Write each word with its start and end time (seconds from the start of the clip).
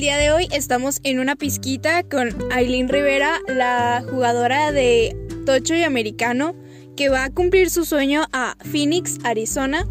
el 0.00 0.04
día 0.04 0.16
de 0.16 0.32
hoy 0.32 0.48
estamos 0.50 0.98
en 1.02 1.20
una 1.20 1.36
pizquita 1.36 2.02
con 2.04 2.30
Aileen 2.52 2.88
Rivera, 2.88 3.38
la 3.48 4.02
jugadora 4.10 4.72
de 4.72 5.14
Tocho 5.44 5.74
y 5.74 5.82
Americano, 5.82 6.54
que 6.96 7.10
va 7.10 7.24
a 7.24 7.30
cumplir 7.30 7.68
su 7.68 7.84
sueño 7.84 8.22
a 8.32 8.56
Phoenix, 8.64 9.18
Arizona. 9.24 9.86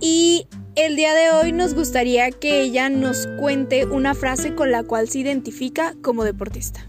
Y 0.00 0.46
el 0.74 0.96
día 0.96 1.12
de 1.12 1.32
hoy 1.32 1.52
nos 1.52 1.74
gustaría 1.74 2.30
que 2.30 2.62
ella 2.62 2.88
nos 2.88 3.26
cuente 3.38 3.84
una 3.84 4.14
frase 4.14 4.54
con 4.54 4.70
la 4.70 4.84
cual 4.84 5.10
se 5.10 5.18
identifica 5.18 5.96
como 6.00 6.24
deportista. 6.24 6.86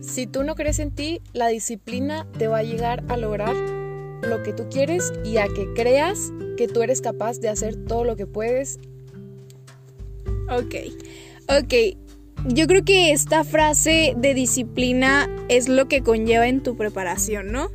Si 0.00 0.26
tú 0.26 0.44
no 0.44 0.54
crees 0.54 0.78
en 0.78 0.94
ti, 0.94 1.20
la 1.34 1.48
disciplina 1.48 2.26
te 2.38 2.48
va 2.48 2.60
a 2.60 2.62
llegar 2.62 3.04
a 3.08 3.18
lograr 3.18 3.54
lo 4.22 4.42
que 4.42 4.54
tú 4.54 4.66
quieres 4.70 5.12
y 5.26 5.36
a 5.36 5.46
que 5.48 5.74
creas 5.74 6.32
que 6.56 6.68
tú 6.68 6.80
eres 6.80 7.02
capaz 7.02 7.38
de 7.38 7.50
hacer 7.50 7.76
todo 7.84 8.04
lo 8.04 8.16
que 8.16 8.26
puedes. 8.26 8.78
Ok, 10.50 10.74
ok. 11.48 11.74
Yo 12.46 12.66
creo 12.66 12.84
que 12.84 13.10
esta 13.10 13.42
frase 13.42 14.14
de 14.16 14.32
disciplina 14.32 15.28
es 15.48 15.68
lo 15.68 15.88
que 15.88 16.02
conlleva 16.02 16.46
en 16.46 16.62
tu 16.62 16.76
preparación, 16.76 17.50
¿no? 17.50 17.68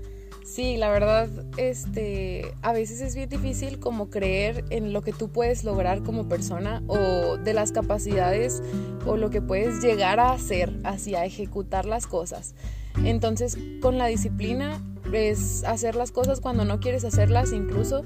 Sí, 0.45 0.77
la 0.77 0.89
verdad, 0.89 1.29
este, 1.57 2.53
a 2.61 2.73
veces 2.73 3.01
es 3.01 3.15
bien 3.15 3.27
difícil 3.27 3.79
como 3.79 4.09
creer 4.09 4.63
en 4.69 4.93
lo 4.93 5.01
que 5.01 5.11
tú 5.11 5.29
puedes 5.29 5.63
lograr 5.63 6.03
como 6.03 6.29
persona 6.29 6.83
o 6.87 7.37
de 7.37 7.53
las 7.53 7.71
capacidades 7.71 8.61
o 9.05 9.17
lo 9.17 9.29
que 9.29 9.41
puedes 9.41 9.81
llegar 9.81 10.19
a 10.19 10.31
hacer, 10.31 10.71
hacia 10.83 11.25
ejecutar 11.25 11.85
las 11.85 12.07
cosas. 12.07 12.55
Entonces, 13.03 13.57
con 13.81 13.97
la 13.97 14.05
disciplina 14.07 14.79
es 15.11 15.63
hacer 15.63 15.95
las 15.95 16.11
cosas 16.11 16.39
cuando 16.39 16.65
no 16.65 16.79
quieres 16.79 17.03
hacerlas 17.03 17.51
incluso 17.51 18.03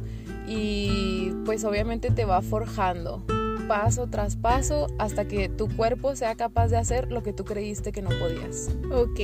y 0.47 1.33
pues 1.45 1.65
obviamente 1.65 2.09
te 2.11 2.25
va 2.25 2.41
forjando 2.41 3.25
paso 3.67 4.07
tras 4.07 4.35
paso 4.35 4.87
hasta 4.97 5.27
que 5.27 5.49
tu 5.49 5.67
cuerpo 5.67 6.15
sea 6.15 6.35
capaz 6.35 6.69
de 6.69 6.77
hacer 6.77 7.11
lo 7.11 7.23
que 7.23 7.33
tú 7.33 7.45
creíste 7.45 7.91
que 7.91 8.01
no 8.01 8.09
podías. 8.09 8.69
Ok. 8.91 9.19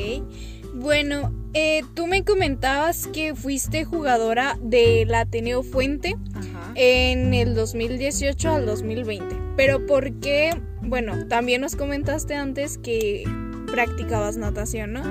Bueno, 0.75 1.31
eh, 1.53 1.81
tú 1.93 2.07
me 2.07 2.23
comentabas 2.23 3.07
que 3.07 3.35
fuiste 3.35 3.85
jugadora 3.85 4.57
del 4.61 5.13
Ateneo 5.13 5.63
Fuente 5.63 6.15
en 6.75 7.33
el 7.33 7.55
2018 7.55 8.51
al 8.51 8.65
2020. 8.65 9.35
Pero 9.55 9.85
¿por 9.85 10.19
qué? 10.19 10.59
Bueno, 10.81 11.27
también 11.27 11.61
nos 11.61 11.75
comentaste 11.75 12.35
antes 12.35 12.77
que 12.77 13.23
practicabas 13.71 14.37
natación, 14.37 14.93
¿no? 14.93 15.03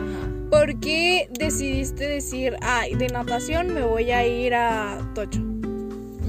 ¿Por 0.50 0.78
qué 0.80 1.28
decidiste 1.30 2.06
decir, 2.06 2.56
ay, 2.60 2.94
de 2.94 3.08
natación 3.08 3.72
me 3.72 3.82
voy 3.82 4.10
a 4.10 4.26
ir 4.26 4.54
a 4.54 4.98
Tocho? 5.14 5.51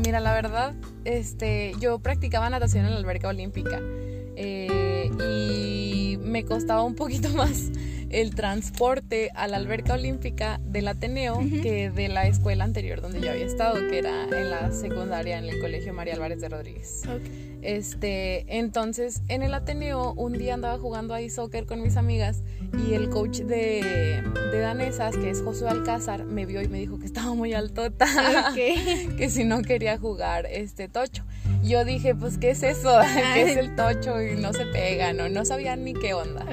Mira, 0.04 0.20
la 0.20 0.34
verdad, 0.34 0.74
este, 1.06 1.74
yo 1.80 2.00
practicaba 2.00 2.50
natación 2.50 2.86
en 2.86 2.92
la 2.92 2.98
alberca 2.98 3.30
olímpica 3.30 3.80
eh, 4.36 5.10
y 5.30 6.18
me 6.18 6.44
costaba 6.44 6.84
un 6.84 6.96
poquito 6.96 7.30
más 7.36 7.72
el 8.10 8.36
transporte 8.36 9.32
a 9.34 9.48
la 9.48 9.58
alberca 9.58 9.94
olímpica 9.94 10.60
del 10.66 10.90
Ateneo 10.90 11.40
que 11.40 11.90
de 11.90 12.10
la 12.10 12.28
escuela 12.28 12.64
anterior 12.64 13.02
donde 13.02 13.22
yo 13.22 13.32
había 13.32 13.46
estado, 13.46 13.76
que 13.90 14.00
era 14.00 14.26
en 14.26 14.50
la 14.50 14.72
secundaria 14.72 15.38
en 15.38 15.46
el 15.46 15.60
Colegio 15.60 15.94
María 15.94 16.14
Álvarez 16.16 16.42
de 16.42 16.50
Rodríguez. 16.50 17.04
Este, 17.64 18.46
entonces 18.58 19.22
en 19.30 19.42
el 19.42 19.54
Ateneo 19.54 20.14
un 20.14 20.34
día 20.34 20.54
andaba 20.54 20.78
jugando 20.78 21.14
ahí 21.14 21.30
soccer 21.30 21.66
con 21.66 21.82
mis 21.82 21.96
amigas 21.96 22.42
y 22.88 22.94
el 22.94 23.10
coach 23.10 23.40
de, 23.40 24.24
de 24.52 24.60
danesas, 24.60 25.16
que 25.16 25.30
es 25.30 25.42
Josué 25.42 25.70
Alcázar, 25.70 26.26
me 26.26 26.46
vio 26.46 26.62
y 26.62 26.68
me 26.68 26.80
dijo 26.80 27.00
que 27.00 27.06
estaba 27.06 27.34
muy 27.34 27.54
alto 27.54 27.84
que 28.56 29.30
si 29.30 29.44
no 29.44 29.62
quería 29.62 29.98
jugar 29.98 30.46
este 30.48 30.88
tocho. 30.88 31.24
Yo 31.64 31.86
dije, 31.86 32.14
pues, 32.14 32.38
¿qué 32.38 32.52
es 32.52 32.64
eso? 32.64 33.00
¿Qué 33.34 33.44
es 33.44 33.58
el 33.58 33.76
tocho? 33.76 34.22
Y 34.22 34.36
no 34.36 34.52
se 34.52 34.66
pega, 34.66 35.14
¿no? 35.14 35.30
No 35.30 35.46
sabían 35.46 35.84
ni 35.84 35.94
qué 35.94 36.14
onda. 36.14 36.46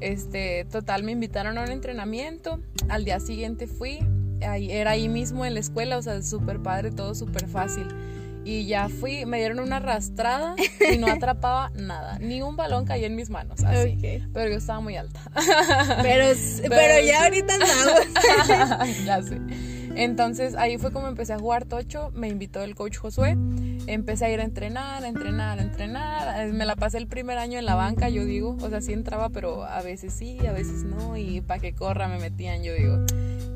Este, 0.00 0.66
total, 0.70 1.04
me 1.04 1.12
invitaron 1.12 1.58
a 1.58 1.62
un 1.62 1.70
entrenamiento. 1.70 2.60
Al 2.88 3.04
día 3.04 3.20
siguiente 3.20 3.66
fui. 3.66 4.00
Ahí, 4.46 4.70
era 4.70 4.92
ahí 4.92 5.08
mismo 5.08 5.44
en 5.44 5.54
la 5.54 5.60
escuela, 5.60 5.96
o 5.96 6.02
sea, 6.02 6.22
súper 6.22 6.60
padre, 6.60 6.90
todo 6.90 7.14
súper 7.14 7.48
fácil. 7.48 7.86
Y 8.44 8.66
ya 8.66 8.88
fui, 8.88 9.26
me 9.26 9.38
dieron 9.38 9.60
una 9.60 9.76
arrastrada 9.76 10.54
y 10.90 10.96
no 10.96 11.06
atrapaba 11.12 11.70
nada. 11.74 12.18
Ni 12.18 12.40
un 12.42 12.56
balón 12.56 12.84
caía 12.84 13.06
en 13.06 13.16
mis 13.16 13.30
manos, 13.30 13.62
así. 13.64 13.98
Pero 14.32 14.50
yo 14.50 14.56
estaba 14.56 14.80
muy 14.80 14.96
alta. 14.96 15.20
Pero, 16.02 16.34
pero, 16.68 17.06
ya 17.06 17.24
ahorita 17.24 17.54
andamos. 17.54 18.96
ya 19.04 19.22
sé. 19.22 19.38
Entonces 19.98 20.54
ahí 20.54 20.78
fue 20.78 20.92
como 20.92 21.08
empecé 21.08 21.32
a 21.32 21.40
jugar 21.40 21.64
tocho, 21.64 22.12
me 22.14 22.28
invitó 22.28 22.62
el 22.62 22.76
coach 22.76 22.98
Josué, 22.98 23.36
empecé 23.88 24.26
a 24.26 24.30
ir 24.30 24.40
a 24.40 24.44
entrenar, 24.44 25.02
a 25.02 25.08
entrenar, 25.08 25.58
a 25.58 25.62
entrenar, 25.62 26.52
me 26.52 26.64
la 26.64 26.76
pasé 26.76 26.98
el 26.98 27.08
primer 27.08 27.36
año 27.36 27.58
en 27.58 27.66
la 27.66 27.74
banca, 27.74 28.08
yo 28.08 28.24
digo, 28.24 28.56
o 28.60 28.68
sea, 28.68 28.80
sí 28.80 28.92
entraba, 28.92 29.28
pero 29.30 29.64
a 29.64 29.82
veces 29.82 30.12
sí, 30.12 30.38
a 30.46 30.52
veces 30.52 30.84
no, 30.84 31.16
y 31.16 31.40
para 31.40 31.58
que 31.58 31.72
corra 31.72 32.06
me 32.06 32.20
metían, 32.20 32.62
yo 32.62 32.74
digo. 32.74 33.04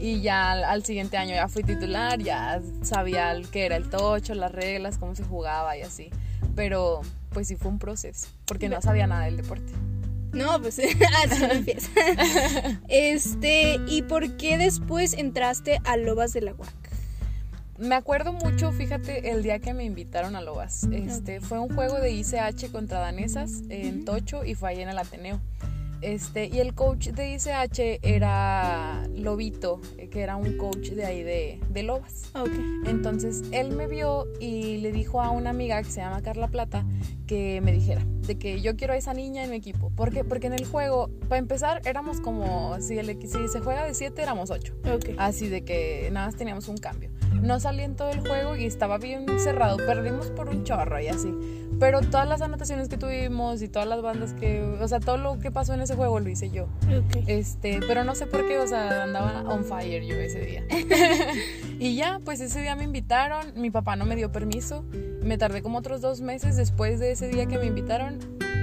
Y 0.01 0.21
ya 0.21 0.51
al, 0.51 0.85
siguiente 0.85 1.17
año 1.17 1.33
ya 1.33 1.47
fui 1.47 1.63
titular, 1.63 2.19
ya 2.19 2.61
sabía 2.83 3.41
qué 3.53 3.67
era 3.67 3.77
el 3.77 3.89
tocho, 3.89 4.35
las 4.35 4.51
reglas, 4.51 4.99
cómo 4.99 5.15
se 5.15 5.23
jugaba 5.23 5.77
y 5.77 5.83
así. 5.83 6.11
Pero 6.57 7.03
pues 7.31 7.47
sí 7.47 7.55
fue 7.55 7.71
un 7.71 7.79
proceso, 7.79 8.27
porque 8.47 8.69
no 8.69 8.83
sabía 8.83 9.07
nada 9.07 9.27
del 9.27 9.37
deporte. 9.37 9.73
No, 10.33 10.61
pues 10.61 10.79
así 11.25 11.45
empieza. 11.45 11.91
este, 12.89 13.79
¿y 13.87 14.03
por 14.03 14.37
qué 14.37 14.59
después 14.59 15.13
entraste 15.15 15.81
a 15.85 15.97
Lobas 15.97 16.33
de 16.33 16.43
la 16.43 16.55
UAC? 16.55 16.73
Me 17.79 17.95
acuerdo 17.95 18.33
mucho, 18.33 18.71
fíjate, 18.71 19.31
el 19.31 19.43
día 19.43 19.59
que 19.59 19.75
me 19.75 19.85
invitaron 19.85 20.37
a 20.37 20.41
Lobas. 20.41 20.85
Este, 20.93 21.41
fue 21.41 21.59
un 21.59 21.75
juego 21.75 21.99
de 21.99 22.13
ICH 22.13 22.71
contra 22.71 23.01
danesas 23.01 23.63
en 23.71 24.05
Tocho 24.05 24.45
y 24.45 24.55
fue 24.55 24.71
ahí 24.71 24.81
en 24.81 24.89
el 24.89 24.99
Ateneo. 24.99 25.41
Este, 26.03 26.47
y 26.47 26.59
el 26.59 26.75
coach 26.75 27.09
de 27.09 27.35
ICH 27.35 28.01
era 28.03 29.07
Lobito, 29.15 29.81
que 30.11 30.21
era 30.21 30.37
un 30.37 30.57
coach 30.57 30.91
de 30.91 31.05
ahí 31.05 31.23
de, 31.23 31.61
de 31.71 31.83
Lobas. 31.85 32.31
Entonces 32.87 33.43
él 33.53 33.71
me 33.71 33.87
vio 33.87 34.27
y 34.41 34.79
le 34.79 34.93
dijo 34.93 35.23
a 35.23 35.31
una 35.31 35.51
amiga 35.51 35.81
que 35.83 35.91
se 35.91 36.01
llama 36.01 36.21
Carla 36.23 36.49
Plata 36.49 36.85
que 37.27 37.61
me 37.61 37.73
dijera 37.73 38.05
de 38.27 38.39
que 38.39 38.61
yo 38.61 38.77
quiero 38.77 38.93
a 38.95 38.97
esa 38.97 39.15
niña 39.15 39.45
en 39.45 39.51
mi 39.51 39.57
equipo. 39.57 39.91
¿Por 39.91 40.11
qué? 40.13 40.25
Porque 40.25 40.47
en 40.47 40.53
el 40.55 40.65
juego, 40.65 41.11
para 41.29 41.39
empezar, 41.39 41.83
éramos 41.85 42.21
como, 42.21 42.81
si, 42.81 42.99
el, 42.99 43.19
si 43.23 43.49
se 43.49 43.61
juega 43.61 43.85
de 43.85 43.95
7, 43.95 44.21
éramos 44.23 44.51
8. 44.51 44.75
Así 45.19 45.49
de 45.49 45.65
que 45.65 46.09
nada 46.13 46.27
más 46.27 46.37
teníamos 46.37 46.69
un 46.69 46.79
cambio. 46.79 47.11
No 47.41 47.59
salí 47.59 47.83
en 47.83 47.97
todo 47.97 48.11
el 48.11 48.21
juego 48.21 48.57
y 48.57 48.67
estaba 48.67 48.99
bien 48.99 49.27
cerrado. 49.39 49.77
Perdimos 49.79 50.31
por 50.31 50.49
un 50.49 50.65
chorro 50.65 51.01
y 51.01 51.09
así. 51.09 51.33
Pero 51.79 52.01
todas 52.01 52.29
las 52.29 52.43
anotaciones 52.43 52.89
que 52.89 52.97
tuvimos 52.97 53.63
y 53.63 53.69
todas 53.69 53.89
las 53.89 54.03
bandas 54.03 54.35
que, 54.35 54.63
o 54.63 54.87
sea, 54.89 55.01
todo 55.01 55.17
lo 55.17 55.39
que 55.39 55.51
pasó 55.51 55.75
en 55.75 55.81
ese 55.81 55.95
juego 55.95 56.21
lo 56.21 56.29
hice 56.29 56.51
yo. 56.51 56.69
Este, 57.27 57.81
pero 57.87 58.05
no 58.05 58.15
sé 58.15 58.27
por 58.27 58.47
qué, 58.47 58.59
o 58.59 58.67
sea, 58.67 59.03
andaba 59.03 59.43
on 59.49 59.65
fire 59.65 60.05
yo 60.05 60.15
ese 60.17 60.41
día. 60.41 60.65
y 61.79 61.97
ya, 61.97 62.21
pues 62.25 62.41
ese 62.41 62.61
día 62.61 62.77
me 62.77 62.85
invitaron, 62.85 63.53
mi 63.57 63.71
papá 63.71 63.97
no 63.97 64.05
me 64.05 64.17
dio 64.17 64.31
permiso, 64.31 64.85
me 65.23 65.39
tardé 65.39 65.63
como 65.63 65.79
otros 65.79 66.01
dos 66.01 66.21
meses 66.21 66.57
después 66.57 67.01
de 67.01 67.13
ese 67.13 67.29
día 67.29 67.47
que 67.47 67.59
me 67.59 67.67
invitaron 67.67 68.19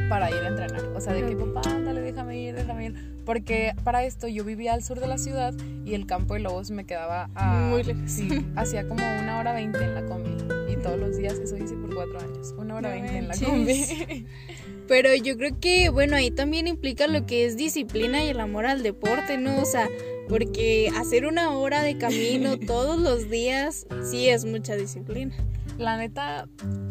para 0.09 0.29
ir 0.29 0.37
a 0.37 0.47
entrenar. 0.47 0.83
O 0.95 1.01
sea, 1.01 1.13
de 1.13 1.25
que 1.25 1.35
papá, 1.35 1.61
ándale, 1.69 2.01
déjame 2.01 2.37
ir, 2.37 2.55
déjame 2.55 2.85
ir. 2.85 3.19
Porque 3.25 3.75
para 3.83 4.03
esto 4.03 4.27
yo 4.27 4.43
vivía 4.43 4.73
al 4.73 4.83
sur 4.83 4.99
de 4.99 5.07
la 5.07 5.17
ciudad 5.17 5.53
y 5.85 5.93
el 5.93 6.07
campo 6.07 6.33
de 6.33 6.41
lobos 6.41 6.71
me 6.71 6.85
quedaba 6.85 7.29
a, 7.35 7.53
muy 7.53 7.83
lejos. 7.83 8.11
Sí, 8.11 8.45
hacía 8.55 8.87
como 8.87 9.03
una 9.03 9.39
hora 9.39 9.53
veinte 9.53 9.83
en 9.83 9.93
la 9.93 10.05
combi 10.05 10.58
todos 10.81 10.99
los 10.99 11.17
días, 11.17 11.33
eso 11.39 11.57
hice 11.57 11.75
por 11.75 11.93
cuatro 11.93 12.19
años, 12.19 12.53
una 12.57 12.75
hora 12.75 12.91
veinte 12.91 13.17
en 13.17 13.27
la 13.27 13.35
combi. 13.37 14.25
Pero 14.87 15.13
yo 15.13 15.37
creo 15.37 15.59
que, 15.59 15.89
bueno, 15.89 16.15
ahí 16.15 16.31
también 16.31 16.67
implica 16.67 17.07
lo 17.07 17.25
que 17.27 17.45
es 17.45 17.57
disciplina 17.57 18.23
y 18.23 18.29
el 18.29 18.39
amor 18.39 18.65
al 18.65 18.81
deporte, 18.81 19.37
¿no? 19.37 19.61
O 19.61 19.65
sea, 19.65 19.87
porque 20.27 20.89
hacer 20.95 21.25
una 21.25 21.51
hora 21.51 21.83
de 21.83 21.97
camino 21.97 22.57
todos 22.67 22.99
los 22.99 23.29
días 23.29 23.85
sí 24.09 24.29
es 24.29 24.45
mucha 24.45 24.75
disciplina. 24.75 25.35
La 25.79 25.95
neta, 25.95 26.45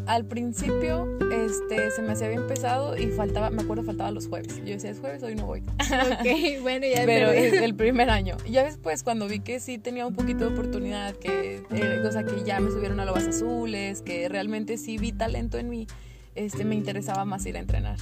al 0.07 0.25
principio 0.25 1.07
este, 1.31 1.91
se 1.91 2.01
me 2.01 2.13
hacía 2.13 2.27
bien 2.27 2.47
pesado 2.47 2.97
y 2.97 3.11
faltaba, 3.11 3.51
me 3.51 3.61
acuerdo, 3.61 3.83
faltaba 3.83 4.09
los 4.09 4.27
jueves. 4.27 4.57
Yo 4.65 4.73
decía, 4.73 4.89
es 4.89 4.99
jueves, 4.99 5.21
hoy 5.21 5.35
no 5.35 5.45
voy. 5.45 5.59
Ok, 5.59 6.27
bueno, 6.63 6.87
ya 6.87 7.05
Pero 7.05 7.29
es 7.29 7.53
el 7.53 7.75
primer 7.75 8.09
año. 8.09 8.35
Ya 8.49 8.63
después, 8.63 9.03
cuando 9.03 9.27
vi 9.27 9.41
que 9.41 9.59
sí 9.59 9.77
tenía 9.77 10.07
un 10.07 10.15
poquito 10.15 10.49
de 10.49 10.53
oportunidad, 10.53 11.13
que, 11.15 11.61
cosa 12.01 12.23
que 12.23 12.43
ya 12.43 12.59
me 12.59 12.71
subieron 12.71 12.99
a 12.99 13.05
lobas 13.05 13.27
azules, 13.27 14.01
que 14.01 14.27
realmente 14.27 14.75
sí 14.79 14.97
vi 14.97 15.11
talento 15.11 15.59
en 15.59 15.69
mí, 15.69 15.85
este, 16.33 16.65
me 16.65 16.73
interesaba 16.73 17.25
más 17.25 17.45
ir 17.45 17.57
a 17.57 17.59
entrenar. 17.59 17.99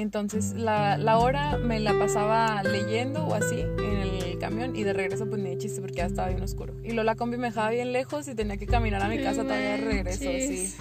Entonces 0.00 0.54
la, 0.54 0.96
la, 0.96 1.18
hora 1.18 1.58
me 1.58 1.78
la 1.78 1.98
pasaba 1.98 2.62
leyendo 2.62 3.24
o 3.26 3.34
así 3.34 3.60
en 3.60 3.96
el 3.96 4.38
camión 4.38 4.74
y 4.74 4.82
de 4.82 4.92
regreso 4.94 5.28
pues 5.28 5.42
ni 5.42 5.50
de 5.50 5.58
chiste 5.58 5.80
porque 5.80 5.98
ya 5.98 6.06
estaba 6.06 6.28
bien 6.28 6.42
oscuro. 6.42 6.74
Y 6.82 6.88
luego 6.88 7.04
la 7.04 7.16
combi 7.16 7.36
me 7.36 7.48
dejaba 7.48 7.70
bien 7.70 7.92
lejos 7.92 8.26
y 8.28 8.34
tenía 8.34 8.56
que 8.56 8.66
caminar 8.66 9.02
a 9.02 9.08
mi 9.08 9.22
casa 9.22 9.42
todavía 9.42 9.72
de 9.72 9.76
regreso, 9.76 10.24
sí. 10.24 10.74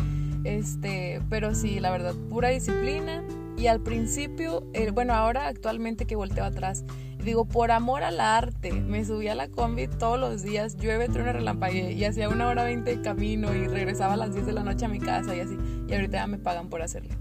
Este, 0.45 1.21
pero 1.30 1.54
sí, 1.54 1.80
la 1.80 1.92
verdad, 1.92 2.16
pura 2.30 2.50
disciplina. 2.50 3.24
Y 3.57 3.68
al 3.68 3.81
principio, 3.81 4.63
eh, 4.74 4.92
bueno, 4.92 5.13
ahora 5.13 5.48
actualmente 5.48 6.06
que 6.06 6.16
volteo 6.16 6.45
atrás, 6.45 6.86
digo, 7.21 7.44
por 7.44 7.71
amor 7.71 8.04
al 8.04 8.21
arte, 8.21 8.71
me 8.71 9.04
subía 9.04 9.33
a 9.33 9.36
la 9.36 9.50
combi 9.50 9.88
todos 9.88 10.18
los 10.18 10.44
días, 10.44 10.77
llueve, 10.77 11.10
trueno, 11.10 11.33
relampagué, 11.33 11.92
y 11.92 12.06
hacía 12.06 12.30
una 12.30 12.48
hora 12.48 12.63
veinte 12.63 12.95
de 12.95 13.01
camino 13.01 13.54
y 13.54 13.68
regresaba 13.68 14.13
a 14.13 14.18
las 14.18 14.33
10 14.33 14.45
de 14.45 14.54
la 14.54 14.63
noche 14.63 14.86
a 14.86 14.88
mi 14.88 15.00
casa 15.00 15.36
y 15.36 15.42
así. 15.42 15.57
Y 15.89 15.94
ahorita 15.94 16.19
ya 16.19 16.27
me 16.27 16.38
pagan 16.38 16.69
por 16.69 16.81
hacerlo. 16.81 17.13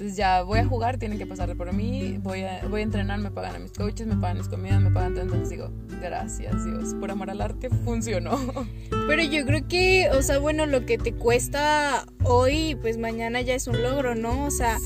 Entonces 0.00 0.16
ya 0.16 0.44
voy 0.44 0.60
a 0.60 0.64
jugar, 0.64 0.96
tienen 0.96 1.18
que 1.18 1.26
pasar 1.26 1.54
por 1.58 1.74
mí, 1.74 2.16
voy 2.22 2.44
a, 2.44 2.66
voy 2.70 2.80
a 2.80 2.84
entrenar, 2.84 3.18
me 3.18 3.30
pagan 3.30 3.56
a 3.56 3.58
mis 3.58 3.72
coaches, 3.72 4.06
me 4.06 4.16
pagan 4.16 4.38
mis 4.38 4.48
comidas, 4.48 4.80
me 4.80 4.90
pagan 4.90 5.12
todo. 5.12 5.24
Entonces 5.24 5.50
digo, 5.50 5.70
gracias 6.00 6.64
Dios, 6.64 6.94
por 6.94 7.10
amor 7.10 7.28
al 7.28 7.42
arte 7.42 7.68
funcionó. 7.68 8.38
Pero 9.06 9.22
yo 9.22 9.44
creo 9.44 9.68
que, 9.68 10.08
o 10.16 10.22
sea, 10.22 10.38
bueno, 10.38 10.64
lo 10.64 10.86
que 10.86 10.96
te 10.96 11.12
cuesta 11.12 12.06
hoy, 12.24 12.78
pues 12.80 12.96
mañana 12.96 13.42
ya 13.42 13.54
es 13.54 13.66
un 13.66 13.82
logro, 13.82 14.14
¿no? 14.14 14.46
O 14.46 14.50
sea, 14.50 14.78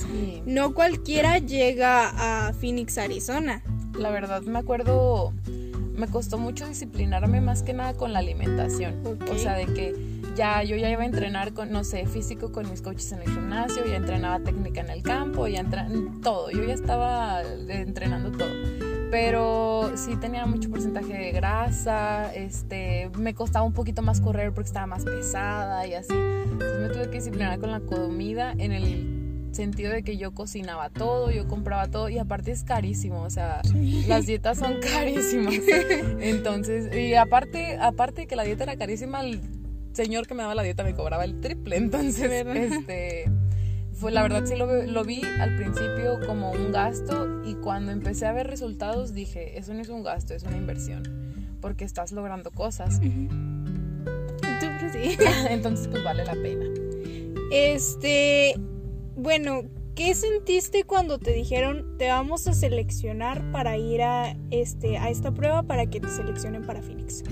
no 0.46 0.74
cualquiera 0.74 1.38
llega 1.38 2.48
a 2.48 2.52
Phoenix, 2.52 2.98
Arizona. 2.98 3.62
La 3.96 4.10
verdad, 4.10 4.42
me 4.42 4.58
acuerdo, 4.58 5.32
me 5.96 6.08
costó 6.08 6.38
mucho 6.38 6.66
disciplinarme 6.66 7.40
más 7.40 7.62
que 7.62 7.72
nada 7.72 7.94
con 7.94 8.12
la 8.12 8.18
alimentación. 8.18 9.00
O 9.30 9.38
sea, 9.38 9.54
de 9.54 9.66
que 9.66 10.13
ya 10.34 10.62
yo 10.62 10.76
ya 10.76 10.90
iba 10.90 11.02
a 11.02 11.06
entrenar 11.06 11.52
con, 11.52 11.70
no 11.70 11.84
sé, 11.84 12.06
físico 12.06 12.52
con 12.52 12.68
mis 12.70 12.82
coaches 12.82 13.12
en 13.12 13.20
el 13.20 13.30
gimnasio, 13.30 13.84
ya 13.84 13.96
entrenaba 13.96 14.40
técnica 14.40 14.80
en 14.80 14.90
el 14.90 15.02
campo, 15.02 15.46
ya 15.46 15.64
todo, 16.22 16.50
yo 16.50 16.64
ya 16.64 16.74
estaba 16.74 17.42
entrenando 17.68 18.36
todo. 18.36 18.50
Pero 19.10 19.92
sí 19.96 20.16
tenía 20.16 20.44
mucho 20.46 20.70
porcentaje 20.70 21.12
de 21.12 21.32
grasa, 21.32 22.34
este, 22.34 23.10
me 23.16 23.34
costaba 23.34 23.64
un 23.64 23.72
poquito 23.72 24.02
más 24.02 24.20
correr 24.20 24.52
porque 24.52 24.66
estaba 24.66 24.86
más 24.86 25.04
pesada 25.04 25.86
y 25.86 25.94
así. 25.94 26.14
Entonces 26.14 26.80
me 26.80 26.88
tuve 26.88 27.04
que 27.04 27.18
disciplinar 27.18 27.60
con 27.60 27.70
la 27.70 27.80
comida 27.80 28.52
en 28.58 28.72
el 28.72 29.14
sentido 29.54 29.92
de 29.92 30.02
que 30.02 30.16
yo 30.16 30.32
cocinaba 30.32 30.90
todo, 30.90 31.30
yo 31.30 31.46
compraba 31.46 31.86
todo 31.86 32.08
y 32.08 32.18
aparte 32.18 32.50
es 32.50 32.64
carísimo, 32.64 33.22
o 33.22 33.30
sea, 33.30 33.62
las 34.08 34.26
dietas 34.26 34.58
son 34.58 34.80
carísimas. 34.80 35.54
Entonces, 36.20 36.94
y 36.94 37.14
aparte, 37.14 37.78
aparte 37.80 38.22
de 38.22 38.26
que 38.26 38.36
la 38.36 38.42
dieta 38.42 38.64
era 38.64 38.76
carísima, 38.76 39.22
señor 39.94 40.26
que 40.26 40.34
me 40.34 40.42
daba 40.42 40.54
la 40.54 40.62
dieta 40.62 40.84
me 40.84 40.94
cobraba 40.94 41.24
el 41.24 41.40
triple. 41.40 41.76
Entonces, 41.76 42.30
este, 42.46 43.30
fue 43.92 44.10
la 44.12 44.22
verdad 44.22 44.44
sí 44.44 44.54
lo, 44.56 45.04
vi 45.04 45.22
al 45.40 45.56
principio 45.56 46.20
como 46.26 46.50
un 46.52 46.72
gasto 46.72 47.42
y 47.44 47.54
cuando 47.54 47.92
empecé 47.92 48.26
a 48.26 48.32
ver 48.32 48.48
resultados 48.48 49.14
dije, 49.14 49.58
eso 49.58 49.72
no 49.72 49.80
es 49.80 49.88
un 49.88 50.02
gasto, 50.02 50.34
es 50.34 50.42
una 50.42 50.56
inversión, 50.56 51.02
porque 51.60 51.84
estás 51.84 52.12
logrando 52.12 52.50
cosas. 52.50 53.00
Entonces, 55.48 55.88
pues 55.88 56.04
vale 56.04 56.24
la 56.24 56.34
pena. 56.34 56.66
Este, 57.50 58.54
bueno, 59.16 59.62
¿qué 59.94 60.14
sentiste 60.14 60.84
cuando 60.84 61.18
te 61.18 61.32
dijeron 61.32 61.96
te 61.98 62.08
vamos 62.08 62.46
a 62.48 62.52
seleccionar 62.52 63.50
para 63.52 63.76
ir 63.76 64.02
a 64.02 64.36
este 64.50 64.98
a 64.98 65.08
esta 65.10 65.32
prueba 65.32 65.62
para 65.62 65.86
que 65.86 66.00
te 66.00 66.08
seleccionen 66.08 66.62
para 66.62 66.82
Phoenix? 66.82 67.22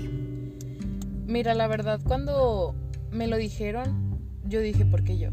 Mira, 1.25 1.53
la 1.53 1.67
verdad, 1.67 1.99
cuando 2.05 2.75
me 3.11 3.27
lo 3.27 3.37
dijeron, 3.37 4.19
yo 4.43 4.59
dije, 4.59 4.85
¿por 4.85 5.03
qué 5.03 5.17
yo? 5.17 5.29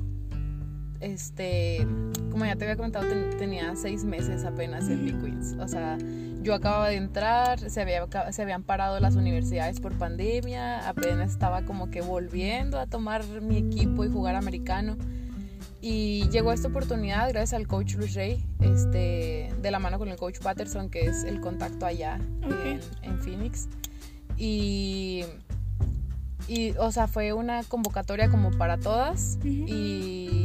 Este, 1.01 1.87
como 2.31 2.45
ya 2.45 2.57
te 2.57 2.65
había 2.65 2.77
comentado, 2.77 3.07
tenía 3.39 3.75
seis 3.75 4.05
meses 4.05 4.45
apenas 4.45 4.89
en 4.89 5.21
Queens. 5.21 5.57
O 5.59 5.67
sea, 5.67 5.97
yo 6.43 6.55
acababa 6.55 6.89
de 6.89 6.97
entrar, 6.97 7.59
se, 7.59 7.81
había, 7.81 8.07
se 8.31 8.43
habían 8.43 8.63
parado 8.63 9.01
las 9.01 9.17
universidades 9.17 9.81
por 9.81 9.97
pandemia, 9.97 10.89
apenas 10.89 11.33
estaba 11.33 11.63
como 11.63 11.91
que 11.91 12.03
volviendo 12.03 12.79
a 12.79 12.87
tomar 12.87 13.25
mi 13.41 13.57
equipo 13.57 14.05
y 14.05 14.11
jugar 14.11 14.37
americano. 14.37 14.97
Y 15.83 16.29
llegó 16.29 16.53
esta 16.53 16.69
oportunidad 16.69 17.31
gracias 17.31 17.55
al 17.55 17.67
coach 17.67 17.95
Luis 17.95 18.15
Rey, 18.15 18.45
este, 18.61 19.51
de 19.61 19.71
la 19.71 19.79
mano 19.79 19.99
con 19.99 20.09
el 20.09 20.17
coach 20.17 20.39
Patterson, 20.39 20.91
que 20.91 21.07
es 21.07 21.25
el 21.25 21.41
contacto 21.41 21.87
allá 21.87 22.21
en, 22.43 22.81
en 23.03 23.19
Phoenix. 23.23 23.69
Y 24.37 25.25
y, 26.51 26.73
o 26.79 26.91
sea, 26.91 27.07
fue 27.07 27.33
una 27.33 27.63
convocatoria 27.63 28.29
como 28.29 28.51
para 28.51 28.77
todas 28.77 29.39
y 29.45 30.40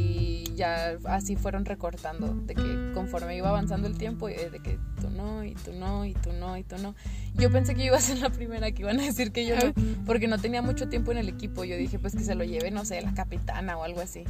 ya 0.56 0.96
así 1.04 1.36
fueron 1.36 1.64
recortando, 1.64 2.34
de 2.34 2.54
que 2.54 2.92
conforme 2.94 3.36
iba 3.36 3.48
avanzando 3.50 3.86
el 3.86 3.96
tiempo, 3.96 4.28
eh, 4.28 4.50
de 4.50 4.58
que 4.60 4.78
tú 5.00 5.10
no, 5.10 5.44
y 5.44 5.54
tú 5.54 5.72
no, 5.72 6.04
y 6.04 6.14
tú 6.14 6.32
no, 6.32 6.56
y 6.56 6.64
tú 6.64 6.76
no. 6.78 6.94
Yo 7.34 7.50
pensé 7.50 7.74
que 7.74 7.84
iba 7.84 7.96
a 7.96 8.00
ser 8.00 8.18
la 8.18 8.30
primera 8.30 8.72
que 8.72 8.82
iban 8.82 8.98
a 8.98 9.04
decir 9.04 9.30
que 9.30 9.46
yo 9.46 9.54
no, 9.56 9.72
porque 10.04 10.26
no 10.26 10.38
tenía 10.38 10.62
mucho 10.62 10.88
tiempo 10.88 11.12
en 11.12 11.18
el 11.18 11.28
equipo. 11.28 11.64
Yo 11.64 11.76
dije, 11.76 11.98
pues 11.98 12.14
que 12.14 12.24
se 12.24 12.34
lo 12.34 12.44
lleve, 12.44 12.70
no 12.70 12.84
sé, 12.84 13.00
la 13.02 13.14
capitana 13.14 13.76
o 13.76 13.84
algo 13.84 14.00
así. 14.00 14.24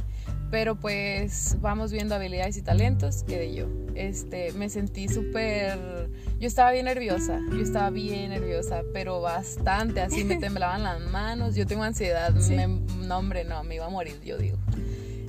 Pero 0.51 0.75
pues 0.75 1.57
vamos 1.61 1.91
viendo 1.91 2.15
habilidades 2.15 2.57
y 2.57 2.61
talentos, 2.61 3.23
quedé 3.23 3.53
yo. 3.53 3.67
Este, 3.95 4.51
me 4.53 4.69
sentí 4.69 5.07
súper... 5.07 6.09
Yo 6.39 6.47
estaba 6.47 6.71
bien 6.71 6.85
nerviosa, 6.85 7.39
yo 7.49 7.61
estaba 7.61 7.89
bien 7.89 8.29
nerviosa, 8.29 8.83
pero 8.93 9.21
bastante, 9.21 10.01
así 10.01 10.23
me 10.23 10.35
temblaban 10.39 10.83
las 10.83 11.01
manos, 11.01 11.55
yo 11.55 11.65
tengo 11.65 11.83
ansiedad, 11.83 12.33
no 12.33 13.17
hombre, 13.17 13.43
no, 13.43 13.63
me 13.63 13.75
iba 13.75 13.85
a 13.85 13.89
morir, 13.89 14.19
yo 14.23 14.37
digo. 14.37 14.57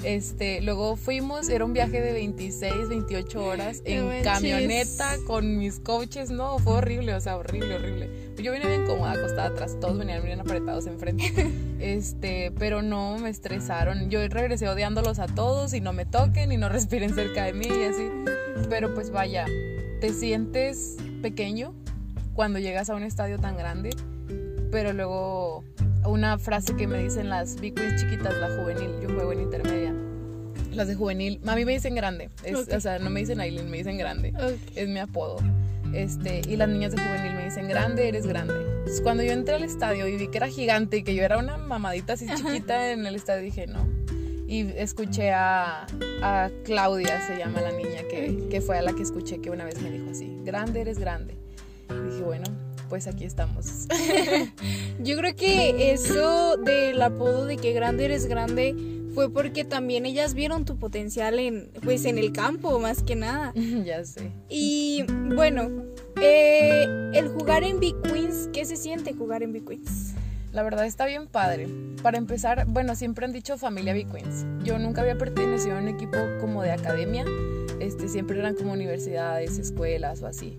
Este, 0.04 0.60
luego 0.60 0.96
fuimos, 0.96 1.48
era 1.48 1.64
un 1.64 1.72
viaje 1.72 2.00
de 2.00 2.12
26, 2.12 2.88
28 2.88 3.44
horas 3.44 3.82
en 3.84 4.22
camioneta 4.22 5.16
con 5.26 5.58
mis 5.58 5.80
coaches, 5.80 6.30
no, 6.30 6.58
fue 6.58 6.74
horrible, 6.74 7.14
o 7.14 7.20
sea, 7.20 7.36
horrible, 7.36 7.74
horrible. 7.74 8.08
Yo 8.36 8.52
vine 8.52 8.66
bien 8.66 8.86
cómoda, 8.86 9.12
acostada 9.12 9.48
atrás, 9.48 9.76
todos 9.80 9.98
venían 9.98 10.24
bien 10.24 10.40
apretados 10.40 10.86
enfrente. 10.86 11.32
Este, 11.78 12.50
pero 12.58 12.82
no 12.82 13.18
me 13.18 13.30
estresaron. 13.30 14.10
Yo 14.10 14.26
regresé 14.26 14.68
odiándolos 14.68 15.20
a 15.20 15.26
todos 15.26 15.74
y 15.74 15.80
no 15.80 15.92
me 15.92 16.06
toquen 16.06 16.50
y 16.50 16.56
no 16.56 16.68
respiren 16.68 17.14
cerca 17.14 17.44
de 17.44 17.52
mí 17.52 17.66
y 17.66 17.84
así. 17.84 18.10
Pero 18.68 18.94
pues 18.94 19.12
vaya, 19.12 19.46
te 20.00 20.12
sientes 20.12 20.96
pequeño 21.22 21.74
cuando 22.34 22.58
llegas 22.58 22.90
a 22.90 22.96
un 22.96 23.04
estadio 23.04 23.38
tan 23.38 23.56
grande, 23.56 23.90
pero 24.72 24.92
luego 24.92 25.62
una 26.08 26.38
frase 26.38 26.74
que 26.76 26.86
me 26.86 27.02
dicen 27.02 27.28
las 27.28 27.60
Big 27.60 27.74
chiquitas, 27.96 28.36
la 28.38 28.48
juvenil, 28.56 28.90
yo 29.02 29.08
juego 29.08 29.32
en 29.32 29.40
intermedia. 29.42 29.94
Las 30.72 30.88
de 30.88 30.94
juvenil, 30.94 31.40
a 31.46 31.56
mí 31.56 31.64
me 31.64 31.72
dicen 31.72 31.94
grande, 31.94 32.30
o 32.52 32.80
sea, 32.80 32.98
no 32.98 33.10
me 33.10 33.20
dicen 33.20 33.40
Aileen, 33.40 33.70
me 33.70 33.78
dicen 33.78 33.98
grande, 33.98 34.32
es 34.74 34.88
mi 34.88 34.98
apodo. 34.98 35.38
Este, 35.92 36.42
y 36.46 36.56
las 36.56 36.68
niñas 36.68 36.92
de 36.92 37.02
juvenil 37.02 37.34
me 37.34 37.44
dicen, 37.44 37.68
grande, 37.68 38.08
eres 38.08 38.26
grande. 38.26 38.54
Entonces, 38.54 39.00
cuando 39.00 39.22
yo 39.22 39.32
entré 39.32 39.54
al 39.54 39.64
estadio 39.64 40.06
y 40.06 40.16
vi 40.16 40.28
que 40.28 40.36
era 40.36 40.48
gigante 40.48 40.98
y 40.98 41.02
que 41.02 41.14
yo 41.14 41.22
era 41.22 41.38
una 41.38 41.56
mamadita 41.56 42.12
así 42.12 42.26
chiquita 42.34 42.92
en 42.92 43.06
el 43.06 43.14
estadio, 43.14 43.42
dije, 43.42 43.66
no. 43.66 43.88
Y 44.46 44.70
escuché 44.76 45.32
a, 45.32 45.86
a 46.22 46.50
Claudia, 46.64 47.26
se 47.26 47.38
llama 47.38 47.60
la 47.60 47.72
niña, 47.72 48.02
que, 48.10 48.48
que, 48.50 48.60
fue 48.60 48.78
a 48.78 48.82
la 48.82 48.92
que 48.92 49.02
escuché 49.02 49.40
que 49.40 49.50
una 49.50 49.64
vez 49.64 49.80
me 49.82 49.90
dijo 49.90 50.10
así, 50.10 50.38
grande, 50.42 50.80
eres 50.80 50.98
grande. 50.98 51.36
Y 51.90 52.10
dije, 52.10 52.22
bueno, 52.22 52.44
pues 52.88 53.06
aquí 53.06 53.24
estamos. 53.24 53.86
yo 55.00 55.16
creo 55.16 55.36
que 55.36 55.92
eso 55.92 56.56
del 56.56 57.00
apodo 57.02 57.46
de 57.46 57.56
que 57.56 57.72
grande 57.72 58.06
eres 58.06 58.26
grande 58.26 58.74
fue 59.14 59.30
porque 59.32 59.64
también 59.64 60.06
ellas 60.06 60.34
vieron 60.34 60.64
tu 60.64 60.78
potencial 60.78 61.38
en, 61.38 61.70
pues, 61.82 62.04
en 62.04 62.18
el 62.18 62.32
campo, 62.32 62.78
más 62.78 63.02
que 63.02 63.16
nada. 63.16 63.52
ya 63.84 64.04
sé. 64.04 64.30
Y 64.48 65.04
bueno, 65.34 65.70
eh, 66.20 66.86
el 67.14 67.28
jugar 67.28 67.64
en 67.64 67.80
Big 67.80 68.00
Queens, 68.02 68.48
¿qué 68.52 68.64
se 68.64 68.76
siente 68.76 69.14
jugar 69.14 69.42
en 69.42 69.52
Big 69.52 69.66
Queens? 69.66 70.14
La 70.52 70.62
verdad 70.62 70.86
está 70.86 71.04
bien 71.04 71.26
padre. 71.26 71.68
Para 72.02 72.16
empezar, 72.16 72.66
bueno, 72.68 72.94
siempre 72.94 73.24
han 73.24 73.32
dicho 73.32 73.58
familia 73.58 73.92
Big 73.92 74.10
Queens. 74.10 74.46
Yo 74.64 74.78
nunca 74.78 75.02
había 75.02 75.18
pertenecido 75.18 75.76
a 75.76 75.80
un 75.80 75.88
equipo 75.88 76.18
como 76.40 76.62
de 76.62 76.72
academia. 76.72 77.24
Este, 77.80 78.08
siempre 78.08 78.38
eran 78.38 78.54
como 78.54 78.72
universidades, 78.72 79.58
escuelas 79.58 80.22
o 80.22 80.26
así. 80.26 80.58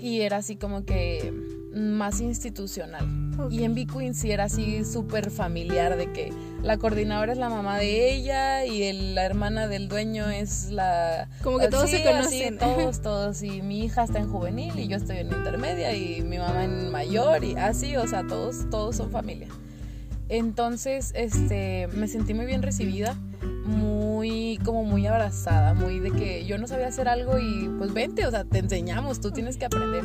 Y 0.00 0.22
era 0.22 0.38
así 0.38 0.56
como 0.56 0.84
que 0.84 1.32
más 1.74 2.20
institucional. 2.20 3.06
Y 3.50 3.64
en 3.64 3.74
Big 3.74 3.90
Queen 3.90 4.14
sí 4.14 4.30
era 4.30 4.44
así 4.44 4.84
súper 4.84 5.30
familiar 5.30 5.96
de 5.96 6.12
que 6.12 6.32
la 6.62 6.78
coordinadora 6.78 7.32
es 7.32 7.38
la 7.38 7.48
mamá 7.48 7.78
de 7.78 8.12
ella 8.12 8.64
y 8.66 8.92
la 9.14 9.24
hermana 9.24 9.68
del 9.68 9.88
dueño 9.88 10.28
es 10.28 10.70
la... 10.70 11.28
Como 11.42 11.58
que 11.58 11.68
todos 11.68 11.90
se 11.90 12.04
conocen. 12.04 12.58
todos, 12.58 13.00
todos. 13.02 13.42
Y 13.42 13.62
mi 13.62 13.84
hija 13.84 14.04
está 14.04 14.18
en 14.18 14.30
juvenil 14.30 14.78
y 14.78 14.88
yo 14.88 14.96
estoy 14.96 15.18
en 15.18 15.28
intermedia 15.28 15.94
y 15.94 16.22
mi 16.22 16.38
mamá 16.38 16.64
en 16.64 16.90
mayor 16.90 17.44
y 17.44 17.56
así, 17.56 17.96
o 17.96 18.06
sea, 18.06 18.26
todos, 18.26 18.68
todos 18.70 18.96
son 18.96 19.10
familia. 19.10 19.48
Entonces, 20.30 21.12
este, 21.16 21.88
me 21.88 22.06
sentí 22.06 22.34
muy 22.34 22.46
bien 22.46 22.62
recibida, 22.62 23.16
muy, 23.64 24.58
como 24.64 24.84
muy 24.84 25.04
abrazada, 25.06 25.74
muy 25.74 25.98
de 25.98 26.12
que 26.12 26.46
yo 26.46 26.56
no 26.56 26.68
sabía 26.68 26.86
hacer 26.86 27.08
algo 27.08 27.38
y 27.38 27.68
pues 27.78 27.92
vente, 27.92 28.24
o 28.26 28.30
sea, 28.30 28.44
te 28.44 28.58
enseñamos, 28.58 29.20
tú 29.20 29.32
tienes 29.32 29.56
que 29.56 29.64
aprender. 29.64 30.04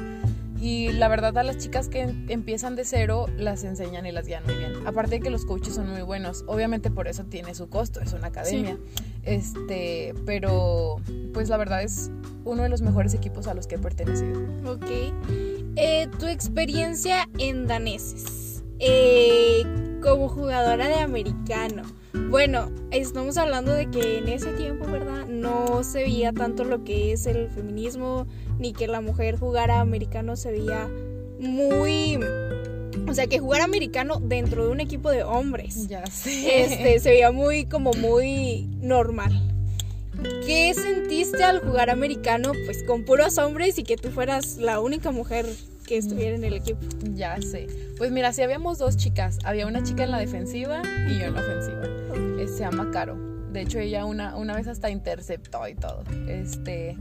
Y 0.59 0.91
la 0.93 1.09
verdad 1.09 1.37
a 1.37 1.43
las 1.43 1.59
chicas 1.59 1.89
que 1.89 2.01
empiezan 2.01 2.75
de 2.75 2.85
cero 2.85 3.27
las 3.37 3.63
enseñan 3.63 4.07
y 4.07 4.11
las 4.11 4.25
guían 4.25 4.43
muy 4.45 4.55
bien. 4.55 4.73
Aparte 4.87 5.11
de 5.11 5.19
que 5.19 5.29
los 5.29 5.45
coaches 5.45 5.75
son 5.75 5.91
muy 5.91 6.01
buenos, 6.01 6.43
obviamente 6.47 6.89
por 6.89 7.07
eso 7.07 7.23
tiene 7.25 7.53
su 7.53 7.69
costo, 7.69 7.99
es 7.99 8.13
una 8.13 8.27
academia. 8.27 8.79
Este, 9.21 10.15
pero 10.25 10.95
pues 11.33 11.49
la 11.49 11.57
verdad 11.57 11.83
es 11.83 12.09
uno 12.45 12.63
de 12.63 12.69
los 12.69 12.81
mejores 12.81 13.13
equipos 13.13 13.45
a 13.45 13.53
los 13.53 13.67
que 13.67 13.75
he 13.75 13.79
pertenecido. 13.79 14.41
Ok. 14.65 14.89
Eh, 15.75 16.07
tu 16.19 16.25
experiencia 16.25 17.29
en 17.37 17.67
daneses 17.67 18.63
eh, 18.79 19.63
como 20.05 20.29
jugadora 20.29 20.87
de 20.87 20.99
americano. 20.99 21.81
Bueno, 22.29 22.71
estamos 22.91 23.37
hablando 23.37 23.73
de 23.73 23.89
que 23.89 24.19
en 24.19 24.27
ese 24.29 24.51
tiempo, 24.53 24.85
¿verdad? 24.85 25.25
No 25.27 25.83
se 25.83 26.03
veía 26.03 26.31
tanto 26.31 26.63
lo 26.63 26.83
que 26.83 27.11
es 27.11 27.25
el 27.25 27.49
feminismo, 27.49 28.27
ni 28.59 28.71
que 28.71 28.87
la 28.87 29.01
mujer 29.01 29.37
jugara 29.37 29.79
americano 29.79 30.35
se 30.35 30.51
veía 30.51 30.87
muy... 31.39 32.19
O 33.09 33.13
sea, 33.13 33.27
que 33.27 33.39
jugar 33.39 33.61
americano 33.61 34.19
dentro 34.21 34.65
de 34.65 34.71
un 34.71 34.79
equipo 34.79 35.09
de 35.09 35.23
hombres. 35.23 35.87
Ya 35.87 36.05
sé. 36.05 36.63
Este, 36.63 36.99
se 36.99 37.09
veía 37.09 37.31
muy, 37.31 37.65
como 37.65 37.91
muy 37.93 38.69
normal. 38.81 39.51
¿qué 40.45 40.73
sentiste 40.73 41.43
al 41.43 41.59
jugar 41.59 41.89
americano 41.89 42.53
pues 42.65 42.83
con 42.83 43.03
puros 43.03 43.37
hombres 43.37 43.77
y 43.77 43.83
que 43.83 43.97
tú 43.97 44.09
fueras 44.09 44.55
la 44.55 44.79
única 44.79 45.11
mujer 45.11 45.45
que 45.85 45.97
estuviera 45.97 46.35
en 46.35 46.43
el 46.43 46.53
equipo? 46.53 46.79
Ya 47.13 47.41
sé. 47.41 47.67
Pues 47.97 48.11
mira, 48.11 48.33
si 48.33 48.41
habíamos 48.41 48.77
dos 48.77 48.97
chicas, 48.97 49.39
había 49.43 49.67
una 49.67 49.83
chica 49.83 50.03
en 50.03 50.11
la 50.11 50.19
defensiva 50.19 50.81
y 51.09 51.19
yo 51.19 51.25
en 51.25 51.33
la 51.33 51.41
ofensiva. 51.41 51.83
Eh, 52.39 52.47
se 52.47 52.59
llama 52.59 52.91
Caro. 52.91 53.15
De 53.51 53.61
hecho, 53.61 53.79
ella 53.79 54.05
una, 54.05 54.35
una 54.35 54.55
vez 54.55 54.67
hasta 54.67 54.89
interceptó 54.89 55.67
y 55.67 55.75
todo. 55.75 56.03
Este 56.27 56.97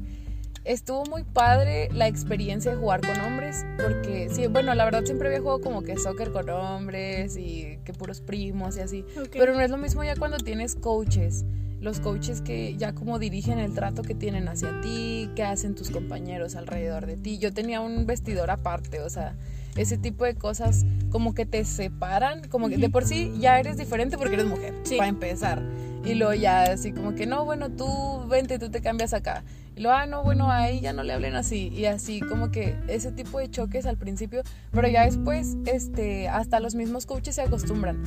estuvo 0.64 1.04
muy 1.04 1.24
padre 1.24 1.88
la 1.92 2.08
experiencia 2.08 2.70
de 2.70 2.78
jugar 2.78 3.02
con 3.02 3.20
hombres, 3.20 3.64
porque 3.76 4.28
sí, 4.30 4.46
bueno, 4.46 4.74
la 4.74 4.84
verdad 4.84 5.04
siempre 5.04 5.28
había 5.28 5.40
jugado 5.40 5.60
como 5.60 5.82
que 5.82 5.98
soccer 5.98 6.32
con 6.32 6.48
hombres 6.48 7.36
y 7.36 7.78
que 7.84 7.92
puros 7.92 8.20
primos 8.20 8.76
y 8.78 8.80
así, 8.80 9.04
pero 9.32 9.52
no 9.52 9.60
es 9.60 9.70
lo 9.70 9.76
mismo 9.76 10.02
ya 10.04 10.16
cuando 10.16 10.38
tienes 10.38 10.74
coaches, 10.74 11.44
los 11.84 12.00
coaches 12.00 12.40
que 12.40 12.76
ya 12.76 12.94
como 12.94 13.18
dirigen 13.18 13.58
el 13.58 13.74
trato 13.74 14.02
que 14.02 14.14
tienen 14.14 14.48
hacia 14.48 14.80
ti, 14.80 15.30
que 15.36 15.44
hacen 15.44 15.74
tus 15.74 15.90
compañeros 15.90 16.56
alrededor 16.56 17.06
de 17.06 17.16
ti. 17.16 17.38
Yo 17.38 17.52
tenía 17.52 17.80
un 17.80 18.06
vestidor 18.06 18.50
aparte, 18.50 19.00
o 19.00 19.10
sea, 19.10 19.36
ese 19.76 19.98
tipo 19.98 20.24
de 20.24 20.34
cosas 20.34 20.86
como 21.10 21.34
que 21.34 21.46
te 21.46 21.64
separan, 21.64 22.48
como 22.48 22.68
que 22.68 22.78
de 22.78 22.88
por 22.88 23.04
sí 23.04 23.32
ya 23.38 23.60
eres 23.60 23.76
diferente 23.76 24.16
porque 24.18 24.34
eres 24.34 24.46
mujer, 24.46 24.74
para 24.96 25.08
empezar. 25.08 25.62
Y 26.04 26.14
luego 26.14 26.34
ya 26.34 26.64
así 26.64 26.92
como 26.92 27.14
que 27.14 27.26
no, 27.26 27.44
bueno, 27.44 27.70
tú 27.70 28.26
vente, 28.28 28.58
tú 28.58 28.70
te 28.70 28.80
cambias 28.80 29.14
acá. 29.14 29.44
Y 29.76 29.80
luego, 29.80 29.96
ah, 29.96 30.06
no, 30.06 30.22
bueno, 30.22 30.50
a 30.50 30.68
ella 30.68 30.92
no 30.92 31.02
le 31.02 31.12
hablen 31.12 31.34
así. 31.34 31.68
Y 31.68 31.86
así 31.86 32.20
como 32.20 32.50
que 32.50 32.76
ese 32.88 33.10
tipo 33.10 33.38
de 33.38 33.50
choques 33.50 33.86
al 33.86 33.96
principio, 33.96 34.42
pero 34.70 34.86
ya 34.86 35.04
después, 35.04 35.56
este, 35.66 36.28
hasta 36.28 36.60
los 36.60 36.74
mismos 36.74 37.06
coaches 37.06 37.34
se 37.34 37.42
acostumbran. 37.42 38.02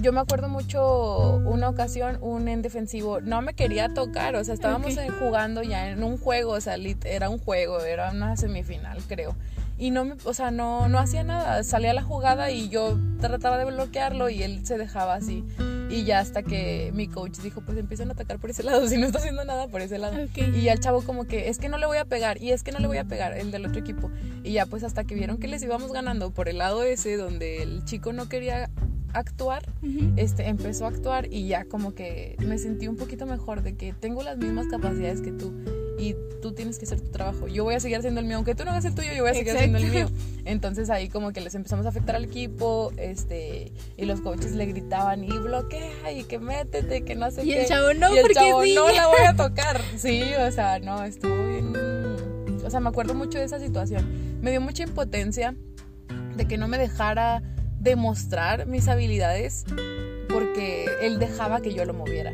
Yo 0.00 0.12
me 0.12 0.20
acuerdo 0.20 0.48
mucho 0.48 1.36
una 1.44 1.68
ocasión, 1.68 2.18
un 2.20 2.48
en 2.48 2.62
defensivo 2.62 3.20
no 3.20 3.42
me 3.42 3.54
quería 3.54 3.88
tocar, 3.88 4.36
o 4.36 4.44
sea, 4.44 4.54
estábamos 4.54 4.96
jugando 5.18 5.62
ya 5.62 5.90
en 5.90 6.04
un 6.04 6.18
juego, 6.18 6.52
o 6.52 6.60
sea, 6.60 6.76
era 7.04 7.28
un 7.28 7.38
juego, 7.38 7.80
era 7.80 8.12
una 8.12 8.36
semifinal, 8.36 9.02
creo 9.08 9.34
y 9.78 9.92
no 9.92 10.04
me, 10.04 10.16
o 10.24 10.34
sea, 10.34 10.50
no, 10.50 10.88
no 10.88 10.98
hacía 10.98 11.22
nada, 11.22 11.62
salía 11.62 11.94
la 11.94 12.02
jugada 12.02 12.50
y 12.50 12.68
yo 12.68 12.98
trataba 13.20 13.58
de 13.58 13.64
bloquearlo 13.64 14.28
y 14.28 14.42
él 14.42 14.66
se 14.66 14.76
dejaba 14.76 15.14
así. 15.14 15.44
Y 15.88 16.04
ya 16.04 16.18
hasta 16.18 16.42
que 16.42 16.90
mi 16.92 17.08
coach 17.08 17.38
dijo, 17.38 17.62
pues 17.62 17.78
empiezan 17.78 18.10
a 18.10 18.12
atacar 18.12 18.38
por 18.38 18.50
ese 18.50 18.62
lado, 18.62 18.86
si 18.88 18.98
no 18.98 19.06
está 19.06 19.18
haciendo 19.18 19.44
nada 19.44 19.68
por 19.68 19.80
ese 19.80 19.98
lado. 19.98 20.16
Y 20.34 20.62
ya 20.62 20.72
el 20.72 20.80
chavo 20.80 21.02
como 21.02 21.24
que, 21.24 21.48
es 21.48 21.58
que 21.58 21.68
no 21.68 21.78
le 21.78 21.86
voy 21.86 21.98
a 21.98 22.04
pegar, 22.04 22.42
y 22.42 22.50
es 22.50 22.62
que 22.62 22.72
no 22.72 22.80
le 22.80 22.88
voy 22.88 22.98
a 22.98 23.04
pegar, 23.04 23.38
el 23.38 23.52
del 23.52 23.66
otro 23.66 23.80
equipo. 23.80 24.10
Y 24.42 24.52
ya 24.52 24.66
pues 24.66 24.82
hasta 24.82 25.04
que 25.04 25.14
vieron 25.14 25.38
que 25.38 25.46
les 25.46 25.62
íbamos 25.62 25.92
ganando 25.92 26.30
por 26.32 26.48
el 26.48 26.58
lado 26.58 26.82
ese, 26.82 27.16
donde 27.16 27.62
el 27.62 27.84
chico 27.84 28.12
no 28.12 28.28
quería 28.28 28.68
actuar, 29.12 29.62
este, 30.16 30.48
empezó 30.48 30.84
a 30.84 30.88
actuar 30.88 31.32
y 31.32 31.48
ya 31.48 31.64
como 31.64 31.94
que 31.94 32.36
me 32.38 32.58
sentí 32.58 32.88
un 32.88 32.96
poquito 32.96 33.26
mejor 33.26 33.62
de 33.62 33.76
que 33.76 33.92
tengo 33.92 34.22
las 34.22 34.38
mismas 34.38 34.66
capacidades 34.66 35.20
que 35.20 35.32
tú 35.32 35.52
y 35.98 36.14
tú 36.40 36.52
tienes 36.52 36.78
que 36.78 36.84
hacer 36.84 37.00
tu 37.00 37.10
trabajo. 37.10 37.48
Yo 37.48 37.64
voy 37.64 37.74
a 37.74 37.80
seguir 37.80 37.98
haciendo 37.98 38.20
el 38.20 38.26
mío, 38.26 38.36
aunque 38.36 38.54
tú 38.54 38.64
no 38.64 38.70
hagas 38.70 38.84
el 38.84 38.94
tuyo, 38.94 39.12
yo 39.14 39.22
voy 39.22 39.32
a 39.32 39.34
seguir 39.34 39.54
haciendo 39.54 39.78
el 39.78 39.90
mío. 39.90 40.08
Entonces 40.44 40.90
ahí 40.90 41.08
como 41.08 41.32
que 41.32 41.40
les 41.40 41.54
empezamos 41.54 41.86
a 41.86 41.88
afectar 41.88 42.16
al 42.16 42.24
equipo, 42.24 42.92
este, 42.96 43.72
y 43.96 44.04
los 44.04 44.20
coaches 44.20 44.52
le 44.52 44.66
gritaban 44.66 45.24
y 45.24 45.28
bloquea 45.28 46.12
y 46.12 46.24
que 46.24 46.38
métete, 46.38 47.02
que 47.02 47.16
no 47.16 47.30
sé 47.30 47.44
y 47.44 47.50
qué. 47.50 47.62
El 47.62 47.68
chavo 47.68 47.94
no, 47.94 48.14
y 48.14 48.18
el 48.18 48.22
porque 48.22 48.34
chavo 48.34 48.64
no 48.64 48.88
la 48.92 49.06
voy 49.08 49.22
a 49.26 49.36
tocar. 49.36 49.80
Sí, 49.96 50.22
o 50.38 50.52
sea, 50.52 50.78
no, 50.78 51.02
estuvo 51.04 51.34
bien. 51.46 51.72
O 52.64 52.70
sea, 52.70 52.80
me 52.80 52.88
acuerdo 52.88 53.14
mucho 53.14 53.38
de 53.38 53.44
esa 53.44 53.58
situación. 53.58 54.38
Me 54.40 54.50
dio 54.50 54.60
mucha 54.60 54.84
impotencia 54.84 55.54
de 56.36 56.46
que 56.46 56.56
no 56.56 56.68
me 56.68 56.78
dejara 56.78 57.42
demostrar 57.80 58.66
mis 58.66 58.88
habilidades 58.88 59.64
porque 60.28 60.86
él 61.00 61.18
dejaba 61.18 61.60
que 61.60 61.72
yo 61.72 61.84
lo 61.84 61.94
moviera 61.94 62.32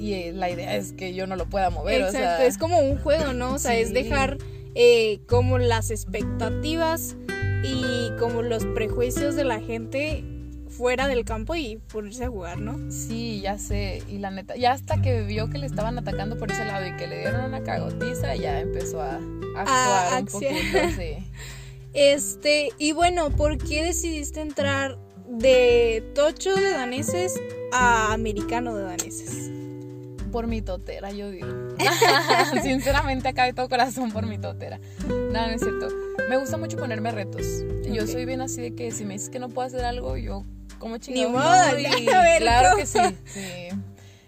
y 0.00 0.14
eh, 0.14 0.32
la 0.32 0.50
idea 0.50 0.76
es 0.76 0.92
que 0.92 1.14
yo 1.14 1.26
no 1.26 1.36
lo 1.36 1.46
pueda 1.46 1.68
mover. 1.70 2.00
Exacto, 2.00 2.42
es 2.42 2.56
como 2.56 2.78
un 2.78 2.98
juego, 2.98 3.32
¿no? 3.34 3.54
O 3.54 3.58
sea, 3.58 3.76
es 3.76 3.92
dejar 3.92 4.38
eh, 4.74 5.20
como 5.28 5.58
las 5.58 5.90
expectativas 5.90 7.16
y 7.62 8.10
como 8.18 8.42
los 8.42 8.64
prejuicios 8.64 9.36
de 9.36 9.44
la 9.44 9.60
gente 9.60 10.24
fuera 10.68 11.06
del 11.06 11.26
campo 11.26 11.54
y 11.54 11.76
ponerse 11.92 12.24
a 12.24 12.28
jugar, 12.28 12.58
¿no? 12.58 12.90
Sí, 12.90 13.40
ya 13.42 13.58
sé. 13.58 14.02
Y 14.08 14.18
la 14.18 14.30
neta, 14.30 14.56
ya 14.56 14.72
hasta 14.72 15.02
que 15.02 15.22
vio 15.22 15.50
que 15.50 15.58
le 15.58 15.66
estaban 15.66 15.98
atacando 15.98 16.38
por 16.38 16.50
ese 16.50 16.64
lado 16.64 16.86
y 16.86 16.96
que 16.96 17.06
le 17.06 17.18
dieron 17.18 17.44
una 17.44 17.62
cagotiza, 17.62 18.34
ya 18.36 18.60
empezó 18.60 19.02
a, 19.02 19.20
actuar 19.56 20.20
un 20.22 20.26
poquito, 20.26 20.78
sí. 20.96 21.26
Este, 21.92 22.70
y 22.78 22.92
bueno, 22.92 23.30
¿por 23.30 23.58
qué 23.58 23.84
decidiste 23.84 24.40
entrar 24.40 24.98
de 25.28 26.02
tocho 26.14 26.54
de 26.54 26.70
daneses 26.70 27.40
a 27.72 28.12
americano 28.12 28.76
de 28.76 28.84
daneses? 28.84 29.50
por 30.30 30.46
mi 30.46 30.62
totera, 30.62 31.10
yo 31.10 31.30
digo. 31.30 31.48
Sinceramente, 32.62 33.28
acá 33.28 33.44
de 33.44 33.52
todo 33.52 33.68
corazón 33.68 34.12
por 34.12 34.26
mi 34.26 34.38
totera. 34.38 34.80
No, 35.08 35.30
no 35.30 35.46
es 35.46 35.60
cierto. 35.60 35.88
Me 36.28 36.36
gusta 36.36 36.56
mucho 36.56 36.76
ponerme 36.76 37.10
retos. 37.10 37.46
Yo 37.84 38.06
soy 38.06 38.24
bien 38.24 38.40
así 38.40 38.60
de 38.60 38.74
que 38.74 38.92
si 38.92 39.04
me 39.04 39.14
dices 39.14 39.30
que 39.30 39.38
no 39.38 39.48
puedo 39.48 39.66
hacer 39.66 39.84
algo, 39.84 40.16
yo 40.16 40.44
como 40.78 40.96
chingado. 40.98 41.28
Ni 41.28 41.34
modo, 41.34 41.78
y... 41.78 42.06
claro 42.38 42.76
que 42.76 42.86
sí. 42.86 42.98
sí. 43.26 43.68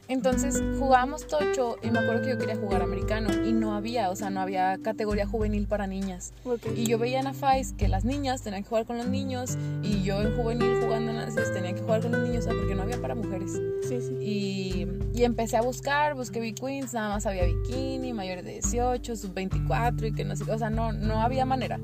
Entonces 0.09 0.63
jugábamos 0.79 1.27
tocho 1.27 1.77
y 1.83 1.91
me 1.91 2.01
acuerdo 2.01 2.23
que 2.23 2.31
yo 2.31 2.39
quería 2.39 2.57
jugar 2.57 2.83
americano 2.83 3.31
y 3.47 3.53
no 3.53 3.75
había, 3.75 4.11
o 4.11 4.17
sea, 4.17 4.31
no 4.31 4.41
había 4.41 4.79
categoría 4.83 5.27
juvenil 5.27 5.67
para 5.67 5.87
niñas. 5.87 6.33
Y 6.77 6.87
yo 6.87 6.99
veía 6.99 7.21
en 7.21 7.29
AFAIS 7.29 7.73
que 7.73 7.89
las 7.89 8.05
niñas 8.05 8.43
tenían 8.43 8.63
que 8.63 8.69
jugar 8.69 8.85
con 8.85 8.99
los 8.99 9.07
niños 9.07 9.57
y 9.83 10.03
yo 10.03 10.21
en 10.21 10.37
juvenil 10.37 10.81
jugando 10.83 11.13
en 11.13 11.19
AFAIS 11.19 11.53
tenía 11.53 11.75
que 11.75 11.81
jugar 11.81 12.03
con 12.03 12.13
los 12.13 12.29
niños, 12.29 12.47
porque 12.47 12.75
no 12.75 12.83
había 12.83 13.01
para 13.01 13.15
mujeres. 13.15 13.53
Sí, 13.89 14.01
sí. 14.01 14.15
Y, 14.21 14.87
y, 15.15 15.25
empecé 15.25 15.57
a 15.57 15.63
buscar, 15.63 16.15
busqué 16.15 16.41
B-Queens, 16.41 16.93
nada 16.95 17.11
más 17.11 17.27
había 17.27 17.45
bikini, 17.45 18.13
mayores 18.13 18.45
de 18.45 18.53
18, 18.53 19.17
sub 19.17 19.33
24 19.35 20.09
y 20.09 20.13
que 20.13 20.25
no 20.25 20.37
sé, 20.37 20.51
o 20.51 20.59
sea, 20.59 20.71
no, 20.71 20.93
no 20.93 21.21
había 21.21 21.45
manera. 21.45 21.79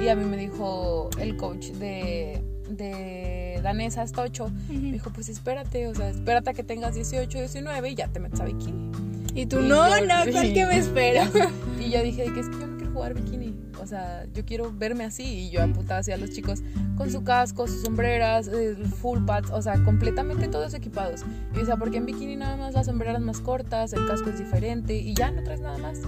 Y 0.00 0.08
a 0.08 0.16
mí 0.16 0.24
me 0.24 0.36
dijo 0.36 1.10
el 1.18 1.36
coach 1.36 1.66
de 1.72 2.42
de 2.68 3.43
danesa 3.64 4.06
tocho, 4.06 4.50
me 4.68 4.92
dijo, 4.92 5.10
pues 5.10 5.28
espérate, 5.28 5.88
o 5.88 5.94
sea, 5.94 6.10
espérate 6.10 6.50
a 6.50 6.52
que 6.52 6.62
tengas 6.62 6.94
18, 6.94 7.38
19 7.38 7.90
y 7.90 7.94
ya 7.94 8.08
te 8.08 8.20
metes 8.20 8.40
a 8.40 8.44
bikini. 8.44 8.92
Y 9.34 9.46
tú, 9.46 9.60
no, 9.60 9.88
no, 9.88 10.30
¿cuál 10.30 10.52
que 10.52 10.66
me 10.66 10.78
espera? 10.78 11.28
y 11.80 11.90
yo 11.90 12.02
dije, 12.02 12.24
que 12.32 12.40
es 12.40 12.48
que 12.48 12.60
yo 12.60 12.66
no 12.66 12.76
quiero 12.76 12.92
jugar 12.92 13.14
bikini, 13.14 13.54
o 13.80 13.86
sea, 13.86 14.26
yo 14.32 14.44
quiero 14.44 14.72
verme 14.72 15.04
así. 15.04 15.24
Y 15.24 15.50
yo 15.50 15.62
apuntaba 15.62 16.00
así 16.00 16.12
a 16.12 16.16
los 16.16 16.30
chicos 16.30 16.62
con 16.96 17.10
su 17.10 17.24
casco, 17.24 17.66
sus 17.66 17.82
sombreras, 17.82 18.48
eh, 18.48 18.76
full 19.00 19.24
pads, 19.24 19.50
o 19.50 19.60
sea, 19.60 19.82
completamente 19.82 20.46
todos 20.48 20.74
equipados. 20.74 21.22
Y 21.56 21.60
o 21.60 21.64
sea, 21.64 21.76
porque 21.76 21.96
en 21.96 22.06
bikini 22.06 22.36
nada 22.36 22.56
más 22.56 22.74
las 22.74 22.86
sombreras 22.86 23.20
más 23.20 23.40
cortas, 23.40 23.92
el 23.92 24.06
casco 24.06 24.30
es 24.30 24.38
diferente 24.38 24.94
y 24.94 25.14
ya 25.14 25.30
no 25.30 25.42
traes 25.42 25.60
nada 25.60 25.78
más. 25.78 26.00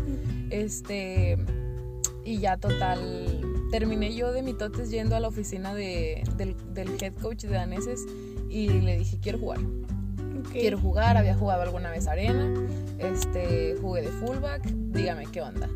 Este, 0.50 1.36
y 2.24 2.38
ya 2.38 2.56
total 2.56 3.55
terminé 3.70 4.14
yo 4.14 4.32
de 4.32 4.42
mitotes 4.42 4.90
yendo 4.90 5.16
a 5.16 5.20
la 5.20 5.28
oficina 5.28 5.74
de, 5.74 6.24
del, 6.36 6.56
head 7.00 7.14
coach 7.14 7.44
de 7.44 7.54
daneses 7.54 8.06
y 8.48 8.68
le 8.68 8.98
dije, 8.98 9.18
quiero 9.20 9.38
jugar. 9.38 9.60
Quiero 10.52 10.78
jugar, 10.78 11.16
había 11.16 11.34
jugado 11.34 11.62
alguna 11.62 11.90
vez 11.90 12.06
arena, 12.06 12.54
este, 12.98 13.76
jugué 13.80 14.02
de 14.02 14.08
fullback, 14.08 14.64
dígame 14.64 15.26
qué 15.26 15.42
onda. 15.42 15.68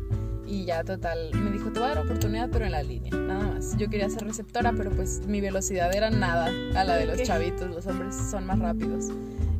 Y 0.47 0.65
ya 0.65 0.83
total, 0.83 1.31
me 1.33 1.51
dijo, 1.51 1.71
te 1.71 1.79
voy 1.79 1.89
a 1.89 1.95
dar 1.95 2.05
oportunidad, 2.05 2.49
pero 2.51 2.65
en 2.65 2.71
la 2.71 2.83
línea, 2.83 3.11
nada 3.15 3.53
más. 3.53 3.77
Yo 3.77 3.89
quería 3.89 4.09
ser 4.09 4.25
receptora, 4.25 4.73
pero 4.75 4.91
pues 4.91 5.25
mi 5.27 5.39
velocidad 5.39 5.93
era 5.95 6.09
nada 6.09 6.47
a 6.75 6.83
la 6.83 6.95
de 6.95 7.05
los 7.05 7.21
chavitos, 7.23 7.69
los 7.69 7.85
hombres 7.87 8.15
son 8.15 8.45
más 8.45 8.59
rápidos. 8.59 9.07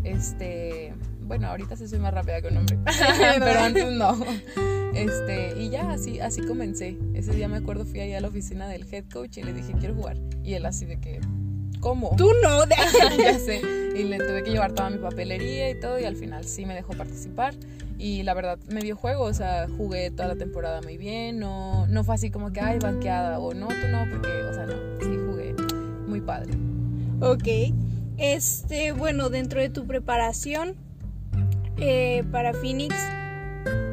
Este, 0.04 0.94
bueno, 1.32 1.48
ahorita 1.48 1.78
sí 1.78 1.88
soy 1.88 2.00
más 2.00 2.14
rápida 2.14 2.42
que 2.42 2.50
un 2.50 2.58
hombre, 2.58 2.78
pero 3.40 3.62
antes 3.62 3.90
no. 3.94 4.20
Este, 4.94 5.58
y 5.58 5.70
ya 5.70 5.90
así, 5.90 6.20
así 6.20 6.42
comencé. 6.42 6.98
Ese 7.14 7.32
día 7.32 7.48
me 7.48 7.56
acuerdo, 7.56 7.86
fui 7.86 8.02
ahí 8.02 8.14
a 8.14 8.20
la 8.20 8.28
oficina 8.28 8.68
del 8.68 8.86
head 8.92 9.06
coach 9.10 9.38
y 9.38 9.44
le 9.44 9.54
dije, 9.54 9.72
quiero 9.80 9.96
jugar. 9.96 10.18
Y 10.44 10.56
él 10.56 10.66
así 10.66 10.86
de 10.86 11.00
que, 11.00 11.22
¿cómo? 11.80 12.18
Tú 12.18 12.34
no, 12.44 12.66
ya 13.18 13.40
sé. 13.40 13.62
Y 13.96 14.04
le 14.04 14.18
tuve 14.18 14.44
que 14.44 14.52
llevar 14.52 14.74
toda 14.74 14.90
mi 14.90 14.98
papelería 14.98 15.70
y 15.70 15.80
todo, 15.80 15.98
y 16.02 16.04
al 16.04 16.18
final 16.18 16.44
sí 16.44 16.66
me 16.66 16.74
dejó 16.74 16.92
participar. 16.92 17.54
Y 17.98 18.24
la 18.24 18.34
verdad 18.34 18.60
me 18.68 18.82
dio 18.82 18.98
juego, 18.98 19.24
o 19.24 19.34
sea, 19.34 19.70
jugué 19.78 20.12
toda 20.12 20.28
la 20.28 20.36
temporada 20.36 20.82
muy 20.82 20.98
bien. 20.98 21.40
No, 21.40 21.88
no 21.88 22.04
fue 22.04 22.16
así 22.16 22.30
como 22.30 22.52
que, 22.52 22.60
ay, 22.60 22.78
banqueada, 22.80 23.40
o 23.40 23.54
no, 23.54 23.70
tú 23.70 23.88
no, 23.90 24.04
porque, 24.12 24.28
o 24.28 24.54
sea, 24.54 24.66
no, 24.66 24.74
sí 25.00 25.18
jugué 25.26 25.56
muy 26.08 26.20
padre. 26.20 26.52
Ok. 27.22 27.74
Este, 28.18 28.92
bueno, 28.92 29.30
dentro 29.30 29.62
de 29.62 29.70
tu 29.70 29.88
preparación 29.88 30.76
eh, 31.82 32.24
para 32.32 32.54
Phoenix, 32.54 32.96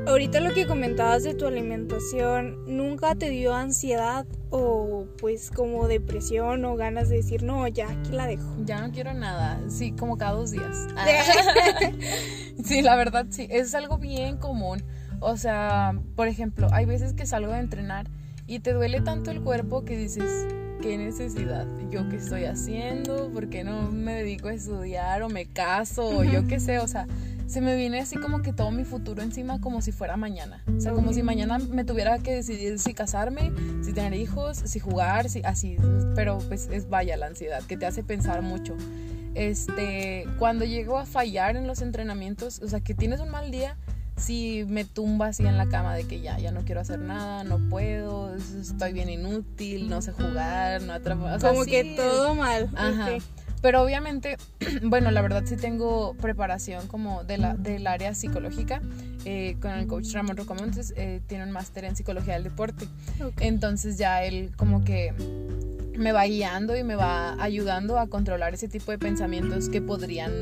ahorita 0.07 0.41
lo 0.41 0.53
que 0.53 0.67
comentabas 0.67 1.23
de 1.23 1.35
tu 1.35 1.47
alimentación, 1.47 2.63
¿nunca 2.67 3.15
te 3.15 3.31
dio 3.31 3.55
ansiedad 3.55 4.27
o 4.51 5.07
pues 5.19 5.51
como 5.51 5.89
depresión 5.89 6.67
o 6.67 6.77
ganas 6.77 7.09
de 7.09 7.17
decir, 7.17 7.43
no, 7.43 7.67
ya 7.67 7.89
aquí 7.89 8.11
la 8.13 8.27
dejo? 8.27 8.45
Ya 8.65 8.87
no 8.87 8.93
quiero 8.93 9.15
nada, 9.15 9.59
sí, 9.69 9.93
como 9.93 10.19
cada 10.19 10.33
dos 10.33 10.51
días. 10.51 10.87
sí, 12.65 12.83
la 12.83 12.95
verdad 12.95 13.27
sí, 13.31 13.49
es 13.51 13.75
algo 13.75 13.97
bien 13.97 14.37
común. 14.37 14.85
O 15.21 15.39
sea, 15.39 15.99
por 16.15 16.29
ejemplo, 16.29 16.69
hay 16.73 16.85
veces 16.85 17.15
que 17.15 17.25
salgo 17.25 17.53
de 17.53 17.61
entrenar 17.61 18.07
y 18.47 18.61
te 18.61 18.75
duele 18.75 19.01
tanto 19.01 19.31
el 19.31 19.41
cuerpo 19.41 19.85
que 19.85 19.97
dices, 19.97 20.47
qué 20.83 20.99
necesidad, 20.99 21.67
yo 21.91 22.09
qué 22.09 22.17
estoy 22.17 22.45
haciendo, 22.45 23.31
por 23.33 23.49
qué 23.49 23.65
no 23.65 23.91
me 23.91 24.13
dedico 24.15 24.49
a 24.49 24.53
estudiar 24.53 25.23
o 25.23 25.31
me 25.31 25.47
caso 25.47 26.07
o 26.07 26.23
yo 26.23 26.47
qué 26.47 26.61
sé, 26.61 26.79
o 26.79 26.87
sea, 26.87 27.07
se 27.49 27.63
me 27.63 27.77
viene 27.77 28.01
así 28.01 28.17
como 28.17 28.43
que 28.43 28.53
todo 28.53 28.71
mi 28.71 28.85
futuro 28.85 29.23
encima 29.23 29.59
como 29.61 29.81
si 29.81 29.91
fuera 29.91 30.17
mañana. 30.19 30.63
O 30.77 30.81
sea, 30.81 30.93
como 30.93 31.15
si 31.15 31.23
mañana 31.23 31.59
me 31.59 31.83
tuviera 31.83 32.19
que 32.19 32.35
decidir 32.35 32.79
si 32.79 32.93
casarme, 32.93 33.53
si 33.83 33.95
tener 33.95 34.13
hijos, 34.15 34.59
si 34.59 34.79
jugar, 34.79 35.31
si 35.31 35.43
así. 35.43 35.77
Pero 36.15 36.39
pues 36.47 36.69
es 36.71 36.91
vaya 36.91 37.17
la 37.17 37.27
ansiedad 37.27 37.63
que 37.63 37.79
te 37.79 37.87
hace 37.87 38.05
pensar 38.05 38.43
mucho. 38.43 38.77
Este, 39.35 40.27
cuando 40.39 40.67
llego 40.67 40.99
a 40.99 41.07
fallar 41.07 41.57
en 41.57 41.67
los 41.67 41.81
entrenamientos, 41.81 42.61
o 42.61 42.69
sea, 42.69 42.81
que 42.81 42.95
tienes 42.95 43.21
un 43.21 43.31
mal 43.31 43.51
día, 43.51 43.77
si 44.17 44.67
me 44.69 44.85
tumba 44.85 45.29
así 45.29 45.47
en 45.47 45.57
la 45.57 45.69
cama 45.69 45.95
de 45.95 46.05
que 46.05 46.21
ya, 46.21 46.39
ya 46.39 46.51
no 46.51 46.63
quiero 46.65 46.83
hacer 46.83 46.99
nada, 46.99 47.45
no 47.45 47.59
puedo, 47.71 48.35
estoy 48.35 48.93
bien 48.93 49.09
inútil, 49.09 49.89
no 49.89 50.03
sé 50.03 50.13
jugar, 50.13 50.83
no 50.83 50.93
atrapar. 50.93 51.41
Como 51.41 51.65
que 51.65 51.95
todo 51.97 52.35
mal. 52.35 52.69
Ajá. 52.77 53.11
Pero 53.61 53.83
obviamente, 53.83 54.37
bueno, 54.83 55.11
la 55.11 55.23
verdad 55.23 55.43
sí 55.45 55.57
tengo 55.57 56.15
preparación 56.15 56.87
como 56.87 57.25
de 57.25 57.39
la, 57.39 57.55
del 57.55 57.87
área 57.87 58.15
psicológica. 58.15 58.81
Eh, 59.25 59.57
con 59.61 59.73
el 59.73 59.87
coach 59.87 60.13
Ramón 60.13 60.37
Rocamontes 60.37 60.95
eh, 60.97 61.21
tiene 61.27 61.45
un 61.45 61.51
máster 61.51 61.85
en 61.85 61.97
psicología 61.97 62.35
del 62.35 62.45
deporte. 62.45 62.87
Entonces 63.41 63.99
ya 63.99 64.23
él 64.23 64.53
como 64.57 64.85
que 64.85 65.13
me 65.97 66.13
va 66.13 66.25
guiando 66.25 66.77
y 66.77 66.85
me 66.85 66.95
va 66.95 67.43
ayudando 67.43 67.99
a 67.99 68.07
controlar 68.07 68.55
ese 68.55 68.69
tipo 68.69 68.93
de 68.93 68.99
pensamientos 68.99 69.69
que 69.69 69.83
podrían 69.83 70.33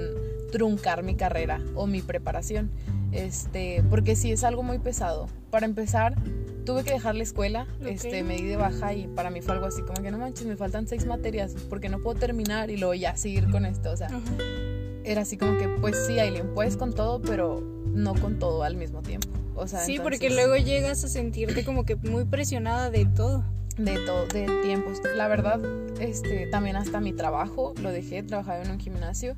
truncar 0.52 1.02
mi 1.02 1.14
carrera 1.14 1.60
o 1.74 1.86
mi 1.86 2.02
preparación. 2.02 2.70
Este, 3.12 3.82
porque 3.88 4.16
sí 4.16 4.30
es 4.30 4.44
algo 4.44 4.62
muy 4.62 4.78
pesado. 4.78 5.28
Para 5.50 5.64
empezar, 5.64 6.14
tuve 6.66 6.84
que 6.84 6.92
dejar 6.92 7.14
la 7.14 7.22
escuela, 7.22 7.66
este, 7.86 8.22
me 8.22 8.36
di 8.36 8.42
de 8.42 8.56
baja 8.56 8.92
y 8.92 9.06
para 9.06 9.30
mí 9.30 9.40
fue 9.40 9.54
algo 9.54 9.66
así 9.66 9.80
como 9.80 10.02
que 10.02 10.10
no 10.10 10.18
manches, 10.18 10.46
me 10.46 10.56
faltan 10.56 10.86
seis 10.86 11.06
materias 11.06 11.54
porque 11.70 11.88
no 11.88 12.00
puedo 12.00 12.18
terminar 12.18 12.70
y 12.70 12.76
luego 12.76 12.92
ya 12.92 13.16
seguir 13.16 13.50
con 13.50 13.64
esto, 13.64 13.90
o 13.90 13.96
sea, 13.96 14.10
era 15.04 15.22
así 15.22 15.38
como 15.38 15.56
que 15.56 15.68
pues 15.68 16.06
sí, 16.06 16.18
Aileen, 16.18 16.52
puedes 16.52 16.76
con 16.76 16.92
todo, 16.92 17.22
pero 17.22 17.60
no 17.86 18.14
con 18.14 18.38
todo 18.38 18.62
al 18.62 18.76
mismo 18.76 19.00
tiempo. 19.00 19.28
O 19.54 19.66
sea, 19.66 19.80
sí, 19.80 19.98
porque 19.98 20.28
luego 20.28 20.56
llegas 20.56 21.02
a 21.02 21.08
sentirte 21.08 21.64
como 21.64 21.86
que 21.86 21.96
muy 21.96 22.26
presionada 22.26 22.90
de 22.90 23.06
todo. 23.06 23.42
De 23.78 23.98
todo, 24.04 24.26
de 24.26 24.46
tiempos. 24.62 25.00
La 25.16 25.28
verdad, 25.28 25.60
este, 26.00 26.46
también 26.48 26.76
hasta 26.76 27.00
mi 27.00 27.12
trabajo 27.12 27.72
lo 27.80 27.90
dejé, 27.90 28.22
trabajaba 28.22 28.62
en 28.62 28.70
un 28.70 28.78
gimnasio 28.78 29.36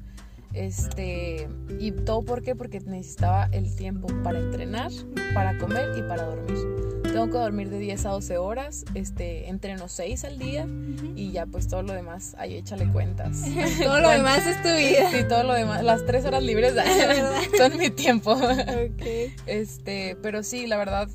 este, 0.54 1.49
y 1.78 1.92
todo 1.92 2.23
por 2.23 2.42
qué? 2.42 2.54
Porque 2.54 2.80
necesitaba 2.80 3.49
el 3.52 3.75
tiempo 3.75 4.08
para 4.23 4.38
entrenar, 4.38 4.90
para 5.35 5.58
comer 5.58 5.97
y 5.97 6.02
para 6.02 6.25
dormir. 6.25 6.88
Tengo 7.12 7.27
que 7.27 7.38
dormir 7.38 7.71
de 7.71 7.79
10 7.79 8.07
a 8.07 8.11
12 8.11 8.38
horas, 8.38 8.85
este, 8.95 9.49
entreno 9.49 9.88
6 9.88 10.25
al 10.25 10.38
día 10.38 10.67
y 11.17 11.33
ya 11.33 11.47
pues 11.47 11.69
todo 11.69 11.83
lo 11.83 11.93
demás, 11.93 12.35
ahí 12.38 12.57
échale 12.57 12.87
cuentas. 12.91 13.45
todo 13.83 14.00
lo 14.00 14.11
demás 14.11 14.47
es 14.47 14.62
tu 14.62 14.69
vida. 14.69 15.11
Sí, 15.11 15.27
todo 15.29 15.43
lo 15.43 15.55
demás, 15.55 15.83
las 15.83 16.05
3 16.07 16.25
horas 16.27 16.43
libres 16.43 16.75
son 17.57 17.77
mi 17.79 17.91
tiempo. 17.91 18.33
Okay. 18.35 19.35
Este, 19.47 20.17
pero 20.23 20.43
sí, 20.43 20.67
la 20.67 20.77
verdad 20.77 21.09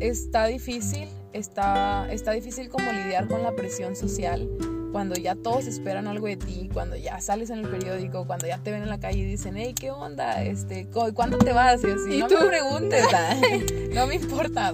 está 0.00 0.46
difícil, 0.46 1.08
está, 1.32 2.10
está 2.12 2.32
difícil 2.32 2.68
como 2.68 2.90
lidiar 2.92 3.28
con 3.28 3.42
la 3.42 3.52
presión 3.54 3.96
social 3.96 4.48
cuando 4.92 5.14
ya 5.16 5.34
todos 5.34 5.66
esperan 5.66 6.06
algo 6.06 6.26
de 6.26 6.36
ti, 6.36 6.68
cuando 6.72 6.96
ya 6.96 7.20
sales 7.20 7.50
en 7.50 7.60
el 7.60 7.68
periódico, 7.68 8.26
cuando 8.26 8.46
ya 8.46 8.58
te 8.58 8.70
ven 8.70 8.82
en 8.82 8.90
la 8.90 9.00
calle 9.00 9.20
y 9.20 9.24
dicen, 9.24 9.56
hey, 9.56 9.74
¿qué 9.78 9.90
onda? 9.90 10.42
Este, 10.44 10.86
¿Cuándo 10.86 11.38
te 11.38 11.52
vas? 11.52 11.82
Y 11.82 11.86
así, 11.86 12.18
no 12.18 12.28
me 12.28 12.46
preguntes, 12.46 13.04
no 13.94 14.06
me 14.06 14.16
importa. 14.16 14.72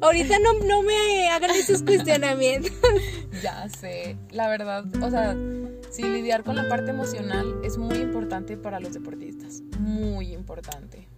Ahorita 0.00 0.38
no, 0.38 0.54
no 0.66 0.82
me 0.82 1.28
hagan 1.28 1.50
esos 1.50 1.82
cuestionamientos. 1.82 2.72
ya 3.42 3.68
sé, 3.68 4.16
la 4.30 4.48
verdad, 4.48 4.84
o 5.02 5.10
sea, 5.10 5.36
sí, 5.90 6.02
lidiar 6.02 6.42
con 6.42 6.56
la 6.56 6.68
parte 6.68 6.90
emocional 6.90 7.60
es 7.62 7.76
muy 7.76 7.98
importante 7.98 8.56
para 8.56 8.80
los 8.80 8.94
deportistas, 8.94 9.62
muy 9.78 10.32
importante. 10.32 11.08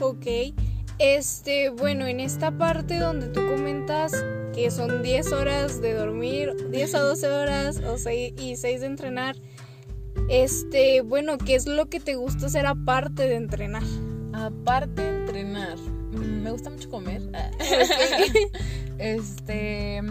Ok, 0.00 0.54
este, 0.98 1.70
bueno, 1.70 2.06
en 2.06 2.20
esta 2.20 2.52
parte 2.52 2.98
donde 2.98 3.28
tú 3.28 3.40
comentas 3.46 4.12
que 4.58 4.72
son 4.72 5.02
10 5.04 5.32
horas 5.34 5.80
de 5.80 5.94
dormir, 5.94 6.52
10 6.70 6.94
a 6.96 7.00
12 7.00 7.28
horas 7.28 7.78
o 7.78 7.96
6, 7.96 8.34
y 8.40 8.56
6 8.56 8.80
de 8.80 8.86
entrenar, 8.88 9.36
este, 10.28 11.00
bueno, 11.02 11.38
¿qué 11.38 11.54
es 11.54 11.66
lo 11.66 11.86
que 11.86 12.00
te 12.00 12.16
gusta 12.16 12.46
hacer 12.46 12.66
aparte 12.66 13.28
de 13.28 13.36
entrenar? 13.36 13.84
Aparte 14.32 15.00
de 15.00 15.20
entrenar, 15.20 15.78
mm, 15.78 16.42
me 16.42 16.50
gusta 16.50 16.70
mucho 16.70 16.90
comer. 16.90 17.22
este, 18.98 20.02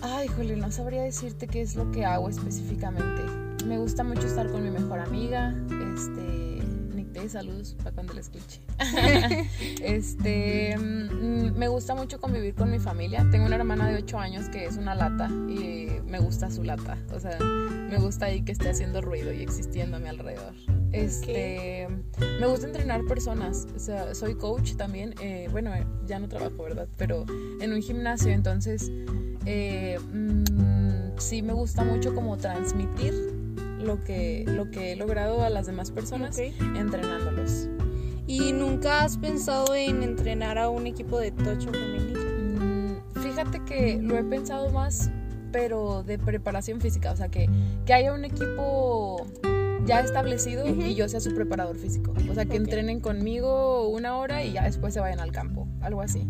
ay, 0.00 0.28
jole, 0.36 0.56
no 0.56 0.72
sabría 0.72 1.02
decirte 1.02 1.46
qué 1.46 1.60
es 1.60 1.76
lo 1.76 1.92
que 1.92 2.04
hago 2.04 2.28
específicamente. 2.28 3.22
Me 3.64 3.78
gusta 3.78 4.02
mucho 4.02 4.26
estar 4.26 4.50
con 4.50 4.64
mi 4.64 4.70
mejor 4.70 4.98
amiga, 4.98 5.54
este 5.94 6.57
saludos 7.28 7.74
para 7.78 7.92
cuando 7.92 8.14
la 8.14 8.20
escuche. 8.20 8.60
este, 9.82 10.76
mm, 10.76 11.56
me 11.56 11.68
gusta 11.68 11.94
mucho 11.94 12.20
convivir 12.20 12.54
con 12.54 12.70
mi 12.70 12.78
familia. 12.78 13.26
Tengo 13.30 13.46
una 13.46 13.56
hermana 13.56 13.88
de 13.88 13.96
8 13.96 14.18
años 14.18 14.48
que 14.48 14.64
es 14.64 14.76
una 14.76 14.94
lata 14.94 15.28
y 15.48 15.88
me 16.06 16.18
gusta 16.18 16.50
su 16.50 16.62
lata. 16.62 16.96
O 17.12 17.20
sea, 17.20 17.38
me 17.38 17.98
gusta 17.98 18.26
ahí 18.26 18.42
que 18.42 18.52
esté 18.52 18.70
haciendo 18.70 19.00
ruido 19.00 19.32
y 19.32 19.42
existiendo 19.42 19.96
a 19.96 20.00
mi 20.00 20.08
alrededor. 20.08 20.54
Este, 20.92 21.88
me 22.40 22.46
gusta 22.46 22.66
entrenar 22.66 23.04
personas. 23.06 23.66
O 23.74 23.78
sea, 23.78 24.14
soy 24.14 24.34
coach 24.34 24.74
también. 24.76 25.14
Eh, 25.20 25.48
bueno, 25.50 25.72
ya 26.06 26.18
no 26.18 26.28
trabajo, 26.28 26.62
¿verdad? 26.62 26.88
Pero 26.96 27.26
en 27.60 27.72
un 27.72 27.82
gimnasio, 27.82 28.32
entonces 28.32 28.90
eh, 29.44 29.98
mm, 30.12 31.18
sí 31.18 31.42
me 31.42 31.52
gusta 31.52 31.84
mucho 31.84 32.14
como 32.14 32.36
transmitir 32.36 33.37
lo 33.78 34.02
que, 34.02 34.44
lo 34.46 34.70
que 34.70 34.92
he 34.92 34.96
logrado 34.96 35.42
a 35.42 35.50
las 35.50 35.66
demás 35.66 35.90
personas 35.90 36.38
entrenándolos. 36.38 37.68
¿Y 38.26 38.52
nunca 38.52 39.04
has 39.04 39.16
pensado 39.16 39.74
en 39.74 40.02
entrenar 40.02 40.58
a 40.58 40.68
un 40.68 40.86
equipo 40.86 41.18
de 41.18 41.30
tocho 41.30 41.70
femenino? 41.72 42.20
Mm, 42.20 43.22
fíjate 43.22 43.64
que 43.64 43.98
lo 44.02 44.18
he 44.18 44.24
pensado 44.24 44.70
más, 44.70 45.10
pero 45.50 46.02
de 46.02 46.18
preparación 46.18 46.80
física, 46.80 47.10
o 47.12 47.16
sea, 47.16 47.30
que, 47.30 47.48
que 47.86 47.94
haya 47.94 48.12
un 48.12 48.26
equipo 48.26 49.26
ya 49.86 50.00
establecido 50.00 50.68
y 50.68 50.94
yo 50.94 51.08
sea 51.08 51.20
su 51.20 51.34
preparador 51.34 51.78
físico. 51.78 52.12
O 52.30 52.34
sea, 52.34 52.44
que 52.44 52.56
entrenen 52.56 53.00
conmigo 53.00 53.88
una 53.88 54.18
hora 54.18 54.44
y 54.44 54.52
ya 54.52 54.64
después 54.64 54.92
se 54.92 55.00
vayan 55.00 55.20
al 55.20 55.32
campo, 55.32 55.66
algo 55.80 56.02
así. 56.02 56.28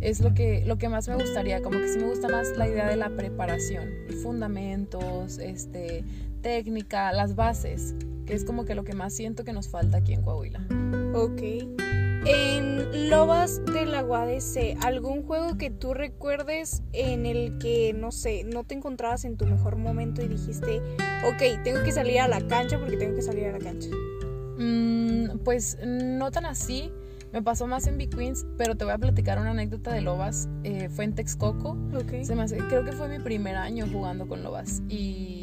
Es 0.00 0.20
lo 0.20 0.32
que, 0.32 0.64
lo 0.64 0.78
que 0.78 0.88
más 0.88 1.08
me 1.08 1.16
gustaría, 1.16 1.60
como 1.60 1.78
que 1.78 1.88
sí 1.88 1.98
me 1.98 2.08
gusta 2.08 2.28
más 2.28 2.56
la 2.56 2.68
idea 2.68 2.88
de 2.88 2.96
la 2.96 3.10
preparación, 3.10 3.88
fundamentos, 4.22 5.38
este, 5.38 6.04
técnica, 6.40 7.12
las 7.12 7.34
bases, 7.34 7.94
que 8.26 8.34
es 8.34 8.44
como 8.44 8.64
que 8.64 8.74
lo 8.74 8.84
que 8.84 8.94
más 8.94 9.12
siento 9.14 9.44
que 9.44 9.52
nos 9.52 9.68
falta 9.68 9.98
aquí 9.98 10.12
en 10.12 10.22
Coahuila. 10.22 10.60
Ok. 11.14 11.42
En 12.26 13.08
Lobas 13.08 13.64
de 13.64 13.86
la 13.86 14.04
UADC, 14.04 14.76
¿algún 14.82 15.22
juego 15.22 15.56
que 15.56 15.70
tú 15.70 15.94
recuerdes 15.94 16.82
en 16.92 17.24
el 17.24 17.56
que, 17.58 17.94
no 17.94 18.12
sé, 18.12 18.44
no 18.44 18.64
te 18.64 18.74
encontrabas 18.74 19.24
en 19.24 19.38
tu 19.38 19.46
mejor 19.46 19.76
momento 19.76 20.22
y 20.22 20.28
dijiste, 20.28 20.82
ok, 21.24 21.62
tengo 21.64 21.82
que 21.82 21.92
salir 21.92 22.20
a 22.20 22.28
la 22.28 22.46
cancha 22.46 22.78
porque 22.78 22.98
tengo 22.98 23.16
que 23.16 23.22
salir 23.22 23.46
a 23.46 23.52
la 23.52 23.58
cancha? 23.58 23.88
Mm, 24.58 25.38
pues 25.44 25.78
no 25.82 26.30
tan 26.30 26.44
así. 26.44 26.92
Me 27.32 27.42
pasó 27.42 27.66
más 27.66 27.86
en 27.86 27.96
Big 27.96 28.10
Queens, 28.10 28.44
pero 28.58 28.76
te 28.76 28.84
voy 28.84 28.92
a 28.92 28.98
platicar 28.98 29.38
una 29.38 29.52
anécdota 29.52 29.92
de 29.92 30.02
Lobas. 30.02 30.48
Eh, 30.64 30.88
fue 30.90 31.04
en 31.04 31.14
Texcoco. 31.14 31.78
Okay. 31.94 32.24
Se 32.24 32.34
me 32.34 32.44
creo 32.46 32.84
que 32.84 32.92
fue 32.92 33.08
mi 33.08 33.20
primer 33.20 33.56
año 33.56 33.86
jugando 33.90 34.26
con 34.26 34.42
Lobas. 34.42 34.82
Y 34.88 35.39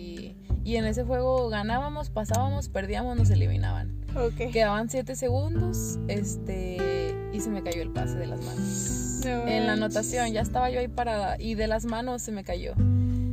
y 0.67 0.75
en 0.75 0.83
ese 0.83 1.05
juego 1.05 1.47
ganábamos, 1.47 2.09
pasábamos, 2.09 2.67
perdíamos, 2.67 3.15
nos 3.15 3.29
eliminaban. 3.29 4.05
Quedaban 4.51 4.89
7 4.89 5.15
segundos 5.15 5.97
este, 6.09 7.15
y 7.31 7.39
se 7.39 7.49
me 7.49 7.63
cayó 7.63 7.81
el 7.81 7.91
pase 7.91 8.17
de 8.17 8.27
las 8.27 8.41
manos. 8.43 9.21
en 9.23 9.65
la 9.65 9.73
anotación 9.73 10.33
ya 10.33 10.41
estaba 10.41 10.69
yo 10.69 10.81
ahí 10.81 10.89
parada 10.89 11.37
y 11.39 11.55
de 11.55 11.67
las 11.67 11.85
manos 11.85 12.21
se 12.21 12.33
me 12.33 12.43
cayó. 12.43 12.73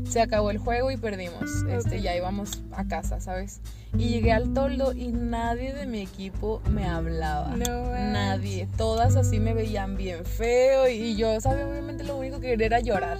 Se 0.08 0.20
acabó 0.20 0.52
el 0.52 0.58
juego 0.58 0.92
y 0.92 0.96
perdimos. 0.96 1.64
Este, 1.68 2.00
ya 2.00 2.14
íbamos 2.14 2.62
a 2.70 2.86
casa, 2.86 3.18
¿sabes? 3.18 3.60
Y 3.98 4.10
llegué 4.10 4.30
al 4.30 4.52
toldo 4.52 4.92
y 4.92 5.08
nadie 5.08 5.74
de 5.74 5.86
mi 5.86 6.02
equipo 6.02 6.62
me 6.70 6.86
hablaba. 6.86 7.56
nadie. 7.56 8.68
Todas 8.76 9.16
así 9.16 9.40
me 9.40 9.54
veían 9.54 9.96
bien 9.96 10.24
feo 10.24 10.88
y 10.88 11.16
yo, 11.16 11.40
¿sabes? 11.40 11.66
Obviamente 11.66 12.04
lo 12.04 12.16
único 12.16 12.38
que 12.38 12.50
quería 12.50 12.66
era 12.66 12.78
llorar. 12.78 13.18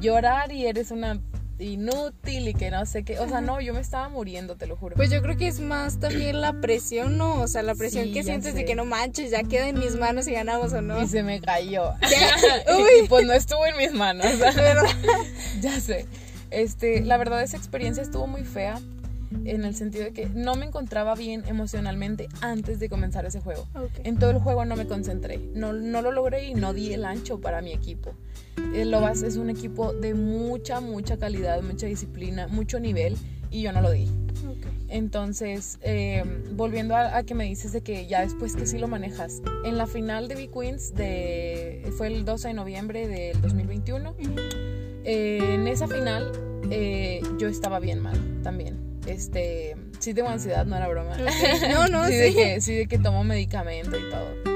Llorar 0.00 0.52
y 0.52 0.66
eres 0.66 0.90
una 0.90 1.18
inútil 1.58 2.48
y 2.48 2.54
que 2.54 2.70
no 2.70 2.84
sé 2.86 3.04
qué. 3.04 3.18
O 3.18 3.28
sea, 3.28 3.40
no, 3.40 3.60
yo 3.60 3.74
me 3.74 3.80
estaba 3.80 4.08
muriendo, 4.08 4.56
te 4.56 4.66
lo 4.66 4.76
juro. 4.76 4.96
Pues 4.96 5.10
yo 5.10 5.22
creo 5.22 5.36
que 5.36 5.46
es 5.46 5.60
más 5.60 5.98
también 5.98 6.40
la 6.40 6.60
presión, 6.60 7.16
¿no? 7.16 7.40
O 7.40 7.48
sea, 7.48 7.62
la 7.62 7.74
presión 7.74 8.12
que 8.12 8.22
sientes 8.22 8.54
de 8.54 8.64
que 8.64 8.74
no 8.74 8.84
manches, 8.84 9.30
ya 9.30 9.42
queda 9.42 9.68
en 9.68 9.78
mis 9.78 9.96
manos 9.96 10.26
y 10.26 10.32
ganamos 10.32 10.72
o 10.72 10.80
no. 10.80 11.02
Y 11.02 11.08
se 11.08 11.22
me 11.22 11.40
cayó. 11.40 11.92
y, 13.02 13.08
pues 13.08 13.26
no 13.26 13.32
estuvo 13.32 13.64
en 13.66 13.76
mis 13.76 13.92
manos. 13.92 14.26
ya 15.60 15.80
sé. 15.80 16.06
Este, 16.50 17.02
la 17.02 17.16
verdad 17.16 17.42
esa 17.42 17.56
experiencia 17.56 18.02
estuvo 18.02 18.26
muy 18.26 18.44
fea 18.44 18.80
en 19.44 19.64
el 19.64 19.74
sentido 19.74 20.04
de 20.04 20.12
que 20.12 20.28
no 20.28 20.54
me 20.54 20.66
encontraba 20.66 21.14
bien 21.14 21.44
emocionalmente 21.46 22.28
antes 22.40 22.78
de 22.78 22.88
comenzar 22.88 23.26
ese 23.26 23.40
juego. 23.40 23.66
En 24.02 24.18
todo 24.18 24.30
el 24.30 24.38
juego 24.38 24.64
no 24.64 24.76
me 24.76 24.86
concentré, 24.86 25.38
no, 25.54 25.72
no 25.72 26.02
lo 26.02 26.12
logré 26.12 26.48
y 26.48 26.54
no 26.54 26.72
di 26.72 26.92
el 26.92 27.04
ancho 27.04 27.40
para 27.40 27.60
mi 27.62 27.72
equipo. 27.72 28.14
El 28.74 28.90
Lobas 28.90 29.22
es 29.22 29.36
un 29.36 29.50
equipo 29.50 29.92
de 29.92 30.14
mucha, 30.14 30.80
mucha 30.80 31.16
calidad, 31.16 31.62
mucha 31.62 31.86
disciplina, 31.86 32.48
mucho 32.48 32.80
nivel 32.80 33.16
y 33.50 33.62
yo 33.62 33.72
no 33.72 33.80
lo 33.80 33.90
di. 33.90 34.08
Entonces, 34.88 35.78
em, 35.82 36.56
volviendo 36.56 36.94
a, 36.94 37.22
que 37.24 37.34
me 37.34 37.44
dices 37.44 37.72
de 37.72 37.80
que 37.80 38.06
ya 38.06 38.20
después 38.20 38.54
que 38.54 38.66
sí 38.66 38.78
lo 38.78 38.86
manejas, 38.88 39.42
en 39.64 39.78
la 39.78 39.86
final 39.86 40.28
de 40.28 40.34
B-Queens 40.34 40.94
de, 40.94 41.90
fue 41.96 42.08
el 42.08 42.24
12 42.24 42.48
de 42.48 42.54
noviembre 42.54 43.08
del 43.08 43.40
2021, 43.40 44.14
eh, 45.04 45.54
en 45.54 45.66
esa 45.66 45.88
final 45.88 46.30
eh, 46.70 47.22
yo 47.38 47.48
estaba 47.48 47.80
bien 47.80 48.00
mal 48.00 48.18
también. 48.42 48.93
Este, 49.06 49.76
sí 49.98 50.14
tengo 50.14 50.28
ansiedad, 50.28 50.64
no 50.66 50.76
era 50.76 50.88
broma. 50.88 51.16
No, 51.70 51.88
no, 51.88 52.06
sí. 52.06 52.12
sí. 52.12 52.18
De 52.18 52.34
que, 52.34 52.60
sí, 52.60 52.74
de 52.74 52.86
que 52.86 52.98
tomo 52.98 53.24
medicamento 53.24 53.96
y 53.96 54.10
todo. 54.10 54.54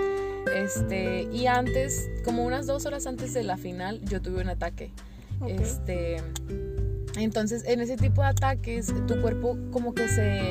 Este, 0.54 1.28
y 1.32 1.46
antes, 1.46 2.11
como 2.24 2.44
unas 2.44 2.66
dos 2.66 2.87
horas 2.87 3.06
antes 3.06 3.34
de 3.34 3.44
la 3.44 3.56
final, 3.56 4.00
yo 4.04 4.20
tuve 4.20 4.40
un 4.40 4.48
ataque. 4.48 4.92
Este, 5.46 6.16
entonces, 7.16 7.64
en 7.66 7.80
ese 7.80 7.96
tipo 7.96 8.22
de 8.22 8.28
ataques, 8.28 8.92
tu 9.06 9.20
cuerpo 9.20 9.56
como 9.70 9.94
que 9.94 10.08
se, 10.08 10.48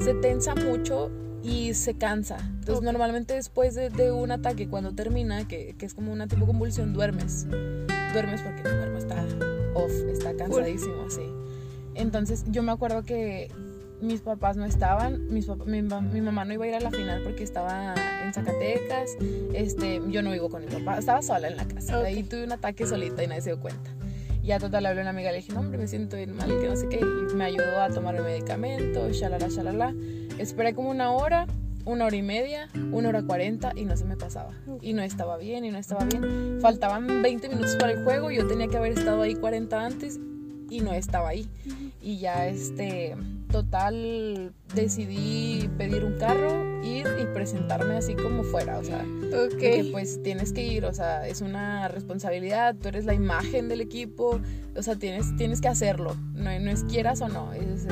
se 0.00 0.14
tensa 0.14 0.54
mucho 0.54 1.10
y 1.42 1.74
se 1.74 1.94
cansa. 1.94 2.38
Entonces, 2.60 2.82
normalmente 2.82 3.34
después 3.34 3.74
de, 3.74 4.12
un 4.12 4.30
ataque, 4.30 4.68
cuando 4.68 4.92
termina, 4.92 5.46
que, 5.46 5.74
que, 5.78 5.86
es 5.86 5.94
como 5.94 6.12
una 6.12 6.26
tipo 6.26 6.46
convulsión, 6.46 6.92
duermes. 6.92 7.46
Duermes 8.12 8.42
porque 8.42 8.62
tu 8.62 8.70
cuerpo 8.70 8.98
está 8.98 9.24
off, 9.74 9.92
está 10.10 10.34
cansadísimo, 10.34 11.08
sí. 11.08 11.22
Entonces, 11.94 12.44
yo 12.48 12.62
me 12.62 12.72
acuerdo 12.72 13.02
que 13.02 13.50
mis 14.00 14.20
papás 14.20 14.56
no 14.56 14.64
estaban, 14.64 15.32
mis 15.32 15.48
mi, 15.66 15.82
mamá 15.82 16.44
no 16.44 16.54
iba 16.54 16.64
a 16.64 16.68
ir 16.68 16.74
a 16.74 16.80
la 16.80 16.90
final 16.90 17.22
porque 17.22 17.42
estaba 17.42 17.94
en 18.24 18.32
Zacatecas, 18.32 19.16
este, 19.54 20.00
yo 20.08 20.22
no 20.22 20.30
vivo 20.30 20.48
con 20.48 20.64
mi 20.64 20.70
papá, 20.70 20.98
estaba 20.98 21.22
sola 21.22 21.48
en 21.48 21.56
la 21.56 21.66
casa, 21.66 21.98
ahí 21.98 22.22
tuve 22.22 22.44
un 22.44 22.52
ataque 22.52 22.86
solita 22.86 23.22
y 23.22 23.26
nadie 23.26 23.42
se 23.42 23.50
dio 23.50 23.60
cuenta. 23.60 23.90
Ya 24.42 24.58
total 24.58 24.86
hablé 24.86 25.00
a 25.00 25.02
una 25.02 25.10
amiga, 25.10 25.30
le 25.30 25.38
dije, 25.38 25.52
no 25.52 25.60
hombre, 25.60 25.78
me 25.78 25.86
siento 25.86 26.16
bien 26.16 26.34
mal, 26.34 26.48
que 26.48 26.68
no 26.68 26.76
sé 26.76 26.88
qué, 26.88 26.98
y 26.98 27.34
me 27.34 27.44
ayudó 27.44 27.80
a 27.80 27.90
tomar 27.90 28.16
el 28.16 28.22
medicamento, 28.22 29.10
shalala, 29.10 29.48
shalala. 29.48 29.94
Esperé 30.38 30.74
como 30.74 30.88
una 30.88 31.12
hora, 31.12 31.46
una 31.84 32.06
hora 32.06 32.16
y 32.16 32.22
media, 32.22 32.70
una 32.90 33.10
hora 33.10 33.22
cuarenta 33.22 33.72
y 33.76 33.84
no 33.84 33.98
se 33.98 34.06
me 34.06 34.16
pasaba. 34.16 34.52
Y 34.80 34.94
no 34.94 35.02
estaba 35.02 35.36
bien, 35.36 35.66
y 35.66 35.70
no 35.70 35.76
estaba 35.78 36.06
bien. 36.06 36.58
Faltaban 36.62 37.22
20 37.22 37.50
minutos 37.50 37.76
para 37.76 37.92
el 37.92 38.02
juego, 38.02 38.30
yo 38.30 38.46
tenía 38.46 38.66
que 38.68 38.78
haber 38.78 38.92
estado 38.92 39.20
ahí 39.20 39.34
40 39.34 39.84
antes 39.84 40.18
y 40.70 40.80
no 40.80 40.94
estaba 40.94 41.28
ahí. 41.30 41.48
Y 42.00 42.18
ya 42.18 42.46
este 42.46 43.16
total 43.50 44.52
decidí 44.74 45.68
pedir 45.76 46.04
un 46.04 46.16
carro, 46.18 46.82
ir 46.84 47.06
y 47.20 47.26
presentarme 47.34 47.96
así 47.96 48.14
como 48.14 48.44
fuera, 48.44 48.78
o 48.78 48.84
sea, 48.84 49.04
que 49.58 49.88
pues 49.90 50.22
tienes 50.22 50.52
que 50.52 50.64
ir, 50.64 50.84
o 50.84 50.94
sea, 50.94 51.26
es 51.26 51.40
una 51.40 51.88
responsabilidad, 51.88 52.76
tú 52.76 52.88
eres 52.88 53.04
la 53.04 53.14
imagen 53.14 53.68
del 53.68 53.80
equipo, 53.80 54.40
o 54.76 54.82
sea, 54.82 54.96
tienes, 54.96 55.36
tienes 55.36 55.60
que 55.60 55.68
hacerlo, 55.68 56.14
no, 56.34 56.58
no 56.60 56.70
es 56.70 56.84
quieras 56.84 57.20
o 57.20 57.28
no, 57.28 57.52
es, 57.52 57.86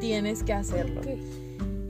tienes 0.00 0.42
que 0.42 0.54
hacerlo. 0.54 1.02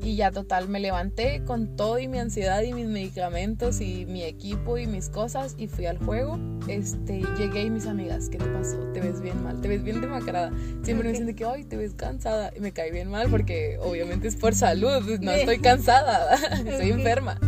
Y 0.04 0.16
ya 0.16 0.32
total, 0.32 0.68
me 0.68 0.80
levanté 0.80 1.44
con 1.44 1.76
todo 1.76 1.98
y 2.00 2.08
mi 2.08 2.18
ansiedad 2.18 2.60
y 2.62 2.72
mis 2.72 2.86
medicamentos 2.86 3.80
y 3.80 4.04
mi 4.06 4.24
equipo 4.24 4.76
y 4.76 4.88
mis 4.88 5.08
cosas 5.08 5.54
y 5.58 5.68
fui 5.68 5.86
al 5.86 5.98
juego. 5.98 6.38
Este, 6.66 7.22
llegué 7.38 7.62
y 7.62 7.70
mis 7.70 7.86
amigas, 7.86 8.28
¿qué 8.28 8.38
te 8.38 8.46
pasó? 8.46 8.78
Te 8.92 9.00
ves 9.00 9.20
bien 9.20 9.42
mal, 9.44 9.60
te 9.60 9.68
ves 9.68 9.84
bien 9.84 10.00
demacrada. 10.00 10.50
Siempre 10.82 11.08
me 11.08 11.12
dicen 11.12 11.32
que, 11.36 11.44
ay, 11.44 11.64
te 11.64 11.76
ves 11.76 11.94
cansada. 11.94 12.52
Y 12.56 12.60
me 12.60 12.72
cae 12.72 12.90
bien 12.90 13.10
mal 13.10 13.28
porque 13.30 13.78
obviamente 13.80 14.26
es 14.26 14.34
por 14.34 14.56
salud, 14.56 15.20
no 15.20 15.30
estoy 15.30 15.60
cansada, 15.60 16.34
estoy 16.66 16.90
enferma. 16.90 17.38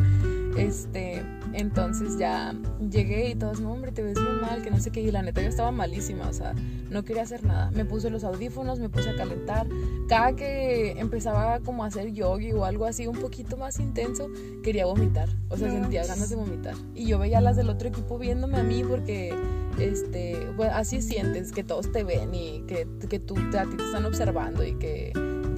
Este, 0.57 1.25
entonces 1.55 2.19
ya 2.19 2.53
llegué 2.91 3.31
y 3.31 3.35
todos, 3.37 3.61
no, 3.61 3.73
hombre, 3.73 3.93
te 3.93 4.03
ves 4.03 4.19
muy 4.21 4.41
mal, 4.41 4.63
que 4.63 4.71
no 4.71 4.81
sé 4.81 4.91
qué. 4.91 5.01
Y 5.01 5.11
la 5.13 5.23
neta 5.23 5.41
yo 5.41 5.49
estaba 5.49 5.71
malísima, 5.71 6.29
o 6.29 6.33
sea, 6.33 6.53
no 6.91 7.05
quería 7.05 7.23
hacer 7.23 7.45
nada. 7.45 7.71
Me 7.71 7.85
puse 7.85 8.11
los 8.11 8.25
audífonos, 8.25 8.81
me 8.81 8.89
puse 8.89 9.11
a 9.11 9.17
calentar. 9.17 9.69
Cada 10.09 10.35
que 10.35 10.99
empezaba 10.99 11.61
como 11.61 11.85
a 11.85 11.87
hacer 11.87 12.13
yogi 12.13 12.53
o 12.53 12.65
algo 12.65 12.87
así 12.87 13.07
un 13.07 13.19
poquito 13.19 13.57
más 13.57 13.79
intenso, 13.79 14.29
quería 14.65 14.85
vomitar. 14.87 15.29
O 15.49 15.57
sea, 15.57 15.71
sentía 15.71 16.05
ganas 16.05 16.29
de 16.29 16.37
vomitar. 16.37 16.75
Y 16.95 17.07
yo 17.07 17.21
veía 17.21 17.39
a 17.39 17.41
las 17.41 17.57
del 17.57 17.71
otro 17.71 17.89
equipo 17.89 18.19
viéndome 18.19 18.59
a 18.59 18.65
mí 18.65 18.83
porque, 18.83 19.33
este, 19.79 20.49
pues 20.57 20.71
así 20.73 21.03
sientes 21.03 21.53
que 21.53 21.63
todos 21.63 21.93
te 21.93 22.03
ven 22.03 22.35
y 22.35 22.63
que, 22.67 22.89
que 23.09 23.21
tú, 23.21 23.37
a 23.37 23.63
ti 23.65 23.77
te 23.77 23.85
están 23.85 24.05
observando 24.07 24.65
y 24.65 24.75
que 24.75 25.13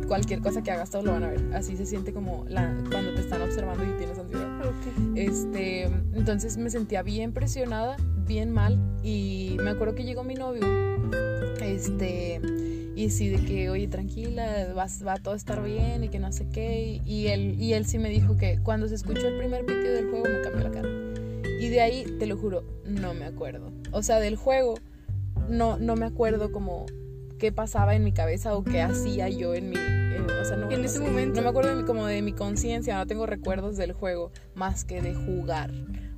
cualquier 0.07 0.41
cosa 0.41 0.63
que 0.63 0.71
hagas 0.71 0.91
todos 0.91 1.05
lo 1.05 1.13
van 1.13 1.25
a 1.25 1.29
ver. 1.29 1.41
Así 1.55 1.77
se 1.77 1.87
siente 1.87 2.13
como 2.13 2.45
la, 2.49 2.75
cuando 2.91 3.15
te 3.15 3.21
están 3.21 3.43
observando 3.43 3.85
y 3.85 3.97
tienes 3.99 4.19
ansiedad. 4.19 4.47
Este, 5.15 5.85
entonces 6.15 6.57
me 6.57 6.71
sentía 6.71 7.03
bien 7.03 7.33
presionada, 7.33 7.97
bien 8.27 8.51
mal 8.51 8.79
y 9.03 9.57
me 9.63 9.71
acuerdo 9.71 9.95
que 9.95 10.05
llegó 10.05 10.25
mi 10.25 10.35
novio. 10.35 10.63
Este, 11.61 12.41
y 12.95 13.11
sí 13.11 13.29
de 13.29 13.45
que, 13.45 13.71
"Oye, 13.71 13.89
tranquila, 13.89 14.73
va, 14.77 14.87
va 15.07 15.13
a 15.15 15.19
todo 15.19 15.35
estar 15.35 15.63
bien" 15.63 16.05
y 16.05 16.09
que 16.09 16.19
no 16.19 16.33
sé 16.33 16.47
qué, 16.49 17.01
y 17.05 17.27
él 17.29 17.61
y 17.61 17.75
él 17.75 17.87
sí 17.87 17.99
me 17.99 18.09
dijo 18.09 18.37
que 18.37 18.59
cuando 18.63 18.89
se 18.89 18.95
escuchó 18.95 19.29
el 19.29 19.39
primer 19.39 19.65
pitido 19.65 19.95
del 19.95 20.11
juego 20.11 20.25
me 20.25 20.41
cambió 20.41 20.63
la 20.63 20.71
cara. 20.71 20.89
Y 21.61 21.69
de 21.69 21.81
ahí, 21.81 22.05
te 22.19 22.27
lo 22.27 22.37
juro, 22.37 22.65
no 22.85 23.15
me 23.15 23.25
acuerdo. 23.25 23.73
O 23.93 24.03
sea, 24.03 24.21
del 24.21 24.37
juego 24.37 24.75
no 25.49 25.79
no 25.79 25.97
me 25.97 26.07
acuerdo 26.07 26.53
como 26.53 26.87
qué 27.39 27.53
pasaba 27.53 27.95
en 27.95 28.05
mi 28.05 28.13
cabeza 28.13 28.55
o 28.55 28.65
qué 28.65 28.83
hacía 28.83 29.29
yo 29.29 29.55
en 29.55 29.71
mi... 29.71 29.77
o 29.77 30.45
sea, 30.45 30.57
no, 30.57 30.71
en 30.71 30.85
ese 30.85 31.01
momento. 31.01 31.37
No 31.37 31.43
me 31.43 31.49
acuerdo 31.49 31.77
de 31.77 31.85
como 31.85 32.07
de 32.07 32.23
mi 32.23 32.33
conciencia, 32.33 32.97
no 32.97 33.07
tengo 33.07 33.27
recuerdos 33.27 33.77
del 33.77 33.93
juego 33.93 34.31
más 34.55 34.85
que 34.85 35.03
de 35.03 35.15
jugar. 35.15 35.71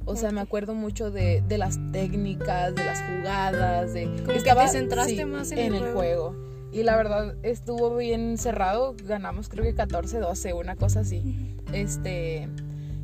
O 0.05 0.17
sea, 0.17 0.31
me 0.31 0.41
acuerdo 0.41 0.75
mucho 0.75 1.11
de, 1.11 1.43
de, 1.47 1.59
las 1.59 1.79
técnicas, 1.93 2.75
de 2.75 2.85
las 2.85 3.03
jugadas, 3.03 3.93
de... 3.93 4.05
es 4.35 4.43
que 4.43 4.55
te 4.55 4.69
centraste 4.69 5.27
más 5.27 5.53
en, 5.53 5.75
el, 5.75 5.93
juego. 5.93 6.35
Y 6.73 6.83
la 6.83 6.97
verdad 6.97 7.37
estuvo 7.43 7.95
bien 7.97 8.39
cerrado, 8.39 8.95
ganamos 9.05 9.49
creo 9.51 9.65
que 9.65 9.75
14-12, 9.75 10.55
una 10.59 10.77
cosa 10.77 11.01
así. 11.01 11.57
Este... 11.73 12.49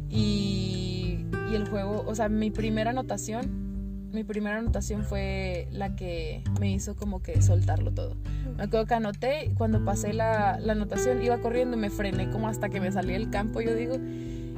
Y, 0.09 1.27
y 1.51 1.55
el 1.55 1.69
juego, 1.69 2.05
o 2.07 2.15
sea, 2.15 2.29
mi 2.29 2.51
primera 2.51 2.91
anotación 2.91 3.64
mi 4.15 4.25
primera 4.25 4.59
anotación 4.59 5.05
fue 5.05 5.69
la 5.71 5.97
que 5.97 6.43
me 6.61 6.73
hizo 6.73 6.97
como 6.97 7.23
que 7.23 7.43
soltarlo 7.43 7.93
todo. 7.93 8.17
Me 8.57 8.65
acuerdo 8.65 8.87
que 8.87 8.95
anoté, 8.95 9.51
cuando 9.59 9.85
pasé 9.85 10.13
la, 10.13 10.59
la 10.61 10.73
anotación 10.73 11.23
iba 11.23 11.39
corriendo 11.39 11.77
y 11.77 11.81
me 11.81 11.91
frené 11.91 12.31
como 12.31 12.49
hasta 12.49 12.69
que 12.69 12.81
me 12.81 12.91
salí 12.93 13.13
del 13.13 13.31
campo, 13.31 13.61
yo 13.61 13.75
digo, 13.75 13.97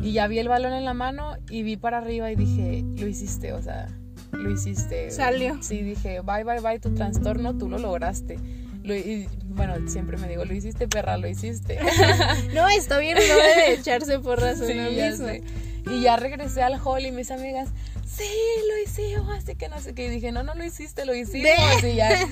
y 0.01 0.13
ya 0.13 0.27
vi 0.27 0.39
el 0.39 0.49
balón 0.49 0.73
en 0.73 0.85
la 0.85 0.95
mano 0.95 1.37
y 1.51 1.63
vi 1.63 1.77
para 1.77 1.99
arriba 1.99 2.31
y 2.31 2.37
dije, 2.37 2.85
lo 2.97 3.09
hiciste, 3.09 3.53
o 3.53 3.63
sea, 3.63 3.89
lo 4.33 4.51
hiciste. 4.51 5.11
Salió. 5.11 5.63
Sí, 5.63 5.83
dije, 5.83 6.21
bye, 6.21 6.45
bye, 6.45 6.61
bye, 6.61 6.79
tu 6.79 6.95
trastorno, 6.95 7.57
tú 7.57 7.69
lo 7.69 7.79
lograste. 7.79 8.39
y, 8.85 9.27
bueno, 9.47 9.75
siempre 9.89 10.17
me 10.19 10.29
digo, 10.29 10.45
lo 10.45 10.55
hiciste, 10.55 10.87
perra, 10.87 11.17
lo 11.17 11.29
hiciste. 11.29 11.79
no, 12.55 12.69
está 12.69 12.99
bien, 12.99 13.17
no 13.17 13.35
debe 13.35 13.75
echarse 13.75 14.19
por 14.19 14.41
razón 14.41 14.69
sí, 14.69 15.43
Y 15.91 16.03
ya 16.03 16.17
regresé 16.17 16.63
al 16.63 16.79
hall 16.85 17.07
y 17.07 17.13
mis 17.13 17.31
amigas, 17.31 17.71
sí, 18.07 18.29
lo 18.69 18.83
hicimos, 18.83 19.37
así 19.37 19.57
que 19.57 19.69
no 19.69 19.81
sé 19.81 19.95
qué. 19.95 20.07
Y 20.07 20.11
dije, 20.11 20.33
no, 20.33 20.43
no 20.43 20.55
lo 20.55 20.65
hiciste, 20.65 21.05
lo 21.05 21.15
hicimos. 21.15 21.51
Y 21.83 21.97
ya, 21.97 22.27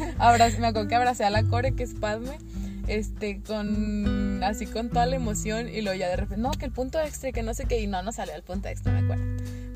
me 0.59 0.67
acuerdo 0.67 0.89
que 0.89 0.95
abracé 0.95 1.25
a 1.25 1.31
la 1.31 1.43
core, 1.43 1.75
que 1.75 1.83
es 1.83 1.95
Padme, 1.95 2.39
este, 2.87 3.43
con, 3.43 4.43
así 4.43 4.67
con 4.67 4.89
toda 4.89 5.07
la 5.07 5.17
emoción. 5.17 5.69
Y 5.69 5.83
luego 5.83 5.99
ya 5.99 6.09
de 6.09 6.17
repente, 6.17 6.41
no, 6.41 6.51
que 6.53 6.67
el 6.67 6.73
punto 6.73 7.01
extra, 7.01 7.33
que 7.33 7.43
no 7.43 7.55
sé 7.55 7.67
qué. 7.67 7.81
Y 7.81 7.87
no, 7.87 8.03
no 8.03 8.13
salió 8.13 8.35
el 8.35 8.43
punto 8.43 8.69
extra, 8.69 8.93
me 8.93 9.01
acuerdo. 9.01 9.25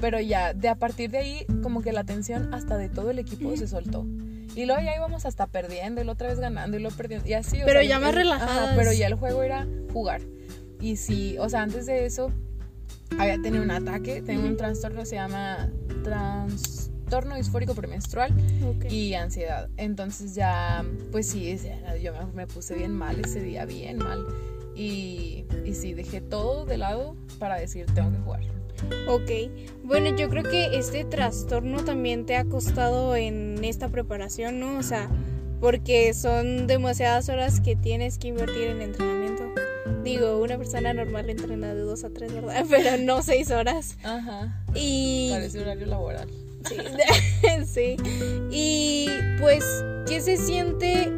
Pero 0.00 0.20
ya, 0.20 0.54
de 0.54 0.68
a 0.68 0.76
partir 0.76 1.11
de 1.11 1.18
ahí, 1.18 1.46
como 1.62 1.82
que 1.82 1.92
la 1.92 2.04
tensión 2.04 2.54
hasta 2.54 2.76
de 2.76 2.88
todo 2.88 3.11
el 3.11 3.18
equipo 3.18 3.56
se 3.56 3.66
soltó. 3.66 4.06
Y 4.54 4.66
luego 4.66 4.80
ya 4.82 4.96
íbamos 4.96 5.26
hasta 5.26 5.46
perdiendo 5.46 6.00
y 6.00 6.04
la 6.04 6.12
otra 6.12 6.28
vez 6.28 6.40
ganando 6.40 6.76
y 6.76 6.80
luego 6.80 6.96
perdiendo. 6.96 7.28
Y 7.28 7.34
así, 7.34 7.58
Pero 7.64 7.82
ya 7.82 7.98
más 7.98 8.14
relajada. 8.14 8.74
Pero 8.76 8.92
ya 8.92 9.06
el 9.06 9.14
juego 9.14 9.42
era 9.42 9.66
jugar. 9.92 10.20
Y 10.80 10.96
sí, 10.96 11.37
o 11.38 11.48
sea, 11.48 11.62
antes 11.62 11.87
de 11.87 12.06
eso 12.06 12.32
había 13.18 13.40
tenido 13.40 13.62
un 13.62 13.70
ataque, 13.70 14.22
tengo 14.22 14.46
un 14.46 14.56
trastorno 14.56 15.00
que 15.00 15.06
se 15.06 15.16
llama 15.16 15.70
trastorno 16.09 17.37
disfórico 17.37 17.75
premenstrual 17.75 18.35
y 18.90 19.14
ansiedad. 19.14 19.68
Entonces 19.77 20.35
ya, 20.35 20.85
pues 21.12 21.29
sí, 21.29 21.59
yo 22.03 22.12
me, 22.35 22.47
puse 22.47 22.75
bien 22.75 22.92
mal 22.92 23.21
ese 23.21 23.40
día, 23.40 23.64
bien 23.64 23.99
mal. 23.99 24.25
Y, 24.75 25.44
y 25.64 25.75
sí, 25.75 25.94
dejé 25.94 26.21
todo 26.21 26.64
de 26.64 26.79
lado 26.79 27.16
para 27.38 27.57
decir, 27.57 27.87
tengo 27.94 28.12
que 28.12 28.18
jugar. 28.18 28.40
Ok, 29.09 29.31
bueno, 29.83 30.16
yo 30.16 30.29
creo 30.29 30.44
que 30.44 30.79
este 30.79 31.05
trastorno 31.05 31.85
también 31.85 32.27
te 32.27 32.37
ha 32.37 32.44
costado 32.44 33.16
en 33.16 33.62
esta 33.64 33.88
preparación, 33.88 34.61
¿no? 34.61 34.79
O 34.79 34.83
sea, 34.83 35.11
porque 35.61 36.14
son 36.14 36.68
demasiadas 36.68 37.29
horas 37.29 37.61
que 37.61 37.75
tienes 37.75 38.18
que 38.18 38.29
invertir 38.29 38.68
en 38.68 38.83
entrenamiento. 38.83 39.44
Digo, 40.09 40.38
una 40.38 40.57
persona 40.57 40.94
normal 40.94 41.29
entrena 41.29 41.75
de 41.75 41.83
dos 41.83 42.03
a 42.03 42.09
tres, 42.09 42.33
¿verdad? 42.33 42.64
Pero 42.71 42.97
no 42.97 43.23
seis 43.23 43.51
horas. 43.51 43.99
Ajá. 44.03 44.64
Y... 44.75 45.29
Parece 45.33 45.61
horario 45.61 45.87
laboral. 45.87 46.31
Sí. 46.66 46.77
sí. 47.66 47.97
Y 48.51 49.09
pues, 49.38 49.64
¿qué 50.09 50.23
se 50.23 50.38
siente 50.38 51.12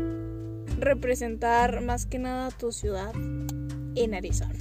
representar 0.81 1.83
más 1.83 2.05
que 2.05 2.18
nada 2.18 2.50
tu 2.50 2.72
ciudad 2.72 3.12
en 3.14 4.14
Arizona? 4.14 4.59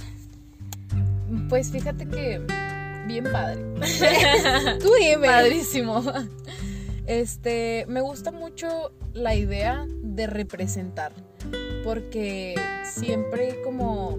Pues 1.48 1.72
fíjate 1.72 2.06
que 2.06 2.40
bien 3.08 3.24
padre. 3.32 3.64
Tú 4.80 4.90
dime. 5.00 5.26
Padrísimo. 5.26 6.04
Este, 7.06 7.84
me 7.88 8.00
gusta 8.00 8.30
mucho 8.30 8.92
la 9.12 9.34
idea 9.34 9.86
de 9.88 10.28
representar 10.28 11.12
porque 11.84 12.54
siempre 12.84 13.56
como, 13.64 14.18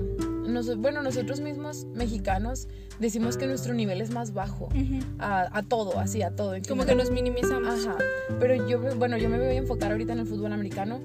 bueno, 0.77 1.01
nosotros 1.01 1.39
mismos 1.39 1.85
mexicanos 1.93 2.67
decimos 2.99 3.37
que 3.37 3.47
nuestro 3.47 3.73
nivel 3.73 4.01
es 4.01 4.11
más 4.11 4.33
bajo 4.33 4.69
a, 5.19 5.63
todo, 5.67 5.99
así, 5.99 6.21
a 6.21 6.35
todo. 6.35 6.55
Como 6.67 6.85
que 6.85 6.95
nos 6.95 7.11
minimizamos. 7.11 7.85
Ajá, 7.85 7.97
pero 8.39 8.67
yo, 8.67 8.79
bueno, 8.95 9.17
yo 9.17 9.29
me 9.29 9.37
voy 9.37 9.47
a 9.47 9.53
enfocar 9.53 9.91
ahorita 9.91 10.13
en 10.13 10.19
el 10.19 10.27
fútbol 10.27 10.53
americano. 10.53 10.99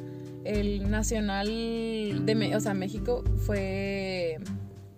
El 0.45 0.91
nacional 0.91 1.47
de, 1.47 2.53
o 2.55 2.61
sea, 2.61 2.73
México 2.73 3.25
fue 3.39 4.39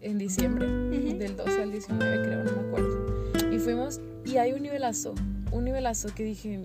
en 0.03 0.19
diciembre, 0.19 0.67
del 0.67 1.37
12 1.37 1.63
al 1.63 1.73
19 1.73 2.23
creo, 2.23 2.45
no 2.45 2.53
me 2.53 2.69
acuerdo. 2.69 3.55
Y 3.55 3.59
fuimos, 3.59 4.01
y 4.25 4.37
hay 4.37 4.53
un 4.53 4.63
nivelazo, 4.63 5.15
un 5.53 5.65
nivelazo 5.65 6.15
que 6.15 6.25
dije, 6.25 6.61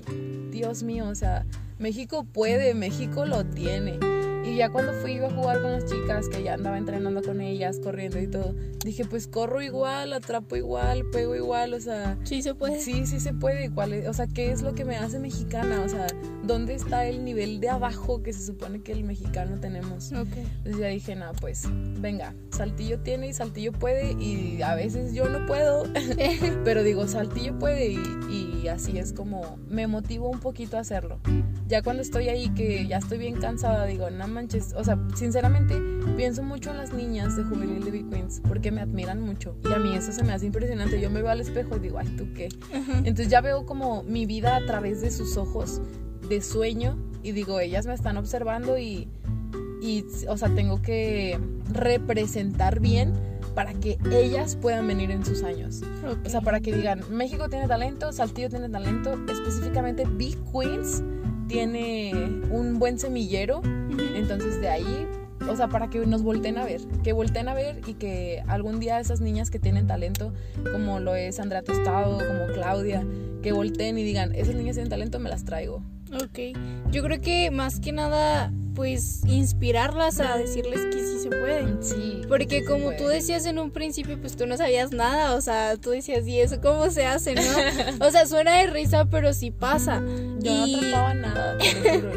Dios 0.51 0.83
mío, 0.83 1.07
o 1.07 1.15
sea, 1.15 1.45
México 1.79 2.25
puede, 2.25 2.73
México 2.73 3.25
lo 3.25 3.45
tiene. 3.45 3.99
Y 4.43 4.57
ya 4.57 4.69
cuando 4.69 4.93
fui 4.93 5.17
a 5.19 5.29
jugar 5.29 5.61
con 5.61 5.71
las 5.71 5.85
chicas, 5.85 6.27
que 6.27 6.43
ya 6.43 6.55
andaba 6.55 6.77
entrenando 6.77 7.21
con 7.21 7.39
ellas, 7.39 7.79
corriendo 7.79 8.19
y 8.19 8.27
todo, 8.27 8.53
dije, 8.83 9.05
pues 9.05 9.27
corro 9.27 9.61
igual, 9.61 10.11
atrapo 10.11 10.55
igual, 10.55 11.05
pego 11.11 11.35
igual, 11.35 11.73
o 11.73 11.79
sea... 11.79 12.17
Sí 12.23 12.41
se 12.41 12.53
puede. 12.53 12.81
Sí, 12.81 13.05
sí 13.05 13.19
se 13.19 13.33
puede 13.33 13.65
igual. 13.65 14.03
O 14.07 14.13
sea, 14.13 14.27
¿qué 14.27 14.51
es 14.51 14.61
lo 14.61 14.75
que 14.75 14.83
me 14.83 14.97
hace 14.97 15.17
mexicana? 15.17 15.81
O 15.81 15.89
sea, 15.89 16.07
¿dónde 16.43 16.75
está 16.75 17.05
el 17.07 17.23
nivel 17.23 17.59
de 17.59 17.69
abajo 17.69 18.21
que 18.21 18.33
se 18.33 18.45
supone 18.45 18.81
que 18.81 18.91
el 18.91 19.03
mexicano 19.03 19.59
tenemos? 19.59 20.11
Ok. 20.11 20.27
Entonces 20.57 20.81
ya 20.81 20.87
dije, 20.87 21.15
no, 21.15 21.31
pues, 21.39 21.63
venga, 21.99 22.35
Saltillo 22.51 22.99
tiene 22.99 23.29
y 23.29 23.33
Saltillo 23.33 23.71
puede 23.71 24.13
y 24.13 24.61
a 24.61 24.75
veces 24.75 25.13
yo 25.13 25.27
no 25.29 25.45
puedo, 25.45 25.85
pero 26.63 26.83
digo, 26.83 27.07
Saltillo 27.07 27.57
puede 27.57 27.93
y, 27.93 28.61
y 28.63 28.67
así 28.67 28.97
es 28.97 29.13
como 29.13 29.57
me 29.67 29.87
motivo 29.87 30.29
un 30.29 30.39
poquito 30.39 30.77
a 30.77 30.81
hacerlo. 30.81 31.19
Ya 31.67 31.81
cuando 31.81 32.01
estoy 32.01 32.29
ahí, 32.29 32.49
que 32.49 32.85
ya 32.85 32.97
estoy 32.97 33.17
bien 33.17 33.35
cansada, 33.39 33.85
digo, 33.85 34.09
no 34.09 34.27
manches, 34.27 34.73
o 34.75 34.83
sea, 34.83 34.99
sinceramente 35.15 35.75
pienso 36.17 36.43
mucho 36.43 36.71
en 36.71 36.77
las 36.77 36.93
niñas 36.93 37.35
de 37.37 37.43
juvenil 37.43 37.83
de 37.83 37.91
Big 37.91 38.09
Queens 38.09 38.41
porque 38.47 38.71
me 38.71 38.81
admiran 38.81 39.21
mucho 39.21 39.55
y 39.63 39.71
a 39.71 39.77
mí 39.77 39.95
eso 39.95 40.11
se 40.11 40.23
me 40.23 40.33
hace 40.33 40.45
impresionante. 40.45 40.99
Yo 40.99 41.09
me 41.09 41.21
veo 41.21 41.31
al 41.31 41.41
espejo 41.41 41.77
y 41.77 41.79
digo, 41.79 41.99
ay, 41.99 42.07
¿tú 42.17 42.27
qué? 42.35 42.49
Entonces 42.71 43.29
ya 43.29 43.41
veo 43.41 43.65
como 43.65 44.03
mi 44.03 44.25
vida 44.25 44.55
a 44.55 44.65
través 44.65 45.01
de 45.01 45.09
sus 45.09 45.37
ojos 45.37 45.81
de 46.27 46.41
sueño 46.41 46.97
y 47.23 47.31
digo, 47.31 47.59
ellas 47.59 47.85
me 47.85 47.93
están 47.93 48.17
observando 48.17 48.77
y, 48.77 49.07
y 49.81 50.05
o 50.27 50.37
sea, 50.37 50.53
tengo 50.53 50.81
que 50.81 51.39
representar 51.71 52.79
bien 52.79 53.13
para 53.55 53.73
que 53.73 53.97
ellas 54.11 54.55
puedan 54.55 54.87
venir 54.87 55.11
en 55.11 55.25
sus 55.25 55.43
años. 55.43 55.81
O 56.25 56.29
sea, 56.29 56.41
para 56.41 56.59
que 56.59 56.73
digan, 56.73 57.01
México 57.11 57.49
tiene 57.49 57.67
talento, 57.67 58.11
Saltillo 58.11 58.49
tiene 58.49 58.69
talento, 58.69 59.17
específicamente 59.31 60.05
Big 60.05 60.37
Queens 60.51 61.03
tiene 61.47 62.41
un 62.49 62.79
buen 62.79 62.97
semillero, 62.97 63.61
entonces 64.15 64.59
de 64.59 64.69
ahí, 64.69 65.07
o 65.47 65.55
sea, 65.55 65.67
para 65.67 65.89
que 65.89 65.99
nos 66.05 66.23
volteen 66.23 66.57
a 66.57 66.65
ver, 66.65 66.81
que 67.03 67.13
volteen 67.13 67.47
a 67.47 67.53
ver 67.53 67.81
y 67.85 67.93
que 67.93 68.43
algún 68.47 68.79
día 68.79 68.99
esas 68.99 69.21
niñas 69.21 69.51
que 69.51 69.59
tienen 69.59 69.85
talento, 69.85 70.33
como 70.71 70.99
lo 70.99 71.15
es 71.15 71.39
Andrea 71.39 71.61
Tostado, 71.61 72.17
como 72.17 72.47
Claudia, 72.53 73.05
que 73.41 73.51
volteen 73.51 73.97
y 73.97 74.03
digan, 74.03 74.33
esas 74.33 74.55
niñas 74.55 74.75
tienen 74.75 74.89
talento, 74.89 75.19
me 75.19 75.29
las 75.29 75.45
traigo. 75.45 75.83
Ok, 76.15 76.57
yo 76.91 77.03
creo 77.03 77.21
que 77.21 77.51
más 77.51 77.79
que 77.79 77.91
nada 77.91 78.51
pues 78.75 79.21
inspirarlas 79.27 80.19
a 80.19 80.37
decirles 80.37 80.81
que 80.85 80.99
sí 81.03 81.19
se 81.19 81.29
pueden. 81.29 81.83
Sí. 81.83 82.21
Porque 82.27 82.63
como 82.65 82.95
tú 82.95 83.07
decías 83.07 83.45
en 83.45 83.59
un 83.59 83.71
principio, 83.71 84.19
pues 84.19 84.35
tú 84.35 84.47
no 84.47 84.57
sabías 84.57 84.91
nada, 84.91 85.35
o 85.35 85.41
sea, 85.41 85.77
tú 85.77 85.91
decías, 85.91 86.27
¿y 86.27 86.39
eso 86.39 86.59
cómo 86.61 86.89
se 86.89 87.05
hace, 87.05 87.35
no? 87.35 87.41
o 88.05 88.11
sea, 88.11 88.25
suena 88.25 88.57
de 88.57 88.67
risa, 88.67 89.05
pero 89.05 89.33
sí 89.33 89.51
pasa. 89.51 90.01
Yo 90.39 90.53
no 90.53 90.63
atrapaba 90.63 91.13
nada, 91.13 91.57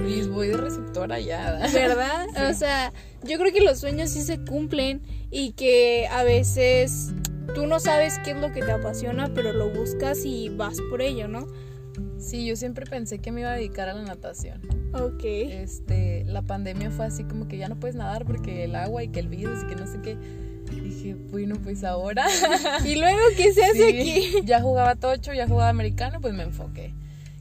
y 0.08 0.22
voy 0.28 0.48
de 0.48 0.56
receptora 0.56 1.20
ya. 1.20 1.68
¿Verdad? 1.72 2.26
O 2.50 2.54
sea, 2.54 2.92
yo 3.22 3.38
creo 3.38 3.52
que 3.52 3.60
los 3.60 3.80
sueños 3.80 4.10
sí 4.10 4.22
se 4.22 4.38
cumplen 4.44 5.02
y 5.30 5.52
que 5.52 6.06
a 6.10 6.22
veces 6.22 7.12
tú 7.54 7.66
no 7.66 7.80
sabes 7.80 8.18
qué 8.24 8.32
es 8.32 8.36
lo 8.36 8.52
que 8.52 8.62
te 8.62 8.72
apasiona, 8.72 9.32
pero 9.34 9.52
lo 9.52 9.70
buscas 9.70 10.24
y 10.24 10.48
vas 10.50 10.78
por 10.90 11.02
ello, 11.02 11.28
¿no? 11.28 11.46
Sí, 12.26 12.44
yo 12.44 12.56
siempre 12.56 12.86
pensé 12.86 13.20
que 13.20 13.30
me 13.30 13.42
iba 13.42 13.52
a 13.52 13.54
dedicar 13.54 13.88
a 13.88 13.94
la 13.94 14.02
natación. 14.02 14.60
Ok. 14.92 15.22
Este, 15.22 16.24
la 16.24 16.42
pandemia 16.42 16.90
fue 16.90 17.06
así 17.06 17.22
como 17.22 17.46
que 17.46 17.56
ya 17.56 17.68
no 17.68 17.78
puedes 17.78 17.94
nadar 17.94 18.26
porque 18.26 18.64
el 18.64 18.74
agua 18.74 19.04
y 19.04 19.08
que 19.08 19.20
el 19.20 19.28
virus 19.28 19.62
y 19.62 19.68
que 19.68 19.76
no 19.76 19.86
sé 19.86 20.00
qué. 20.02 20.18
Dije, 20.68 21.14
bueno, 21.30 21.54
pues 21.62 21.84
ahora. 21.84 22.26
¿Y 22.84 22.96
luego 22.96 23.20
qué 23.36 23.52
se 23.52 23.64
hace 23.64 23.88
aquí? 23.88 24.24
Ya 24.44 24.60
jugaba 24.60 24.96
tocho, 24.96 25.32
ya 25.34 25.46
jugaba 25.46 25.68
americano, 25.68 26.20
pues 26.20 26.34
me 26.34 26.42
enfoqué. 26.42 26.92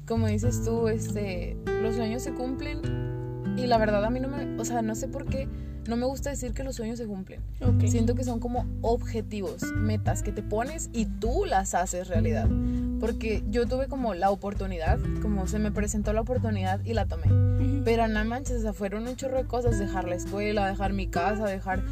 Como 0.06 0.28
dices 0.28 0.64
tú, 0.64 0.88
este, 0.88 1.58
los 1.82 1.96
sueños 1.96 2.22
se 2.22 2.36
cumplen 2.36 2.82
y 3.58 3.66
la 3.66 3.80
verdad 3.80 4.06
a 4.06 4.12
mí 4.12 4.20
no 4.20 4.28
me, 4.28 4.62
o 4.62 4.66
sea, 4.66 4.84
no 4.84 4.94
sé 4.94 5.08
por 5.08 5.26
qué 5.26 5.48
no 5.88 5.98
me 5.98 6.06
gusta 6.06 6.30
decir 6.30 6.54
que 6.54 6.64
los 6.64 6.76
sueños 6.76 6.98
se 6.98 7.06
cumplen. 7.06 7.42
Siento 7.88 8.16
que 8.16 8.24
son 8.24 8.40
como 8.40 8.66
objetivos, 8.82 9.64
metas 9.76 10.24
que 10.24 10.32
te 10.32 10.42
pones 10.42 10.90
y 10.94 11.06
tú 11.06 11.46
las 11.46 11.74
haces 11.74 12.08
realidad. 12.08 12.48
Porque 13.00 13.44
yo 13.50 13.68
tuve 13.68 13.88
como 13.88 14.14
la 14.14 14.30
oportunidad, 14.30 15.00
como 15.22 15.48
se 15.48 15.60
me 15.60 15.72
presentó 15.72 16.14
la 16.14 16.22
oportunidad 16.22 16.80
y 16.86 16.94
la 16.94 17.06
tomé. 17.06 17.28
Pero 17.84 18.08
nada 18.08 18.24
manches, 18.24 18.58
o 18.58 18.62
sea, 18.62 18.74
fueron 18.74 19.08
un 19.08 19.16
chorro 19.16 19.38
de 19.38 19.46
cosas, 19.46 19.78
dejar 19.80 20.08
la 20.08 20.16
escuela, 20.16 20.68
dejar 20.68 20.94
mi 20.94 21.08
casa, 21.08 21.46
dejar 21.46 21.84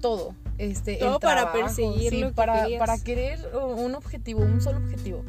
todo. 0.00 0.34
Este, 0.58 0.96
todo 0.96 1.20
para 1.20 1.52
perseguir 1.52 2.32
para, 2.34 2.66
para 2.78 2.98
querer 2.98 3.38
un 3.76 3.94
objetivo, 3.94 4.40
un 4.40 4.60
solo 4.60 4.78
objetivo, 4.78 5.22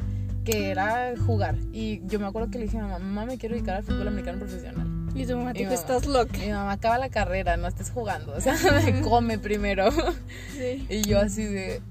que 0.44 0.70
era 0.70 1.14
jugar. 1.26 1.56
Y 1.72 2.00
yo 2.06 2.18
me 2.18 2.26
acuerdo 2.26 2.50
que 2.50 2.58
le 2.58 2.64
dije 2.64 2.78
a 2.78 2.82
mamá, 2.82 2.98
mamá, 2.98 3.26
me 3.26 3.38
quiero 3.38 3.54
dedicar 3.54 3.76
al 3.76 3.82
fútbol 3.82 4.08
americano 4.08 4.38
profesional. 4.38 4.97
Y 5.18 5.26
tu 5.26 5.36
mamá 5.36 5.52
dijo, 5.52 5.72
estás 5.72 6.06
loca. 6.06 6.38
Mi 6.38 6.50
mamá 6.50 6.72
acaba 6.72 6.98
la 6.98 7.08
carrera, 7.08 7.56
no 7.56 7.66
estés 7.66 7.90
jugando. 7.90 8.34
O 8.34 8.40
sea, 8.40 8.56
come 9.02 9.38
primero. 9.38 9.90
Sí. 10.56 10.86
Y 10.88 11.02
yo 11.02 11.18
así 11.20 11.44
de... 11.44 11.82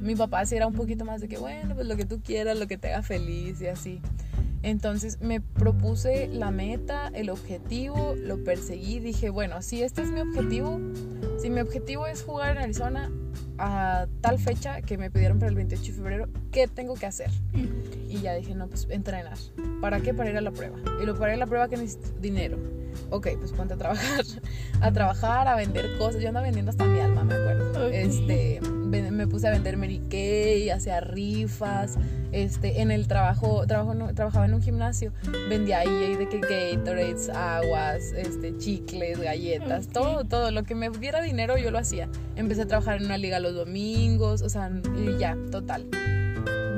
Mi 0.00 0.14
papá 0.14 0.44
sí 0.46 0.56
era 0.56 0.66
un 0.66 0.74
poquito 0.74 1.04
más 1.04 1.20
de 1.20 1.28
que, 1.28 1.38
bueno, 1.38 1.74
pues 1.74 1.86
lo 1.86 1.96
que 1.96 2.04
tú 2.04 2.20
quieras, 2.22 2.58
lo 2.58 2.66
que 2.66 2.78
te 2.78 2.92
haga 2.92 3.02
feliz 3.02 3.60
y 3.60 3.66
así. 3.66 4.00
Entonces 4.62 5.20
me 5.20 5.40
propuse 5.40 6.28
la 6.28 6.50
meta, 6.50 7.10
el 7.12 7.28
objetivo, 7.28 8.14
lo 8.16 8.42
perseguí, 8.42 8.98
dije, 8.98 9.28
bueno, 9.28 9.60
si 9.60 9.82
este 9.82 10.00
es 10.00 10.10
mi 10.10 10.20
objetivo, 10.20 10.80
si 11.38 11.50
mi 11.50 11.60
objetivo 11.60 12.06
es 12.06 12.22
jugar 12.22 12.56
en 12.56 12.62
Arizona 12.62 13.10
a 13.58 14.06
tal 14.20 14.38
fecha 14.38 14.82
que 14.82 14.98
me 14.98 15.10
pidieron 15.10 15.38
para 15.38 15.50
el 15.50 15.56
28 15.56 15.84
de 15.84 15.92
febrero, 15.92 16.28
¿qué 16.50 16.68
tengo 16.68 16.94
que 16.94 17.06
hacer? 17.06 17.30
Y 18.08 18.20
ya 18.20 18.34
dije, 18.34 18.54
no, 18.54 18.68
pues 18.68 18.86
entrenar. 18.90 19.38
¿Para 19.80 20.00
qué? 20.00 20.14
Para 20.14 20.30
ir 20.30 20.36
a 20.36 20.40
la 20.40 20.50
prueba. 20.50 20.76
Y 21.02 21.06
lo 21.06 21.16
para 21.18 21.32
ir 21.32 21.36
a 21.36 21.38
la 21.38 21.46
prueba 21.46 21.68
que 21.68 21.76
necesito 21.76 22.18
dinero. 22.20 22.58
Ok, 23.10 23.28
pues 23.38 23.52
ponte 23.52 23.74
a 23.74 23.76
trabajar. 23.76 24.24
a 24.80 24.92
trabajar, 24.92 25.48
a 25.48 25.56
vender 25.56 25.96
cosas. 25.98 26.22
Yo 26.22 26.28
andaba 26.28 26.44
vendiendo 26.44 26.70
hasta 26.70 26.84
mi 26.84 27.00
alma, 27.00 27.24
me 27.24 27.34
acuerdo. 27.34 27.88
Este 27.88 28.60
me 29.02 29.26
puse 29.26 29.48
a 29.48 29.50
vender 29.50 29.76
Mary 29.76 30.00
Kay, 30.08 30.70
hacía 30.70 31.00
rifas, 31.00 31.98
este, 32.32 32.80
en 32.80 32.90
el 32.90 33.06
trabajo, 33.06 33.66
trabajo 33.66 33.94
trabajaba 34.14 34.46
en 34.46 34.54
un 34.54 34.62
gimnasio, 34.62 35.12
vendía 35.48 35.80
ahí 35.80 36.16
de 36.16 36.28
que 36.28 36.40
Gatorades, 36.40 37.28
aguas, 37.28 38.12
este, 38.12 38.56
chicles, 38.58 39.20
galletas, 39.20 39.88
todo, 39.88 40.24
todo, 40.24 40.50
lo 40.50 40.64
que 40.64 40.74
me 40.74 40.90
diera 40.90 41.22
dinero 41.22 41.56
yo 41.58 41.70
lo 41.70 41.78
hacía. 41.78 42.08
Empecé 42.36 42.62
a 42.62 42.66
trabajar 42.66 42.98
en 42.98 43.06
una 43.06 43.18
liga 43.18 43.38
los 43.40 43.54
domingos, 43.54 44.42
o 44.42 44.48
sea, 44.48 44.70
y 44.96 45.18
ya, 45.18 45.36
total. 45.50 45.86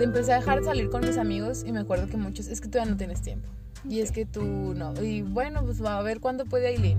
Empecé 0.00 0.33
a 0.33 0.37
dejar 0.37 0.61
de 0.61 0.64
salir 0.66 0.90
con 0.90 1.07
mis 1.07 1.16
amigos 1.16 1.64
y 1.66 1.72
me 1.72 1.81
acuerdo 1.81 2.07
que 2.09 2.16
muchos, 2.16 2.48
es 2.48 2.61
que 2.61 2.68
ya 2.68 2.85
no 2.85 2.96
tienes 2.96 3.22
tiempo. 3.22 3.48
Y 3.88 4.01
es 4.01 4.12
que 4.12 4.27
tú 4.27 4.42
no. 4.42 4.92
Y 5.03 5.22
bueno, 5.22 5.64
pues 5.64 5.83
va 5.83 5.99
a 5.99 6.03
ver 6.03 6.20
cuándo 6.20 6.44
puede 6.44 6.68
Aileen. 6.68 6.99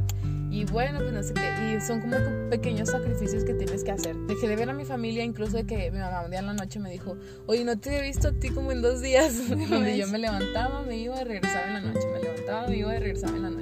Y 0.49 0.65
bueno, 0.65 0.99
pues 0.99 1.11
no 1.11 1.21
sé 1.21 1.33
qué. 1.33 1.75
Y 1.75 1.81
son 1.81 1.99
como 2.01 2.15
pequeños 2.49 2.89
sacrificios 2.89 3.43
que 3.43 3.53
tienes 3.53 3.83
que 3.83 3.91
hacer. 3.91 4.15
Dejé 4.27 4.47
de 4.47 4.55
ver 4.55 4.69
a 4.69 4.73
mi 4.73 4.85
familia, 4.85 5.23
incluso 5.23 5.57
de 5.57 5.65
que 5.65 5.91
mi 5.91 5.99
mamá 5.99 6.21
un 6.23 6.31
día 6.31 6.39
en 6.39 6.47
la 6.47 6.53
noche 6.53 6.79
me 6.79 6.89
dijo, 6.89 7.17
oye, 7.45 7.65
no 7.65 7.77
te 7.77 7.97
he 7.97 8.01
visto 8.01 8.29
a 8.29 8.31
ti 8.31 8.49
como 8.49 8.71
en 8.71 8.81
dos 8.81 9.01
días. 9.01 9.49
Donde 9.49 9.97
yo 9.97 10.07
me 10.07 10.17
levantaba, 10.17 10.83
me 10.83 10.97
iba 10.97 11.17
a 11.17 11.23
regresar 11.23 11.67
en 11.67 11.73
la 11.73 11.81
noche. 11.81 12.07
Me 12.13 12.21
levantaba, 12.21 12.67
me 12.67 12.77
iba 12.77 12.91
a 12.91 12.99
regresar 12.99 13.35
en 13.35 13.43
la 13.43 13.49
noche. 13.49 13.57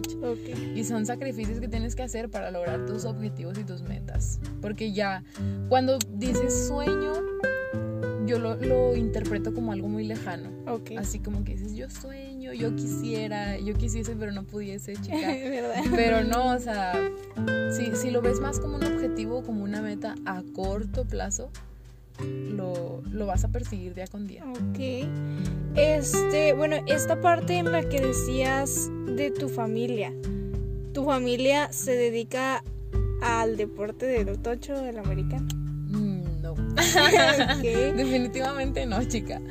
Y 0.75 0.83
son 0.83 1.05
sacrificios 1.05 1.59
que 1.59 1.67
tienes 1.67 1.95
que 1.95 2.03
hacer 2.03 2.29
para 2.29 2.51
lograr 2.51 2.85
tus 2.85 3.05
objetivos 3.05 3.57
y 3.57 3.63
tus 3.63 3.81
metas. 3.81 4.39
Porque 4.61 4.93
ya, 4.93 5.23
cuando 5.69 5.97
dices 6.13 6.67
sueño, 6.67 7.13
yo 8.25 8.39
lo, 8.39 8.55
lo, 8.55 8.95
interpreto 8.95 9.53
como 9.53 9.71
algo 9.71 9.87
muy 9.87 10.05
lejano. 10.05 10.49
Así 10.97 11.19
como 11.19 11.43
que 11.43 11.53
dices, 11.53 11.75
yo 11.75 11.89
sueño, 11.89 12.53
yo 12.53 12.75
quisiera, 12.75 13.59
yo 13.59 13.75
quisiese, 13.75 14.15
pero 14.15 14.31
no 14.31 14.43
pudiese, 14.43 14.93
chica. 15.01 15.17
pero 15.95 16.23
no, 16.23 16.53
o 16.53 16.59
sea, 16.59 16.93
si, 17.71 17.95
si, 17.95 18.11
lo 18.11 18.21
ves 18.21 18.39
más 18.39 18.59
como 18.59 18.77
un 18.77 18.83
objetivo, 18.83 19.43
como 19.43 19.63
una 19.63 19.81
meta 19.81 20.15
a 20.25 20.43
corto 20.53 21.05
plazo, 21.05 21.51
lo, 22.21 23.01
lo, 23.11 23.25
vas 23.25 23.43
a 23.43 23.49
perseguir 23.49 23.93
día 23.93 24.07
con 24.07 24.27
día. 24.27 24.43
Ok. 24.45 25.07
Este, 25.75 26.53
bueno, 26.53 26.77
esta 26.87 27.19
parte 27.19 27.57
en 27.57 27.71
la 27.71 27.87
que 27.87 27.99
decías 28.01 28.89
de 29.07 29.31
tu 29.31 29.49
familia. 29.49 30.13
¿Tu 30.93 31.03
familia 31.03 31.71
se 31.73 31.91
dedica 31.91 32.63
al 33.21 33.57
deporte 33.57 34.05
del 34.05 34.39
tocho, 34.39 34.81
del 34.81 34.97
americano? 34.97 35.64
Definitivamente 37.61 38.85
no, 38.85 39.03
chica. 39.03 39.41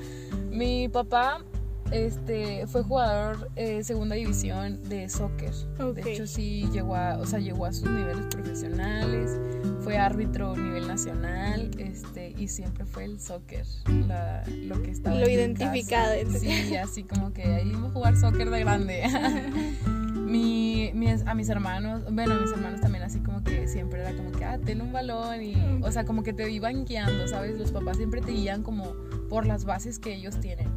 Mi 0.50 0.88
papá 0.88 1.44
este, 1.90 2.66
fue 2.66 2.82
jugador 2.82 3.50
eh, 3.56 3.84
segunda 3.84 4.16
división 4.16 4.82
de 4.88 5.08
soccer. 5.08 5.52
De 5.94 6.12
hecho, 6.12 6.26
sí 6.26 6.68
llegó 6.72 6.96
a, 6.96 7.18
o 7.18 7.26
sea, 7.26 7.38
llegó 7.38 7.66
a 7.66 7.72
sus 7.72 7.88
niveles 7.88 8.26
profesionales, 8.26 9.38
fue 9.80 9.98
árbitro 9.98 10.52
a 10.52 10.56
nivel 10.56 10.88
nacional, 10.88 11.70
este, 11.78 12.34
y 12.36 12.48
siempre 12.48 12.84
fue 12.84 13.04
el 13.04 13.20
soccer, 13.20 13.66
lo 13.86 14.82
que 14.82 14.90
estaba. 14.90 15.16
Lo 15.16 15.28
identificado. 15.28 16.14
Sí, 16.38 16.74
así 16.76 17.04
como 17.04 17.32
que 17.32 17.42
ahí 17.42 17.68
iba 17.68 17.88
a 17.88 17.90
jugar 17.90 18.16
soccer 18.16 18.50
de 18.50 18.60
grande. 18.60 19.02
Mi, 20.24 20.92
a 21.26 21.34
mis 21.34 21.48
hermanos, 21.48 22.02
bueno, 22.10 22.34
a 22.34 22.40
mis 22.40 22.50
hermanos 22.50 22.80
también 22.80 23.04
así 23.04 23.20
como 23.20 23.42
que 23.44 23.68
siempre 23.68 24.00
era 24.00 24.14
como 24.14 24.32
que, 24.32 24.44
ah, 24.44 24.58
ten 24.58 24.80
un 24.80 24.92
balón 24.92 25.42
y, 25.42 25.54
o 25.82 25.90
sea, 25.92 26.04
como 26.04 26.22
que 26.22 26.32
te 26.32 26.50
iban 26.50 26.84
guiando, 26.84 27.28
¿sabes? 27.28 27.58
Los 27.58 27.72
papás 27.72 27.96
siempre 27.96 28.20
te 28.20 28.32
guían 28.32 28.62
como 28.62 28.94
por 29.28 29.46
las 29.46 29.64
bases 29.64 29.98
que 29.98 30.14
ellos 30.14 30.40
tienen. 30.40 30.68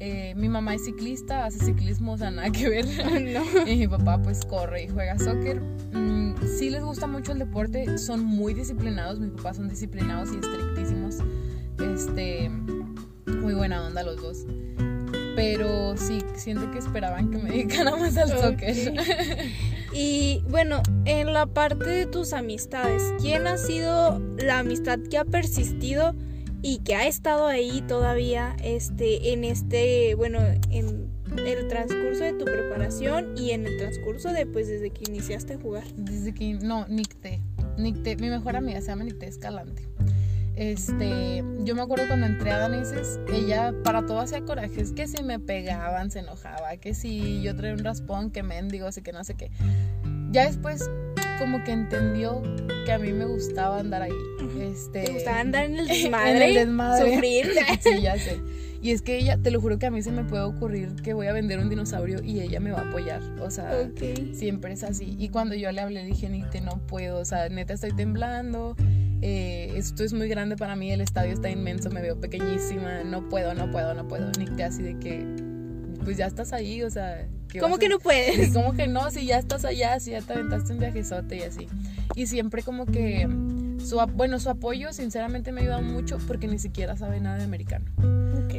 Eh, 0.00 0.34
mi 0.36 0.48
mamá 0.48 0.74
es 0.74 0.84
ciclista, 0.84 1.44
hace 1.44 1.64
ciclismo, 1.64 2.12
o 2.12 2.18
sea, 2.18 2.30
nada 2.30 2.50
que 2.50 2.68
ver. 2.68 2.86
y 3.66 3.76
mi 3.76 3.88
papá 3.88 4.20
pues 4.22 4.44
corre 4.44 4.84
y 4.84 4.88
juega 4.88 5.18
soccer. 5.18 5.60
Mm, 5.92 6.34
sí 6.58 6.70
les 6.70 6.82
gusta 6.82 7.06
mucho 7.06 7.32
el 7.32 7.38
deporte, 7.38 7.98
son 7.98 8.24
muy 8.24 8.54
disciplinados, 8.54 9.18
mis 9.20 9.30
papás 9.32 9.56
son 9.56 9.68
disciplinados 9.68 10.30
y 10.32 10.36
estrictísimos. 10.36 11.16
Este, 11.94 12.50
muy 13.26 13.54
buena 13.54 13.86
onda 13.86 14.02
los 14.02 14.20
dos. 14.20 14.46
Pero 15.38 15.96
sí, 15.96 16.18
siento 16.34 16.68
que 16.72 16.80
esperaban 16.80 17.30
que 17.30 17.38
me 17.38 17.50
dedicara 17.52 17.94
más 17.94 18.16
al 18.16 18.28
soccer. 18.28 18.92
y 19.92 20.42
bueno, 20.48 20.82
en 21.04 21.32
la 21.32 21.46
parte 21.46 21.88
de 21.88 22.06
tus 22.06 22.32
amistades, 22.32 23.04
¿quién 23.20 23.46
ha 23.46 23.56
sido 23.56 24.18
la 24.36 24.58
amistad 24.58 24.98
que 25.08 25.16
ha 25.16 25.24
persistido? 25.24 26.16
y 26.60 26.78
que 26.78 26.96
ha 26.96 27.06
estado 27.06 27.46
ahí 27.46 27.84
todavía 27.86 28.56
este, 28.64 29.32
en 29.32 29.44
este, 29.44 30.16
bueno, 30.16 30.40
en 30.70 31.08
el 31.36 31.68
transcurso 31.68 32.24
de 32.24 32.32
tu 32.32 32.46
preparación 32.46 33.38
y 33.38 33.52
en 33.52 33.64
el 33.64 33.76
transcurso 33.76 34.32
de, 34.32 34.44
pues, 34.44 34.66
desde 34.66 34.90
que 34.90 35.04
iniciaste 35.08 35.54
a 35.54 35.58
jugar. 35.58 35.84
Desde 35.94 36.34
que, 36.34 36.54
no, 36.54 36.84
Nicte, 36.88 37.40
Nicte, 37.76 38.16
mi 38.16 38.28
mejor 38.28 38.56
amiga 38.56 38.80
se 38.80 38.88
llama 38.88 39.04
Nicte 39.04 39.28
Escalante. 39.28 39.84
Este, 40.58 41.44
yo 41.60 41.76
me 41.76 41.82
acuerdo 41.82 42.08
cuando 42.08 42.26
entré 42.26 42.50
a 42.50 42.58
Danises, 42.58 43.20
ella 43.32 43.72
para 43.84 44.04
todo 44.04 44.18
hacía 44.18 44.40
corajes, 44.40 44.90
que 44.90 45.06
si 45.06 45.22
me 45.22 45.38
pegaban 45.38 46.10
se 46.10 46.18
enojaba, 46.18 46.76
que 46.78 46.94
si 46.94 47.40
yo 47.42 47.54
traía 47.54 47.74
un 47.74 47.84
raspón, 47.84 48.32
que 48.32 48.42
mendigo, 48.42 48.88
así 48.88 49.00
que 49.00 49.12
no 49.12 49.22
sé 49.22 49.34
qué. 49.36 49.52
Ya 50.32 50.46
después 50.46 50.90
como 51.38 51.62
que 51.62 51.70
entendió 51.70 52.42
que 52.84 52.90
a 52.90 52.98
mí 52.98 53.12
me 53.12 53.24
gustaba 53.26 53.78
andar 53.78 54.02
ahí. 54.02 54.12
Este, 54.60 55.04
¿Te 55.04 55.12
gustaba 55.12 55.38
andar 55.38 55.66
en 55.66 55.76
el 55.76 55.86
desmadre? 55.86 56.30
en 56.36 56.42
el 56.42 56.54
desmadre. 56.54 57.12
Sufrir. 57.12 57.46
sí, 57.80 58.02
ya 58.02 58.18
sé. 58.18 58.40
Y 58.80 58.92
es 58.92 59.02
que 59.02 59.18
ella, 59.18 59.36
te 59.36 59.50
lo 59.50 59.60
juro 59.60 59.80
que 59.80 59.86
a 59.86 59.90
mí 59.90 60.02
se 60.02 60.12
me 60.12 60.22
puede 60.22 60.44
ocurrir 60.44 60.94
que 61.02 61.12
voy 61.12 61.26
a 61.26 61.32
vender 61.32 61.58
un 61.58 61.68
dinosaurio 61.68 62.22
y 62.22 62.40
ella 62.40 62.60
me 62.60 62.70
va 62.70 62.82
a 62.82 62.88
apoyar. 62.88 63.20
O 63.40 63.50
sea, 63.50 63.90
siempre 64.32 64.72
es 64.72 64.84
así. 64.84 65.16
Y 65.18 65.30
cuando 65.30 65.56
yo 65.56 65.72
le 65.72 65.80
hablé, 65.80 66.04
dije, 66.04 66.28
Nite, 66.28 66.60
no 66.60 66.78
puedo. 66.86 67.18
O 67.18 67.24
sea, 67.24 67.48
neta, 67.48 67.74
estoy 67.74 67.90
temblando. 67.90 68.76
Eh, 69.22 69.72
esto 69.76 70.04
es 70.04 70.12
muy 70.12 70.28
grande 70.28 70.56
para 70.56 70.76
mí. 70.76 70.90
El 70.90 71.00
estadio 71.00 71.32
está 71.32 71.50
inmenso. 71.50 71.90
Me 71.90 72.00
veo 72.00 72.20
pequeñísima. 72.20 73.04
No 73.04 73.28
puedo, 73.28 73.54
no 73.54 73.70
puedo, 73.70 73.94
no 73.94 74.06
puedo. 74.06 74.30
Nite, 74.38 74.64
así 74.64 74.82
de 74.82 74.98
que, 74.98 75.24
pues 76.04 76.16
ya 76.16 76.26
estás 76.26 76.52
ahí. 76.52 76.82
O 76.82 76.90
sea, 76.90 77.26
¿Cómo 77.60 77.78
que 77.78 77.88
no 77.88 77.98
puedes? 77.98 78.52
¿Cómo 78.52 78.74
que 78.74 78.86
no? 78.86 79.10
Si 79.10 79.26
ya 79.26 79.38
estás 79.38 79.64
allá, 79.64 79.98
si 80.00 80.10
ya 80.10 80.20
te 80.20 80.34
aventaste 80.34 80.72
un 80.72 80.78
viajezote 80.78 81.36
y 81.36 81.42
así. 81.42 81.68
Y 82.14 82.26
siempre 82.26 82.62
como 82.62 82.86
que 82.86 83.28
su, 83.84 83.98
bueno, 84.14 84.38
su 84.38 84.50
apoyo 84.50 84.92
sinceramente 84.92 85.52
me 85.52 85.60
ha 85.60 85.62
ayudado 85.64 85.82
mucho 85.82 86.18
porque 86.26 86.48
ni 86.48 86.58
siquiera 86.58 86.96
sabe 86.96 87.20
nada 87.20 87.38
de 87.38 87.44
americano. 87.44 87.86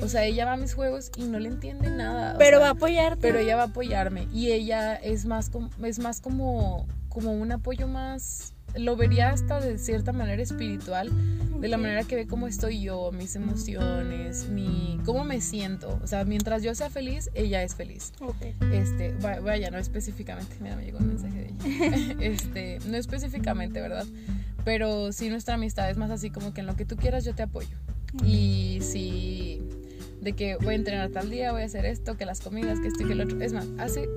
O 0.01 0.07
sea, 0.07 0.23
ella 0.25 0.45
va 0.45 0.53
a 0.53 0.57
mis 0.57 0.73
juegos 0.73 1.11
y 1.17 1.23
no 1.23 1.39
le 1.39 1.49
entiende 1.49 1.89
nada. 1.89 2.35
Pero 2.37 2.59
va 2.59 2.67
a 2.67 2.71
apoyarte. 2.71 3.21
Pero 3.21 3.39
ella 3.39 3.55
va 3.55 3.63
a 3.63 3.65
apoyarme. 3.65 4.27
Y 4.33 4.51
ella 4.51 4.95
es 4.95 5.25
más, 5.25 5.51
es 5.83 5.99
más 5.99 6.21
como, 6.21 6.87
como 7.09 7.33
un 7.33 7.51
apoyo 7.51 7.87
más 7.87 8.53
lo 8.75 8.95
vería 8.95 9.29
hasta 9.29 9.59
de 9.59 9.77
cierta 9.77 10.11
manera 10.11 10.41
espiritual, 10.41 11.09
de 11.59 11.67
la 11.67 11.77
manera 11.77 12.03
que 12.03 12.15
ve 12.15 12.27
cómo 12.27 12.47
estoy 12.47 12.81
yo, 12.81 13.11
mis 13.11 13.35
emociones, 13.35 14.47
mi 14.49 14.99
cómo 15.05 15.23
me 15.23 15.41
siento. 15.41 15.99
O 16.01 16.07
sea, 16.07 16.23
mientras 16.23 16.63
yo 16.63 16.73
sea 16.75 16.89
feliz, 16.89 17.29
ella 17.33 17.63
es 17.63 17.75
feliz. 17.75 18.13
Este, 18.71 19.13
vaya, 19.19 19.69
no 19.69 19.77
específicamente, 19.77 20.55
mira, 20.61 20.75
me 20.75 20.85
llegó 20.85 20.99
un 20.99 21.07
mensaje 21.07 21.35
de 21.35 21.47
ella. 21.49 22.15
este, 22.21 22.79
no 22.87 22.97
específicamente, 22.97 23.81
¿verdad? 23.81 24.05
Pero 24.63 25.11
sí 25.11 25.29
nuestra 25.29 25.55
amistad 25.55 25.89
es 25.89 25.97
más 25.97 26.11
así 26.11 26.29
como 26.29 26.53
que 26.53 26.61
en 26.61 26.67
lo 26.67 26.75
que 26.75 26.85
tú 26.85 26.95
quieras 26.95 27.25
yo 27.25 27.35
te 27.35 27.43
apoyo. 27.43 27.75
Y 28.25 28.79
si 28.81 29.61
de 30.21 30.33
que 30.33 30.55
voy 30.57 30.73
a 30.73 30.77
entrenar 30.77 31.09
tal 31.09 31.29
día, 31.29 31.51
voy 31.51 31.61
a 31.61 31.65
hacer 31.65 31.85
esto, 31.85 32.17
que 32.17 32.25
las 32.25 32.41
comidas, 32.41 32.79
que 32.79 32.87
esto 32.87 33.03
y 33.03 33.07
que 33.07 33.13
el 33.13 33.21
otro. 33.21 33.41
Es 33.41 33.53
más, 33.53 33.67
hace 33.77 34.07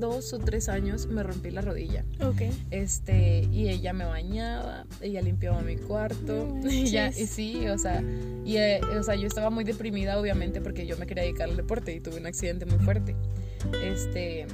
dos 0.00 0.32
o 0.32 0.38
tres 0.38 0.68
años 0.68 1.06
me 1.06 1.22
rompí 1.22 1.50
la 1.50 1.60
rodilla. 1.60 2.04
Ok. 2.22 2.42
Este, 2.70 3.46
y 3.52 3.68
ella 3.68 3.92
me 3.92 4.04
bañaba, 4.04 4.86
ella 5.00 5.22
limpiaba 5.22 5.60
mi 5.62 5.76
cuarto. 5.76 6.48
y, 6.68 6.86
ya, 6.86 7.08
y 7.08 7.26
sí, 7.26 7.68
o 7.68 7.78
sea, 7.78 8.02
y, 8.44 8.56
eh, 8.56 8.80
o 8.98 9.02
sea, 9.02 9.14
yo 9.14 9.26
estaba 9.26 9.50
muy 9.50 9.64
deprimida, 9.64 10.18
obviamente, 10.18 10.60
porque 10.60 10.86
yo 10.86 10.96
me 10.96 11.06
quería 11.06 11.24
dedicar 11.24 11.48
al 11.48 11.56
deporte 11.56 11.94
y 11.94 12.00
tuve 12.00 12.18
un 12.18 12.26
accidente 12.26 12.66
muy 12.66 12.78
fuerte. 12.78 13.14
Este, 13.84 14.46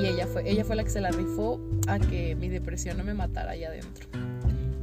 y 0.00 0.06
ella 0.06 0.26
fue, 0.26 0.48
ella 0.48 0.64
fue 0.64 0.76
la 0.76 0.84
que 0.84 0.90
se 0.90 1.00
la 1.00 1.10
rifó 1.10 1.60
a 1.88 1.98
que 1.98 2.34
mi 2.34 2.48
depresión 2.48 2.98
no 2.98 3.04
me 3.04 3.14
matara 3.14 3.52
allá 3.52 3.68
adentro. 3.68 4.06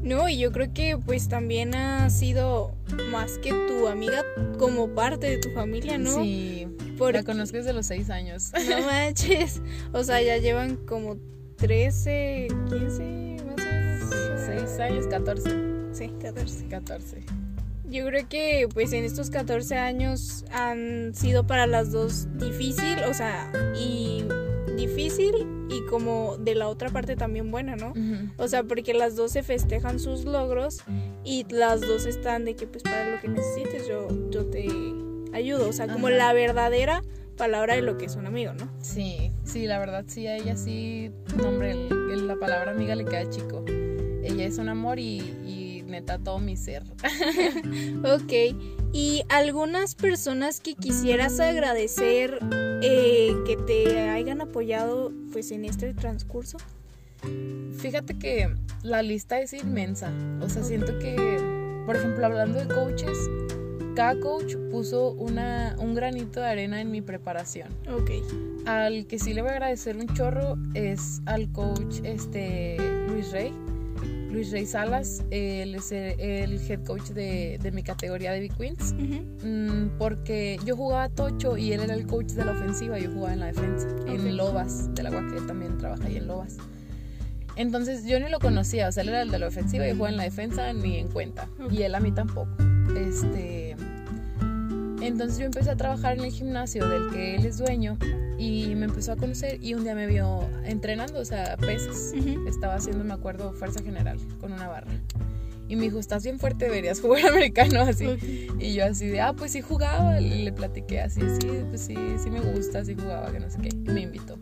No, 0.01 0.29
y 0.29 0.37
yo 0.37 0.51
creo 0.51 0.73
que 0.73 0.97
pues 0.97 1.27
también 1.27 1.75
ha 1.75 2.09
sido 2.09 2.73
más 3.11 3.37
que 3.39 3.51
tu 3.51 3.87
amiga 3.87 4.23
como 4.57 4.89
parte 4.89 5.29
de 5.29 5.37
tu 5.39 5.49
familia, 5.49 5.97
¿no? 5.97 6.23
Sí, 6.23 6.67
la 7.11 7.23
conozco 7.23 7.57
desde 7.57 7.73
los 7.73 7.85
seis 7.85 8.09
años. 8.09 8.51
No 8.69 8.85
manches, 8.85 9.61
o 9.93 10.03
sea, 10.03 10.21
ya 10.21 10.37
llevan 10.37 10.75
como 10.85 11.17
13, 11.57 12.47
15, 12.69 13.37
más 13.45 13.65
o 13.65 13.71
menos. 13.71 14.67
6 14.67 14.79
años, 14.79 15.07
14. 15.07 15.49
Sí, 15.91 16.11
14. 16.21 16.67
14. 16.67 17.23
Yo 17.89 18.05
creo 18.05 18.29
que 18.29 18.67
pues 18.73 18.93
en 18.93 19.03
estos 19.03 19.29
14 19.29 19.75
años 19.75 20.45
han 20.51 21.13
sido 21.15 21.47
para 21.47 21.65
las 21.65 21.91
dos 21.91 22.27
difícil, 22.37 22.99
o 23.09 23.13
sea, 23.13 23.51
y 23.75 24.23
difícil 24.77 25.33
y 25.69 25.85
como 25.89 26.37
de 26.37 26.55
la 26.55 26.67
otra 26.67 26.89
parte 26.89 27.15
también 27.15 27.51
buena, 27.51 27.75
¿no? 27.75 27.93
O 28.37 28.47
sea, 28.47 28.63
porque 28.63 28.93
las 28.93 29.15
dos 29.15 29.31
se 29.31 29.43
festejan 29.43 29.99
sus 29.99 30.25
logros 30.25 30.81
y 31.25 31.45
las 31.49 31.81
dos 31.81 32.05
están 32.05 32.45
de 32.45 32.55
que 32.55 32.67
pues 32.67 32.83
para 32.83 33.09
lo 33.09 33.19
que 33.19 33.27
necesites 33.27 33.87
yo, 33.87 34.07
yo 34.29 34.45
te 34.45 34.67
ayudo, 35.33 35.69
o 35.69 35.73
sea, 35.73 35.87
como 35.87 36.09
la 36.09 36.33
verdadera 36.33 37.03
palabra 37.37 37.75
de 37.75 37.81
lo 37.81 37.97
que 37.97 38.05
es 38.05 38.15
un 38.15 38.27
amigo, 38.27 38.53
¿no? 38.53 38.69
Sí, 38.81 39.31
sí, 39.43 39.65
la 39.65 39.79
verdad 39.79 40.03
sí, 40.07 40.27
a 40.27 40.35
ella 40.35 40.57
sí, 40.57 41.11
nombre, 41.37 41.75
la 42.17 42.35
palabra 42.35 42.71
amiga 42.71 42.95
le 42.95 43.05
queda 43.05 43.29
chico. 43.29 43.63
Ella 43.67 44.45
es 44.45 44.57
un 44.57 44.69
amor 44.69 44.99
y, 44.99 45.19
y 45.47 45.83
neta 45.87 46.19
todo 46.19 46.39
mi 46.39 46.57
ser. 46.57 46.83
ok, 48.03 48.33
y 48.91 49.23
algunas 49.29 49.95
personas 49.95 50.59
que 50.59 50.75
quisieras 50.75 51.39
agradecer 51.39 52.39
eh, 52.81 53.35
que 53.45 53.57
te 53.57 54.09
hayan 54.09 54.41
apoyado 54.41 55.11
pues 55.31 55.51
en 55.51 55.65
este 55.65 55.93
transcurso? 55.93 56.57
Fíjate 57.77 58.17
que 58.17 58.55
la 58.83 59.01
lista 59.01 59.39
es 59.41 59.53
inmensa. 59.53 60.11
O 60.41 60.47
sea, 60.47 60.63
siento 60.63 60.97
que, 60.99 61.15
por 61.85 61.97
ejemplo, 61.97 62.25
hablando 62.25 62.59
de 62.59 62.67
coaches, 62.73 63.17
cada 63.99 64.17
coach 64.17 64.55
puso 64.71 65.11
una, 65.11 65.75
un 65.77 65.93
granito 65.93 66.39
de 66.39 66.47
arena 66.47 66.79
en 66.79 66.89
mi 66.89 67.01
preparación. 67.01 67.67
Ok. 67.91 68.11
Al 68.65 69.05
que 69.07 69.19
sí 69.19 69.33
le 69.33 69.41
voy 69.41 69.49
a 69.49 69.55
agradecer 69.55 69.97
un 69.97 70.07
chorro 70.13 70.57
es 70.73 71.21
al 71.25 71.51
coach 71.51 71.97
este, 72.03 72.77
Luis 73.09 73.29
Rey 73.33 73.53
Luis 74.31 74.51
Rey 74.51 74.65
Salas, 74.65 75.25
él 75.31 75.75
es 75.75 75.91
el, 75.91 76.61
head 76.61 76.85
coach 76.85 77.09
de, 77.09 77.59
mi 77.73 77.83
categoría 77.83 78.31
de 78.31 78.39
Big 78.39 78.55
Queens, 78.55 78.93
mm, 78.93 79.97
porque 79.97 80.57
yo 80.63 80.77
jugaba 80.77 81.09
tocho 81.09 81.57
y 81.57 81.73
él 81.73 81.81
era 81.81 81.93
el 81.93 82.07
coach 82.07 82.27
de 82.27 82.45
la 82.45 82.53
ofensiva, 82.53 82.97
yo 82.97 83.11
jugaba 83.11 83.33
en 83.33 83.39
la 83.41 83.47
defensa, 83.47 83.87
en 84.07 84.37
Lobas, 84.37 84.95
del 84.95 85.07
agua 85.07 85.27
que 85.33 85.41
también 85.41 85.77
trabaja 85.77 86.05
ahí 86.05 86.15
en 86.15 86.27
Lobas. 86.27 86.55
Entonces 87.57 88.05
yo 88.05 88.17
ni 88.21 88.29
lo 88.29 88.39
conocía, 88.39 88.87
o 88.87 88.91
sea, 88.93 89.03
él 89.03 89.09
era 89.09 89.23
el 89.23 89.31
de 89.31 89.39
la 89.39 89.47
ofensiva, 89.47 89.85
yo 89.85 89.93
jugaba 89.93 90.11
en 90.11 90.17
la 90.17 90.23
defensa, 90.23 90.71
ni 90.71 90.95
en 90.95 91.09
cuenta, 91.09 91.49
y 91.69 91.81
él 91.81 91.95
a 91.95 91.99
mí 91.99 92.13
tampoco. 92.13 92.49
Este, 92.95 93.68
entonces 95.07 95.39
yo 95.39 95.45
empecé 95.45 95.69
a 95.69 95.75
trabajar 95.75 96.17
en 96.17 96.25
el 96.25 96.31
gimnasio 96.31 96.87
del 96.87 97.11
que 97.11 97.35
él 97.35 97.45
es 97.45 97.57
dueño 97.57 97.97
y 98.37 98.73
me 98.75 98.85
empezó 98.85 99.11
a 99.11 99.15
conocer 99.15 99.63
y 99.63 99.73
un 99.73 99.83
día 99.83 99.95
me 99.95 100.07
vio 100.07 100.47
entrenando, 100.63 101.19
o 101.19 101.25
sea, 101.25 101.57
pesas. 101.57 102.13
Estaba 102.47 102.75
haciendo, 102.75 103.03
me 103.03 103.13
acuerdo, 103.13 103.53
fuerza 103.53 103.81
general 103.83 104.17
con 104.39 104.53
una 104.53 104.67
barra. 104.67 104.91
Y 105.67 105.75
me 105.75 105.83
dijo, 105.83 105.99
estás 105.99 106.23
bien 106.23 106.39
fuerte, 106.39 106.65
deberías 106.65 106.99
jugar 107.01 107.27
americano 107.27 107.81
así. 107.81 108.49
Y 108.59 108.73
yo 108.73 108.85
así 108.85 109.07
de, 109.07 109.21
ah, 109.21 109.33
pues 109.33 109.51
sí 109.51 109.61
jugaba. 109.61 110.19
Y 110.19 110.43
le 110.43 110.51
platiqué 110.51 111.01
así, 111.01 111.21
sí, 111.39 111.47
pues 111.69 111.81
sí, 111.81 111.95
sí 112.17 112.29
me 112.29 112.39
gusta, 112.39 112.83
sí 112.83 112.95
jugaba, 112.95 113.31
que 113.31 113.39
no 113.39 113.49
sé 113.49 113.59
qué. 113.61 113.69
Y 113.69 113.91
me 113.91 114.01
invitó. 114.01 114.37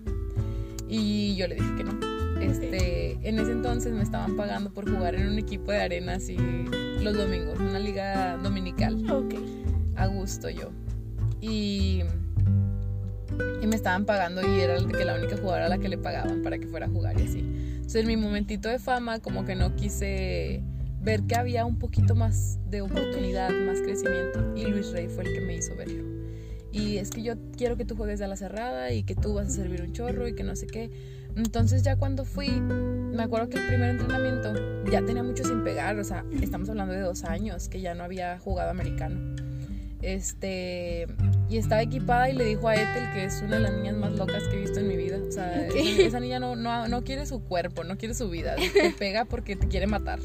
Y 0.88 1.36
yo 1.36 1.48
le 1.48 1.56
dije 1.56 1.76
que 1.76 1.84
no. 1.84 2.18
Este, 2.40 3.18
en 3.28 3.40
ese 3.40 3.52
entonces 3.52 3.92
me 3.94 4.04
estaban 4.04 4.38
pagando 4.38 4.72
por 4.72 4.90
jugar 4.90 5.16
en 5.16 5.28
un 5.28 5.40
equipo 5.40 5.72
de 5.72 5.82
arena 5.82 6.14
así 6.14 6.38
los 7.02 7.18
domingos, 7.18 7.60
una 7.60 7.80
liga 7.80 8.38
dominical. 8.38 9.10
Ok. 9.12 9.36
A 9.98 10.08
gusto 10.08 10.50
yo. 10.50 10.72
Y 11.42 12.04
Y 13.62 13.68
me 13.68 13.76
estaban 13.76 14.06
pagando 14.06 14.42
y 14.42 14.60
era 14.60 14.78
que 14.78 15.06
la 15.06 15.16
única 15.16 15.38
jugadora 15.38 15.66
a 15.66 15.70
la 15.70 15.78
que 15.78 15.90
le 15.90 15.98
pagaban 15.98 16.42
para 16.44 16.58
que 16.58 16.68
fuera 16.68 16.86
a 16.86 16.90
jugar 16.90 17.20
y 17.20 17.24
así. 17.24 17.40
Entonces 17.40 18.02
en 18.02 18.08
mi 18.08 18.18
momentito 18.18 18.70
de 18.70 18.80
fama 18.80 19.20
como 19.20 19.46
que 19.46 19.56
no 19.56 19.76
quise 19.76 20.64
ver 21.02 21.24
que 21.24 21.36
había 21.36 21.66
un 21.66 21.78
poquito 21.78 22.16
más 22.16 22.60
de 22.70 22.82
oportunidad, 22.82 23.50
más 23.66 23.82
crecimiento. 23.82 24.54
Y 24.56 24.66
Luis 24.66 24.92
Rey 24.92 25.08
fue 25.08 25.24
el 25.26 25.34
que 25.34 25.42
me 25.42 25.56
hizo 25.56 25.76
verlo. 25.76 26.04
Y 26.72 26.98
es 26.98 27.10
que 27.10 27.24
yo 27.24 27.36
quiero 27.56 27.78
que 27.78 27.86
tú 27.86 27.96
juegues 27.96 28.22
a 28.22 28.28
la 28.28 28.36
cerrada 28.36 28.92
y 28.92 29.04
que 29.04 29.16
tú 29.16 29.34
vas 29.34 29.48
a 29.48 29.50
servir 29.50 29.82
un 29.82 29.94
chorro 29.94 30.28
y 30.28 30.36
que 30.36 30.44
no 30.44 30.56
sé 30.56 30.68
qué. 30.68 30.92
Entonces 31.36 31.84
ya 31.84 31.96
cuando 31.96 32.26
fui, 32.26 32.50
me 32.50 33.24
acuerdo 33.24 33.50
que 33.50 33.58
el 33.58 33.68
primer 33.68 33.92
entrenamiento 33.92 34.54
ya 34.92 35.04
tenía 35.06 35.24
mucho 35.24 35.44
sin 35.44 35.64
pegar, 35.64 35.98
o 35.98 36.04
sea, 36.04 36.26
estamos 36.42 36.70
hablando 36.70 36.94
de 36.94 37.02
dos 37.02 37.24
años 37.24 37.70
que 37.70 37.80
ya 37.80 37.94
no 37.94 38.04
había 38.04 38.38
jugado 38.40 38.72
americano. 38.72 39.47
Este, 40.02 41.08
y 41.50 41.58
estaba 41.58 41.82
equipada 41.82 42.30
y 42.30 42.34
le 42.34 42.46
dijo 42.46 42.68
a 42.68 42.76
Ethel 42.76 43.12
que 43.14 43.26
es 43.26 43.42
una 43.42 43.56
de 43.56 43.64
las 43.64 43.74
niñas 43.74 43.96
más 43.96 44.12
locas 44.14 44.44
que 44.44 44.58
he 44.58 44.62
visto 44.62 44.80
en 44.80 44.88
mi 44.88 44.96
vida. 44.96 45.18
O 45.28 45.32
sea, 45.32 45.68
esa, 45.68 46.20
niña 46.20 46.40
no, 46.40 46.56
no, 46.56 46.88
no, 46.88 47.04
quiere 47.04 47.26
su 47.26 47.44
cuerpo, 47.44 47.84
no 47.84 47.98
quiere 47.98 48.14
su 48.14 48.30
vida, 48.30 48.56
te 48.74 48.92
pega 48.92 49.26
porque 49.26 49.56
te 49.56 49.68
quiere 49.68 49.88
matar. 49.88 50.20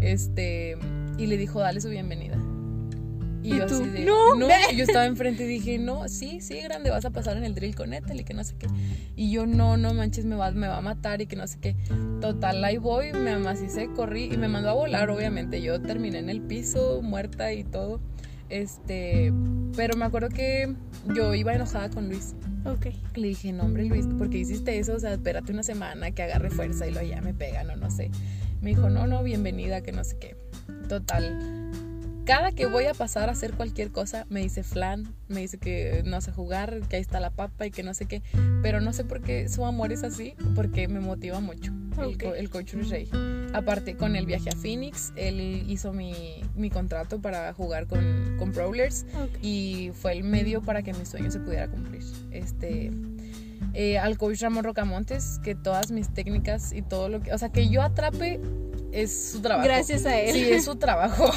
Este, 0.00 0.76
y 1.18 1.26
le 1.26 1.36
dijo, 1.36 1.60
dale 1.60 1.80
su 1.80 1.88
bienvenida. 1.88 2.38
Y, 3.42 3.56
yo 3.56 3.64
así 3.64 3.84
de, 3.84 4.04
no, 4.04 4.36
no 4.36 4.48
yo 4.72 4.84
estaba 4.84 5.04
enfrente 5.06 5.44
y 5.44 5.46
dije, 5.46 5.76
no, 5.76 6.08
sí, 6.08 6.40
sí, 6.40 6.60
grande, 6.60 6.90
vas 6.90 7.04
a 7.04 7.10
pasar 7.10 7.36
en 7.36 7.44
el 7.44 7.54
drill 7.54 7.74
con 7.74 7.92
Ethel 7.92 8.20
y 8.20 8.24
que 8.24 8.34
no 8.34 8.44
sé 8.44 8.54
qué. 8.56 8.68
Y 9.16 9.32
yo, 9.32 9.46
no, 9.46 9.76
no 9.76 9.92
manches, 9.94 10.24
me 10.24 10.36
va, 10.36 10.52
me 10.52 10.68
va 10.68 10.78
a 10.78 10.80
matar 10.80 11.20
y 11.20 11.26
que 11.26 11.34
no 11.34 11.46
sé 11.46 11.58
qué. 11.60 11.76
Total, 12.20 12.62
ahí 12.64 12.78
voy, 12.78 13.12
me 13.12 13.32
amacicé, 13.32 13.88
corrí 13.96 14.30
y 14.32 14.36
me 14.36 14.46
mandó 14.46 14.70
a 14.70 14.74
volar, 14.74 15.10
obviamente. 15.10 15.60
Yo 15.60 15.82
terminé 15.82 16.20
en 16.20 16.30
el 16.30 16.40
piso, 16.40 17.02
muerta 17.02 17.52
y 17.52 17.64
todo. 17.64 18.00
Este, 18.52 19.32
pero 19.74 19.96
me 19.96 20.04
acuerdo 20.04 20.28
que 20.28 20.74
yo 21.14 21.34
iba 21.34 21.54
enojada 21.54 21.88
con 21.88 22.10
Luis. 22.10 22.34
Ok. 22.66 22.88
Le 23.14 23.28
dije, 23.28 23.50
no, 23.50 23.64
hombre, 23.64 23.86
Luis, 23.86 24.06
¿por 24.06 24.28
qué 24.28 24.38
hiciste 24.38 24.78
eso? 24.78 24.94
O 24.94 25.00
sea, 25.00 25.14
espérate 25.14 25.52
una 25.52 25.62
semana 25.62 26.10
que 26.10 26.22
agarre 26.22 26.50
fuerza 26.50 26.86
y 26.86 26.90
lo 26.90 27.00
ya 27.02 27.22
me 27.22 27.32
pegan 27.32 27.70
o 27.70 27.76
no 27.76 27.90
sé. 27.90 28.10
Me 28.60 28.70
dijo, 28.70 28.90
no, 28.90 29.06
no, 29.06 29.22
bienvenida, 29.22 29.80
que 29.80 29.92
no 29.92 30.04
sé 30.04 30.18
qué. 30.18 30.36
Total. 30.86 31.72
Cada 32.24 32.52
que 32.52 32.66
voy 32.66 32.84
a 32.84 32.94
pasar 32.94 33.28
a 33.28 33.32
hacer 33.32 33.54
cualquier 33.54 33.90
cosa, 33.90 34.26
me 34.28 34.40
dice 34.40 34.62
Flan, 34.62 35.12
me 35.28 35.40
dice 35.40 35.58
que 35.58 36.02
no 36.04 36.20
sé 36.20 36.30
jugar, 36.30 36.80
que 36.88 36.96
ahí 36.96 37.02
está 37.02 37.18
la 37.18 37.30
papa 37.30 37.66
y 37.66 37.70
que 37.70 37.82
no 37.82 37.94
sé 37.94 38.06
qué. 38.06 38.22
Pero 38.62 38.80
no 38.80 38.92
sé 38.92 39.04
por 39.04 39.22
qué 39.22 39.48
su 39.48 39.64
amor 39.66 39.92
es 39.92 40.04
así, 40.04 40.34
porque 40.54 40.86
me 40.86 41.00
motiva 41.00 41.40
mucho 41.40 41.72
el, 42.00 42.48
coach 42.50 42.74
Rey. 42.74 43.08
Aparte, 43.52 43.96
con 43.96 44.14
el 44.14 44.26
viaje 44.26 44.50
a 44.50 44.56
Phoenix, 44.56 45.12
él 45.16 45.64
hizo 45.68 45.92
mi, 45.92 46.42
mi 46.54 46.70
contrato 46.70 47.20
para 47.20 47.52
jugar 47.54 47.86
con, 47.88 48.36
con 48.38 48.52
Brawlers 48.52 49.04
y 49.42 49.90
fue 49.94 50.12
el 50.12 50.22
medio 50.22 50.62
para 50.62 50.82
que 50.82 50.92
mi 50.94 51.04
sueño 51.04 51.30
se 51.30 51.40
pudiera 51.40 51.68
cumplir. 51.68 52.02
Este 52.30 52.92
eh, 53.74 53.98
al 53.98 54.18
coach 54.18 54.40
Ramón 54.42 54.64
Rocamontes, 54.64 55.40
que 55.42 55.54
todas 55.54 55.90
mis 55.90 56.12
técnicas 56.12 56.72
y 56.72 56.82
todo 56.82 57.08
lo 57.08 57.20
que, 57.20 57.32
o 57.32 57.38
sea, 57.38 57.50
que 57.50 57.68
yo 57.68 57.82
atrape 57.82 58.38
es 58.92 59.32
su 59.32 59.40
trabajo. 59.40 59.66
Gracias 59.66 60.06
a 60.06 60.20
él. 60.20 60.34
Sí, 60.34 60.50
es 60.50 60.64
su 60.64 60.76
trabajo. 60.76 61.30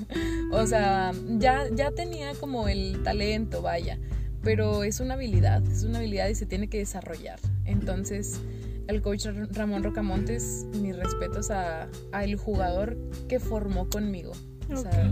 o 0.52 0.66
sea, 0.66 1.12
ya, 1.38 1.68
ya 1.72 1.90
tenía 1.92 2.34
como 2.34 2.68
el 2.68 3.02
talento, 3.02 3.62
vaya, 3.62 3.98
pero 4.42 4.82
es 4.82 5.00
una 5.00 5.14
habilidad, 5.14 5.62
es 5.70 5.84
una 5.84 5.98
habilidad 5.98 6.28
y 6.28 6.34
se 6.34 6.46
tiene 6.46 6.68
que 6.68 6.78
desarrollar. 6.78 7.38
Entonces, 7.64 8.40
el 8.88 9.02
coach 9.02 9.26
Ramón 9.52 9.82
Rocamontes, 9.82 10.66
mis 10.80 10.96
respetos 10.96 11.50
a, 11.50 11.88
el 12.20 12.36
jugador 12.36 12.96
que 13.28 13.38
formó 13.38 13.88
conmigo. 13.88 14.32
O 14.72 14.76
sea, 14.76 15.10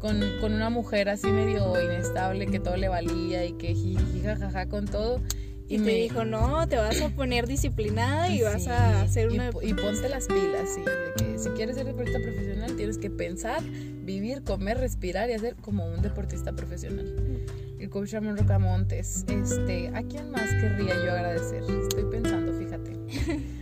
con, 0.00 0.20
con, 0.40 0.54
una 0.54 0.70
mujer 0.70 1.08
así 1.08 1.28
medio 1.28 1.80
inestable 1.82 2.46
que 2.46 2.60
todo 2.60 2.76
le 2.76 2.88
valía 2.88 3.44
y 3.44 3.52
que 3.52 3.74
jiji, 3.74 4.22
jajaja 4.22 4.68
con 4.68 4.86
todo 4.86 5.20
y, 5.68 5.78
me 5.78 5.92
dijo, 5.92 6.24
no, 6.24 6.66
te 6.66 6.76
vas 6.76 7.00
a 7.02 7.10
poner 7.10 7.46
disciplinada 7.46 8.30
y 8.30 8.42
vas 8.42 8.66
a 8.68 9.02
hacer 9.02 9.28
una... 9.28 9.50
Y, 9.62 9.74
ponte 9.74 10.08
las 10.08 10.26
pilas, 10.26 10.74
sí, 10.74 10.82
que 11.18 11.38
si 11.38 11.50
quieres 11.50 11.76
ser 11.76 11.84
deportista 11.84 12.20
profesional 12.20 12.74
tienes 12.74 12.96
que 12.96 13.10
pensar, 13.10 13.62
vivir, 13.62 14.42
comer, 14.44 14.78
respirar 14.78 15.28
y 15.28 15.34
hacer 15.34 15.56
como 15.56 15.86
un 15.86 16.00
deportista 16.00 16.52
profesional. 16.52 17.14
El 17.78 17.90
coach 17.90 18.12
Ramón 18.12 18.38
Rocamontes, 18.38 19.26
este, 19.28 19.88
¿a 19.88 20.02
quién 20.02 20.30
más 20.30 20.50
querría 20.54 20.94
yo 21.04 21.12
agradecer? 21.12 21.62
Estoy 21.62 22.04
pensando, 22.10 22.52
fíjate. 22.54 22.96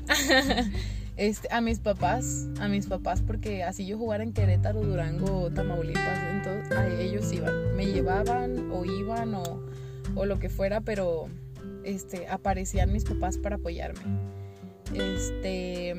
este, 1.17 1.49
a 1.51 1.61
mis 1.61 1.81
papás, 1.81 2.49
a 2.61 2.69
mis 2.69 2.87
papás, 2.87 3.21
porque 3.21 3.65
así 3.65 3.85
yo 3.85 3.99
jugara 3.99 4.23
en 4.23 4.33
Querétaro, 4.33 4.81
Durango, 4.83 5.51
Tamaulipas, 5.51 6.21
entonces 6.31 6.71
a 6.71 6.89
ellos 6.89 7.33
iban, 7.33 7.75
me 7.75 7.87
llevaban 7.87 8.71
o 8.71 8.85
iban 8.85 9.35
o, 9.35 9.61
o 10.15 10.25
lo 10.25 10.39
que 10.39 10.49
fuera, 10.49 10.81
pero 10.81 11.29
este, 11.87 12.27
aparecían 12.29 12.93
mis 12.93 13.05
papás 13.05 13.39
para 13.39 13.57
apoyarme. 13.57 14.01
Este, 14.93 15.95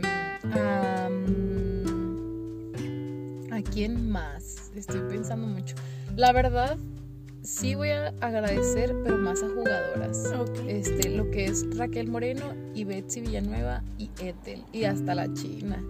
¿a 3.52 3.62
quién 3.74 4.10
más? 4.10 4.72
Estoy 4.76 5.02
pensando 5.10 5.48
mucho. 5.48 5.76
La 6.16 6.34
verdad, 6.34 6.78
sí 7.42 7.76
voy 7.76 7.90
a 7.90 8.14
agradecer, 8.20 8.94
pero 9.04 9.18
más 9.18 9.42
a 9.42 9.48
jugadoras. 9.48 10.24
Este, 10.68 11.10
lo 11.10 11.32
que 11.32 11.46
es 11.46 11.66
Raquel 11.78 12.08
Moreno 12.08 12.54
y 12.76 12.84
Betsy 12.84 13.22
Villanueva 13.22 13.84
y 13.98 14.10
Ethel 14.22 14.64
y 14.74 14.84
hasta 14.84 15.16
la 15.16 15.34
China. 15.34 15.82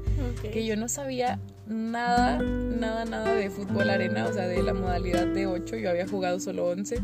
Que 0.42 0.66
yo 0.66 0.76
no 0.76 0.88
sabía 0.88 1.40
nada, 1.66 2.38
nada, 2.40 3.06
nada 3.06 3.34
de 3.34 3.50
fútbol 3.50 3.90
arena, 3.90 4.28
o 4.28 4.34
sea, 4.34 4.48
de 4.48 4.62
la 4.62 4.74
modalidad 4.74 5.26
de 5.28 5.48
8, 5.48 5.78
yo 5.78 5.90
había 5.90 6.08
jugado 6.08 6.40
solo 6.40 6.68
11. 6.68 7.02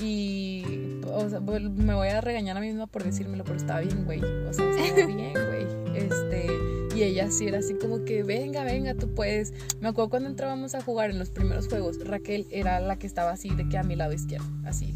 Y 0.00 1.00
o 1.06 1.28
sea, 1.28 1.40
me 1.40 1.94
voy 1.94 2.08
a 2.08 2.20
regañar 2.20 2.56
a 2.56 2.60
mí 2.60 2.68
misma 2.68 2.86
por 2.86 3.04
decírmelo, 3.04 3.44
pero 3.44 3.56
estaba 3.56 3.80
bien, 3.80 4.04
güey. 4.04 4.20
O 4.22 4.52
sea, 4.52 4.68
estaba 4.70 5.06
bien, 5.06 5.32
güey. 5.32 5.66
Este, 5.94 6.46
y 6.94 7.02
ella 7.02 7.30
sí 7.30 7.46
era 7.46 7.58
así 7.58 7.74
como 7.74 8.04
que, 8.04 8.22
venga, 8.22 8.64
venga, 8.64 8.94
tú 8.94 9.12
puedes. 9.14 9.52
Me 9.80 9.88
acuerdo 9.88 10.10
cuando 10.10 10.28
entrábamos 10.28 10.74
a 10.74 10.82
jugar 10.82 11.10
en 11.10 11.18
los 11.18 11.30
primeros 11.30 11.68
juegos, 11.68 11.98
Raquel 12.04 12.46
era 12.50 12.80
la 12.80 12.96
que 12.96 13.06
estaba 13.06 13.30
así 13.30 13.50
de 13.50 13.68
que 13.68 13.78
a 13.78 13.82
mi 13.82 13.96
lado 13.96 14.12
izquierdo, 14.12 14.46
así, 14.64 14.94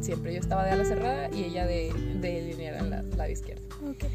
siempre. 0.00 0.34
Yo 0.34 0.40
estaba 0.40 0.64
de 0.64 0.72
ala 0.72 0.84
cerrada 0.84 1.30
y 1.32 1.44
ella 1.44 1.66
de, 1.66 1.92
de 2.20 2.42
línea 2.42 2.78
en 2.78 2.90
la 2.90 3.02
lado 3.02 3.30
izquierdo. 3.30 3.62
Okay. 3.90 4.10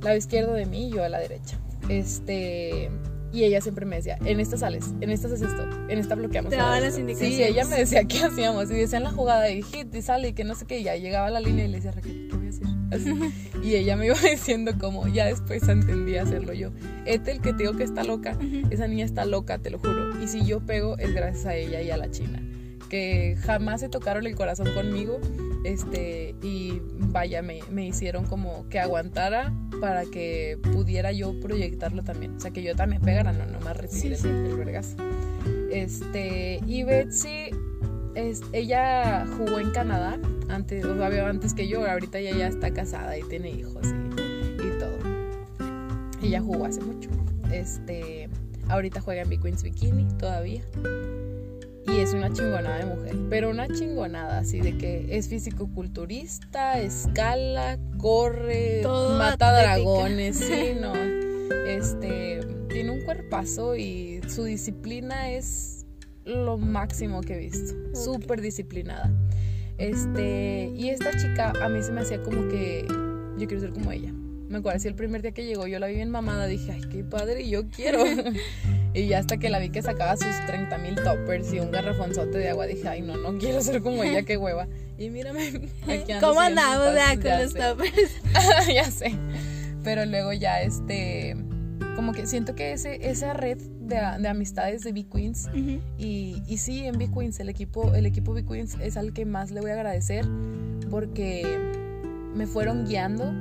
Lado 0.00 0.16
izquierdo 0.16 0.54
de 0.54 0.66
mí 0.66 0.88
y 0.88 0.90
yo 0.90 1.04
a 1.04 1.08
la 1.08 1.18
derecha. 1.18 1.58
Este, 1.88 2.90
y 3.32 3.44
ella 3.44 3.60
siempre 3.62 3.86
me 3.86 3.96
decía, 3.96 4.18
en 4.24 4.40
esta 4.40 4.58
sales, 4.58 4.92
en 5.00 5.10
esta 5.10 5.26
haces 5.26 5.40
esto, 5.40 5.66
en 5.88 5.98
esta 5.98 6.14
bloqueamos. 6.14 6.50
Te 6.50 6.56
daba 6.56 6.78
las 6.80 6.98
indicaciones. 6.98 7.36
Sí, 7.36 7.42
ella 7.42 7.64
me 7.64 7.76
decía 7.76 8.04
qué 8.04 8.24
hacíamos. 8.24 8.70
Y 8.70 8.74
decía 8.74 8.98
en 8.98 9.04
la 9.04 9.10
jugada 9.10 9.50
y 9.50 9.62
hit 9.62 9.94
y 9.94 10.02
sale 10.02 10.28
y 10.28 10.32
que 10.34 10.44
no 10.44 10.54
sé 10.54 10.66
qué. 10.66 10.80
Y 10.80 10.82
ya 10.82 10.96
llegaba 10.96 11.28
a 11.28 11.30
la 11.30 11.40
línea 11.40 11.64
y 11.64 11.68
le 11.68 11.76
decía, 11.76 11.92
Raquel, 11.92 12.28
¿qué 12.30 12.36
voy 12.36 12.46
a 12.46 12.50
hacer? 12.50 12.66
Así. 12.90 13.32
y 13.62 13.76
ella 13.76 13.96
me 13.96 14.06
iba 14.06 14.16
diciendo 14.30 14.72
como, 14.78 15.08
ya 15.08 15.26
después 15.26 15.66
entendí 15.66 16.16
hacerlo 16.16 16.52
yo. 16.52 16.72
Ethel, 17.06 17.40
que 17.40 17.52
te 17.52 17.62
digo 17.62 17.74
que 17.74 17.84
está 17.84 18.04
loca, 18.04 18.36
esa 18.70 18.86
niña 18.86 19.06
está 19.06 19.24
loca, 19.24 19.58
te 19.58 19.70
lo 19.70 19.78
juro. 19.78 20.22
Y 20.22 20.28
si 20.28 20.44
yo 20.44 20.60
pego 20.60 20.98
es 20.98 21.14
gracias 21.14 21.46
a 21.46 21.54
ella 21.54 21.80
y 21.80 21.90
a 21.90 21.96
la 21.96 22.10
china. 22.10 22.42
Que 22.90 23.38
jamás 23.40 23.80
se 23.80 23.88
tocaron 23.88 24.26
el 24.26 24.34
corazón 24.34 24.68
conmigo 24.74 25.18
este, 25.64 26.34
y 26.42 26.80
vaya, 26.98 27.40
me, 27.42 27.60
me, 27.70 27.86
hicieron 27.86 28.26
como 28.26 28.68
que 28.68 28.80
aguantara 28.80 29.52
para 29.80 30.04
que 30.04 30.58
pudiera 30.72 31.12
yo 31.12 31.38
proyectarlo 31.40 32.02
también. 32.02 32.36
O 32.36 32.40
sea, 32.40 32.50
que 32.50 32.62
yo 32.62 32.74
también 32.74 33.00
pegara, 33.02 33.32
no 33.32 33.60
más 33.60 33.76
recibir 33.76 34.18
el, 34.24 34.56
vergas. 34.56 34.96
Este, 35.70 36.60
y 36.66 36.82
Betsy, 36.82 37.50
es, 38.14 38.42
ella 38.52 39.24
jugó 39.36 39.58
en 39.60 39.70
Canadá 39.70 40.18
antes, 40.48 40.84
o 40.84 40.96
sea, 40.96 41.28
antes 41.28 41.54
que 41.54 41.68
yo, 41.68 41.88
ahorita 41.88 42.18
ella 42.18 42.36
ya 42.36 42.46
está 42.48 42.72
casada 42.72 43.16
y 43.16 43.22
tiene 43.22 43.50
hijos 43.50 43.86
y, 43.86 44.66
y 44.66 44.78
todo. 44.78 44.98
Ella 46.22 46.40
jugó 46.40 46.64
hace 46.64 46.80
mucho. 46.80 47.08
Este, 47.52 48.28
ahorita 48.68 49.00
juega 49.00 49.22
en 49.22 49.28
Big 49.28 49.40
Queens 49.40 49.62
Bikini 49.62 50.08
todavía 50.18 50.62
y 51.86 52.00
es 52.00 52.14
una 52.14 52.32
chingonada 52.32 52.78
de 52.78 52.86
mujer, 52.86 53.16
pero 53.28 53.50
una 53.50 53.68
chingonada 53.68 54.38
así 54.38 54.60
de 54.60 54.76
que 54.78 55.16
es 55.16 55.28
físico-culturista, 55.28 56.80
escala, 56.80 57.78
corre, 57.98 58.82
mata 58.84 59.52
dragones, 59.52 60.36
sí, 60.36 60.72
no. 60.80 60.94
Este, 61.66 62.40
tiene 62.68 62.90
un 62.90 63.04
cuerpazo 63.04 63.76
y 63.76 64.20
su 64.28 64.44
disciplina 64.44 65.30
es 65.30 65.84
lo 66.24 66.56
máximo 66.56 67.20
que 67.20 67.34
he 67.34 67.38
visto, 67.38 67.74
súper 67.94 68.40
disciplinada. 68.40 69.10
Este, 69.78 70.72
y 70.76 70.90
esta 70.90 71.10
chica 71.10 71.52
a 71.60 71.68
mí 71.68 71.82
se 71.82 71.92
me 71.92 72.02
hacía 72.02 72.22
como 72.22 72.48
que 72.48 72.86
yo 73.38 73.46
quiero 73.46 73.60
ser 73.60 73.72
como 73.72 73.90
ella. 73.90 74.12
Me 74.48 74.58
acuerdo 74.58 74.76
así 74.76 74.86
el 74.86 74.94
primer 74.94 75.22
día 75.22 75.32
que 75.32 75.44
llegó, 75.44 75.66
yo 75.66 75.78
la 75.78 75.86
vi 75.86 75.94
bien 75.94 76.10
mamada, 76.10 76.46
dije, 76.46 76.72
ay, 76.72 76.82
qué 76.90 77.02
padre, 77.02 77.48
yo 77.48 77.68
quiero. 77.68 78.04
Y 78.94 79.06
ya 79.06 79.18
hasta 79.18 79.38
que 79.38 79.48
la 79.48 79.58
vi 79.58 79.70
que 79.70 79.82
sacaba 79.82 80.16
sus 80.16 80.44
30 80.46 80.76
mil 80.78 80.96
toppers 80.96 81.52
y 81.52 81.60
un 81.60 81.70
garrafonzote 81.70 82.36
de 82.36 82.50
agua, 82.50 82.66
dije, 82.66 82.86
ay, 82.88 83.00
no, 83.00 83.16
no 83.16 83.38
quiero 83.38 83.62
ser 83.62 83.82
como 83.82 84.02
ella, 84.02 84.22
qué 84.22 84.36
hueva. 84.36 84.68
Y 84.98 85.08
mírame, 85.08 85.46
aquí 85.88 86.12
¿Cómo 86.20 86.40
andamos 86.40 86.88
con 87.22 87.40
los 87.40 87.54
toppers? 87.54 88.20
ya 88.74 88.90
sé. 88.90 89.14
Pero 89.82 90.04
luego 90.04 90.32
ya, 90.32 90.60
este, 90.60 91.36
como 91.96 92.12
que 92.12 92.26
siento 92.26 92.54
que 92.54 92.72
ese, 92.72 93.10
esa 93.10 93.32
red 93.32 93.58
de, 93.58 93.96
de 94.18 94.28
amistades 94.28 94.82
de 94.82 94.92
B-Queens, 94.92 95.48
y, 95.98 96.42
y 96.46 96.58
sí, 96.58 96.84
en 96.84 96.98
B-Queens, 96.98 97.40
el 97.40 97.48
equipo, 97.48 97.94
el 97.94 98.04
equipo 98.06 98.34
B-Queens 98.34 98.76
es 98.80 98.96
al 98.96 99.12
que 99.12 99.24
más 99.24 99.50
le 99.50 99.60
voy 99.60 99.70
a 99.70 99.74
agradecer 99.74 100.26
porque 100.90 101.58
me 102.34 102.46
fueron 102.46 102.84
guiando 102.84 103.32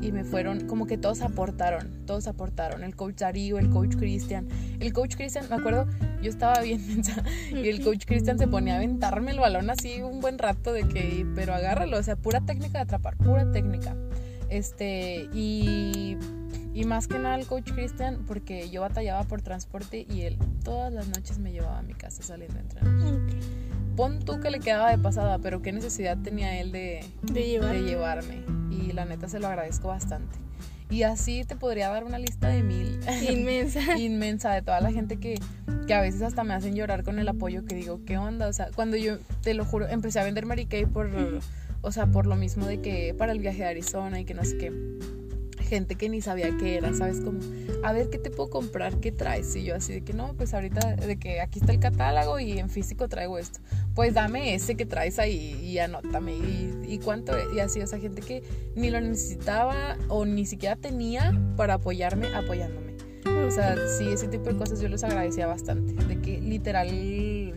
y 0.00 0.12
me 0.12 0.24
fueron, 0.24 0.66
como 0.66 0.86
que 0.86 0.96
todos 0.96 1.20
aportaron, 1.20 2.06
todos 2.06 2.26
aportaron, 2.26 2.84
el 2.84 2.96
coach 2.96 3.16
Darío, 3.16 3.58
el 3.58 3.70
coach 3.70 3.96
Cristian, 3.96 4.48
el 4.80 4.92
coach 4.92 5.16
Cristian, 5.16 5.46
me 5.48 5.56
acuerdo, 5.56 5.86
yo 6.22 6.30
estaba 6.30 6.60
bien 6.60 6.80
y 7.50 7.68
el 7.68 7.82
coach 7.82 8.04
Cristian 8.06 8.38
se 8.38 8.48
ponía 8.48 8.74
a 8.74 8.76
aventarme 8.76 9.30
el 9.32 9.38
balón 9.38 9.70
así 9.70 10.00
un 10.02 10.20
buen 10.20 10.38
rato 10.38 10.72
de 10.72 10.84
que, 10.88 11.26
pero 11.34 11.54
agárralo, 11.54 11.98
o 11.98 12.02
sea, 12.02 12.16
pura 12.16 12.40
técnica 12.40 12.78
de 12.78 12.84
atrapar, 12.84 13.16
pura 13.16 13.50
técnica. 13.52 13.94
Este, 14.48 15.28
y, 15.32 16.16
y 16.74 16.84
más 16.84 17.06
que 17.06 17.18
nada 17.18 17.36
el 17.36 17.46
coach 17.46 17.72
Cristian, 17.72 18.24
porque 18.26 18.68
yo 18.70 18.80
batallaba 18.80 19.22
por 19.24 19.42
transporte 19.42 20.06
y 20.10 20.22
él 20.22 20.38
todas 20.64 20.92
las 20.92 21.08
noches 21.08 21.38
me 21.38 21.52
llevaba 21.52 21.78
a 21.78 21.82
mi 21.82 21.94
casa 21.94 22.22
saliendo 22.22 22.56
a 22.58 22.60
entrenar. 22.60 23.69
Pon 24.00 24.18
tú 24.18 24.40
que 24.40 24.50
le 24.50 24.60
quedaba 24.60 24.90
de 24.90 24.96
pasada, 24.96 25.40
pero 25.40 25.60
qué 25.60 25.72
necesidad 25.72 26.16
tenía 26.16 26.58
él 26.58 26.72
de, 26.72 27.04
de, 27.20 27.60
de 27.60 27.82
llevarme. 27.82 28.46
Y 28.70 28.92
la 28.92 29.04
neta 29.04 29.28
se 29.28 29.38
lo 29.38 29.46
agradezco 29.46 29.88
bastante. 29.88 30.38
Y 30.88 31.02
así 31.02 31.44
te 31.44 31.54
podría 31.54 31.90
dar 31.90 32.04
una 32.04 32.18
lista 32.18 32.48
de 32.48 32.62
mil. 32.62 32.98
Inmensa. 33.28 33.98
Inmensa 33.98 34.54
de 34.54 34.62
toda 34.62 34.80
la 34.80 34.90
gente 34.90 35.18
que, 35.18 35.38
que 35.86 35.92
a 35.92 36.00
veces 36.00 36.22
hasta 36.22 36.44
me 36.44 36.54
hacen 36.54 36.74
llorar 36.74 37.04
con 37.04 37.18
el 37.18 37.28
apoyo 37.28 37.66
que 37.66 37.74
digo, 37.74 38.00
¿qué 38.06 38.16
onda? 38.16 38.48
O 38.48 38.54
sea, 38.54 38.70
cuando 38.74 38.96
yo, 38.96 39.18
te 39.42 39.52
lo 39.52 39.66
juro, 39.66 39.86
empecé 39.86 40.18
a 40.18 40.24
vender 40.24 40.46
Mary 40.46 40.64
Kay 40.64 40.86
por, 40.86 41.10
o 41.82 41.92
sea, 41.92 42.06
por 42.06 42.24
lo 42.24 42.36
mismo 42.36 42.64
de 42.64 42.80
que 42.80 43.14
para 43.18 43.32
el 43.32 43.38
viaje 43.38 43.58
de 43.58 43.68
Arizona 43.68 44.18
y 44.18 44.24
que 44.24 44.32
no 44.32 44.44
sé 44.44 44.56
qué. 44.56 44.72
Gente 45.70 45.94
que 45.94 46.08
ni 46.08 46.20
sabía 46.20 46.50
qué 46.58 46.78
era, 46.78 46.92
¿sabes? 46.92 47.20
Como, 47.20 47.38
a 47.84 47.92
ver, 47.92 48.10
¿qué 48.10 48.18
te 48.18 48.28
puedo 48.28 48.50
comprar? 48.50 48.96
¿Qué 48.96 49.12
traes? 49.12 49.54
Y 49.54 49.62
yo 49.62 49.76
así 49.76 49.92
de 49.92 50.02
que 50.02 50.12
no, 50.12 50.34
pues 50.34 50.52
ahorita, 50.52 50.96
de 50.96 51.16
que 51.16 51.40
aquí 51.40 51.60
está 51.60 51.70
el 51.70 51.78
catálogo 51.78 52.40
y 52.40 52.58
en 52.58 52.68
físico 52.68 53.08
traigo 53.08 53.38
esto. 53.38 53.60
Pues 53.94 54.14
dame 54.14 54.56
ese 54.56 54.74
que 54.74 54.84
traes 54.84 55.20
ahí 55.20 55.52
y 55.62 55.78
anótame. 55.78 56.32
Y, 56.32 56.74
y 56.88 56.98
cuánto, 56.98 57.34
y 57.54 57.60
así, 57.60 57.80
o 57.80 57.86
sea, 57.86 58.00
gente 58.00 58.20
que 58.20 58.42
ni 58.74 58.90
lo 58.90 59.00
necesitaba 59.00 59.96
o 60.08 60.26
ni 60.26 60.44
siquiera 60.44 60.74
tenía 60.74 61.40
para 61.56 61.74
apoyarme, 61.74 62.34
apoyándome. 62.34 62.96
O 63.46 63.50
sea, 63.52 63.76
sí, 63.96 64.08
ese 64.12 64.26
tipo 64.26 64.46
de 64.50 64.56
cosas 64.56 64.80
yo 64.80 64.88
les 64.88 65.04
agradecía 65.04 65.46
bastante. 65.46 65.92
De 66.04 66.20
que 66.20 66.40
literal 66.40 66.88
eh, 66.90 67.54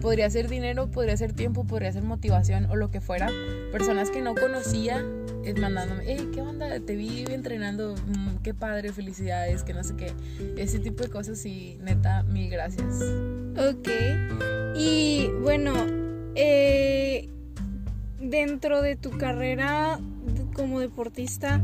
podría 0.00 0.30
ser 0.30 0.48
dinero, 0.48 0.88
podría 0.88 1.16
ser 1.16 1.32
tiempo, 1.32 1.64
podría 1.64 1.92
ser 1.92 2.04
motivación 2.04 2.66
o 2.66 2.76
lo 2.76 2.92
que 2.92 3.00
fuera. 3.00 3.28
Personas 3.72 4.10
que 4.10 4.22
no 4.22 4.36
conocía 4.36 5.04
es 5.44 5.58
mandándome, 5.58 6.04
hey, 6.06 6.28
¿qué 6.32 6.40
onda? 6.40 6.78
Te 6.80 6.96
vi 6.96 7.24
entrenando, 7.30 7.94
mm, 7.94 8.42
qué 8.42 8.54
padre, 8.54 8.92
felicidades, 8.92 9.62
que 9.62 9.74
no 9.74 9.82
sé 9.84 9.94
qué. 9.96 10.12
Ese 10.56 10.78
tipo 10.78 11.02
de 11.02 11.10
cosas 11.10 11.44
y 11.46 11.78
neta, 11.82 12.22
mil 12.24 12.50
gracias. 12.50 13.02
Ok. 13.56 13.88
Y 14.76 15.28
bueno, 15.42 15.74
eh, 16.34 17.28
dentro 18.20 18.82
de 18.82 18.96
tu 18.96 19.10
carrera 19.16 19.98
como 20.54 20.80
deportista, 20.80 21.62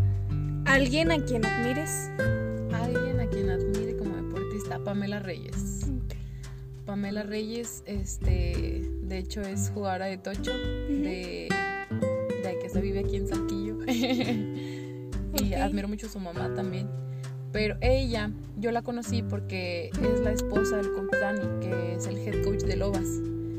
¿alguien 0.65 1.13
a 1.13 1.25
quien 1.25 1.45
admires? 1.45 2.11
Alguien 2.73 3.21
a 3.21 3.29
quien 3.29 3.51
admire 3.51 3.97
como 3.97 4.17
deportista, 4.17 4.79
Pamela 4.79 5.21
Reyes. 5.21 5.87
Pamela 6.87 7.23
Reyes, 7.23 7.83
este, 7.87 8.83
de 9.03 9.19
hecho 9.19 9.41
es 9.41 9.71
jugadora 9.73 10.07
de 10.07 10.19
tocho, 10.19 10.53
de, 10.53 11.49
de 12.43 12.59
que 12.61 12.69
se 12.69 12.81
vive 12.81 13.01
aquí 13.01 13.17
en 13.17 13.29
Saltillo. 13.29 13.64
y 15.43 15.55
admiro 15.55 15.89
mucho 15.89 16.07
a 16.07 16.11
su 16.11 16.19
mamá 16.21 16.53
también. 16.55 16.89
Pero 17.53 17.77
ella, 17.81 18.31
yo 18.59 18.73
la 18.73 18.83
conocí 18.83 19.23
porque 19.23 19.91
es 19.91 20.21
la 20.21 20.33
esposa 20.33 20.77
del 20.79 20.91
coach 20.93 21.13
Dani, 21.21 21.61
que 21.61 21.95
es 21.95 22.07
el 22.07 22.19
head 22.19 22.43
coach 22.43 22.63
de 22.63 22.77
Lobas. 22.77 23.07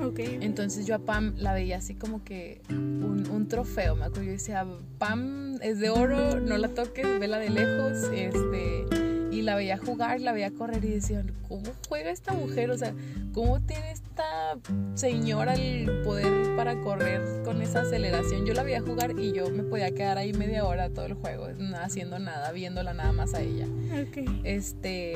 Okay. 0.04 0.40
Entonces 0.42 0.86
yo 0.86 0.96
a 0.96 1.00
Pam 1.00 1.34
la 1.38 1.54
veía 1.54 1.78
así 1.78 1.96
como 1.96 2.24
que 2.24 2.62
un, 2.70 3.26
un, 3.32 3.48
trofeo, 3.48 3.96
me 3.96 4.04
acuerdo. 4.04 4.24
Yo 4.24 4.32
decía, 4.32 4.68
Pam 4.98 5.58
es 5.62 5.80
de 5.80 5.90
oro, 5.90 6.42
no 6.42 6.58
la 6.58 6.68
toques, 6.68 7.20
vela 7.20 7.40
de 7.40 7.50
lejos. 7.50 8.10
Este, 8.14 8.86
y 9.32 9.42
la 9.42 9.56
veía 9.56 9.78
jugar, 9.78 10.20
la 10.20 10.34
veía 10.34 10.52
correr 10.52 10.84
y 10.84 10.90
decían, 10.90 11.32
¿cómo 11.48 11.72
juega 11.88 12.12
esta 12.12 12.34
mujer? 12.34 12.72
O 12.72 12.78
sea, 12.78 12.94
¿cómo 13.34 13.62
tiene 13.62 13.92
esta 14.16 14.58
señora 14.94 15.56
el 15.56 16.02
poder 16.04 16.56
para 16.56 16.80
correr 16.80 17.22
con 17.44 17.62
esa 17.62 17.82
aceleración? 17.82 18.46
Yo 18.46 18.54
la 18.54 18.64
veía 18.64 18.82
jugar 18.82 19.20
y 19.20 19.34
yo 19.34 19.50
me 19.50 19.64
podía 19.64 19.94
quedar 19.94 20.18
ahí 20.18 20.32
media 20.32 20.64
hora 20.64 20.90
todo 20.90 21.06
el 21.06 21.16
juego, 21.16 21.50
no 21.58 21.76
haciendo 21.78 22.18
nada, 22.18 22.54
viéndola 22.54 22.94
nada 22.94 23.12
más 23.12 23.34
a 23.34 23.42
ella. 23.42 23.68
Okay. 24.08 24.42
Este, 24.46 25.16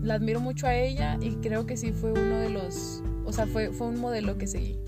la 0.00 0.14
admiro 0.14 0.38
mucho 0.38 0.68
a 0.68 0.76
ella 0.76 1.18
y 1.20 1.34
creo 1.36 1.66
que 1.66 1.76
sí 1.76 1.92
fue 1.92 2.12
uno 2.12 2.38
de 2.38 2.50
los, 2.50 3.02
o 3.24 3.32
sea, 3.32 3.48
fue, 3.48 3.72
fue 3.72 3.88
un 3.88 3.98
modelo 3.98 4.38
que 4.38 4.46
seguí. 4.46 4.78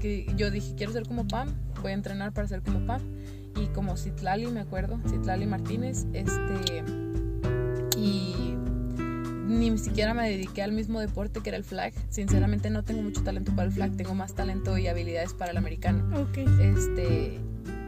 Que 0.00 0.26
yo 0.34 0.50
dije, 0.50 0.74
quiero 0.74 0.92
ser 0.94 1.06
como 1.06 1.28
Pam, 1.28 1.54
voy 1.82 1.90
a 1.90 1.94
entrenar 1.94 2.32
para 2.32 2.48
ser 2.48 2.62
como 2.62 2.86
Pam. 2.86 3.02
Y 3.56 3.66
como 3.68 3.96
Citlali, 3.96 4.46
me 4.48 4.60
acuerdo, 4.60 5.00
Citlali 5.08 5.46
Martínez, 5.46 6.06
este 6.12 6.82
ni 9.46 9.76
siquiera 9.78 10.14
me 10.14 10.28
dediqué 10.28 10.62
al 10.62 10.72
mismo 10.72 11.00
deporte 11.00 11.40
que 11.40 11.50
era 11.50 11.56
el 11.56 11.64
flag. 11.64 11.92
Sinceramente 12.08 12.70
no 12.70 12.82
tengo 12.82 13.02
mucho 13.02 13.22
talento 13.22 13.52
para 13.54 13.68
el 13.68 13.72
flag, 13.72 13.96
tengo 13.96 14.14
más 14.14 14.34
talento 14.34 14.76
y 14.78 14.86
habilidades 14.86 15.32
para 15.32 15.52
el 15.52 15.56
americano. 15.56 16.04
Okay. 16.28 16.46
Este, 16.60 17.40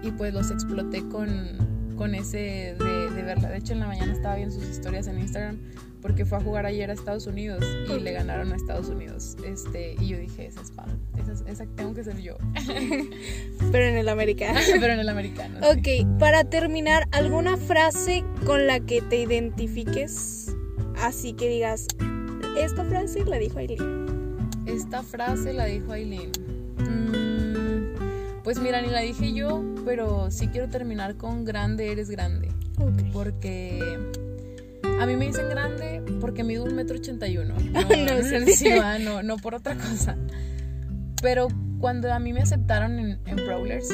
y 0.02 0.10
pues 0.12 0.32
los 0.32 0.50
exploté 0.50 1.06
con, 1.08 1.96
con 1.96 2.14
ese 2.14 2.76
de, 2.78 3.10
de, 3.10 3.22
verla. 3.22 3.48
De 3.48 3.58
hecho 3.58 3.72
en 3.72 3.80
la 3.80 3.86
mañana 3.86 4.12
estaba 4.12 4.36
viendo 4.36 4.54
sus 4.54 4.68
historias 4.68 5.06
en 5.06 5.18
Instagram 5.18 5.58
porque 6.00 6.24
fue 6.24 6.38
a 6.38 6.40
jugar 6.40 6.64
ayer 6.64 6.90
a 6.90 6.92
Estados 6.92 7.26
Unidos 7.26 7.64
y 7.64 7.90
okay. 7.90 8.00
le 8.00 8.12
ganaron 8.12 8.52
a 8.52 8.56
Estados 8.56 8.88
Unidos. 8.88 9.36
Este, 9.44 9.96
y 9.98 10.08
yo 10.08 10.18
dije, 10.18 10.46
esa 10.46 10.60
es 10.60 10.70
Pam, 10.70 10.88
esa, 11.18 11.50
esa 11.50 11.66
tengo 11.74 11.92
que 11.92 12.04
ser 12.04 12.20
yo. 12.20 12.36
Pero 13.72 13.84
en 13.84 13.96
el 13.96 14.08
americano. 14.08 14.60
Pero 14.80 14.92
en 14.92 15.00
el 15.00 15.08
americano. 15.08 15.58
Ok, 15.68 15.84
sí. 15.84 16.06
para 16.20 16.44
terminar, 16.44 17.08
¿alguna 17.10 17.56
frase 17.56 18.24
con 18.46 18.68
la 18.68 18.78
que 18.78 19.02
te 19.02 19.16
identifiques? 19.16 20.54
Así 21.00 21.32
que 21.32 21.48
digas, 21.48 21.86
esta 22.58 22.84
frase 22.84 23.24
la 23.24 23.38
dijo 23.38 23.58
Aileen. 23.58 24.06
Esta 24.66 25.02
frase 25.02 25.52
la 25.52 25.66
dijo 25.66 25.92
Aileen. 25.92 26.32
Mm, 26.78 28.42
pues 28.42 28.58
mira, 28.58 28.82
ni 28.82 28.88
la 28.88 29.00
dije 29.00 29.32
yo, 29.32 29.62
pero 29.84 30.30
sí 30.30 30.48
quiero 30.48 30.68
terminar 30.68 31.16
con 31.16 31.44
grande 31.44 31.92
eres 31.92 32.10
grande. 32.10 32.48
Okay. 32.76 33.10
Porque 33.12 33.98
a 35.00 35.06
mí 35.06 35.16
me 35.16 35.26
dicen 35.26 35.48
grande 35.48 36.02
porque 36.20 36.44
mido 36.44 36.64
un 36.64 36.74
metro 36.74 36.96
ochenta 36.96 37.28
y 37.28 37.38
uno. 37.38 37.54
No, 37.72 37.82
no, 37.82 38.12
encima, 38.12 38.98
no, 38.98 39.22
no 39.22 39.36
por 39.36 39.54
otra 39.54 39.76
cosa. 39.76 40.16
Pero 41.22 41.48
cuando 41.80 42.12
a 42.12 42.18
mí 42.18 42.32
me 42.32 42.40
aceptaron 42.40 42.98
en, 42.98 43.20
en 43.24 43.36
Brawlers, 43.36 43.88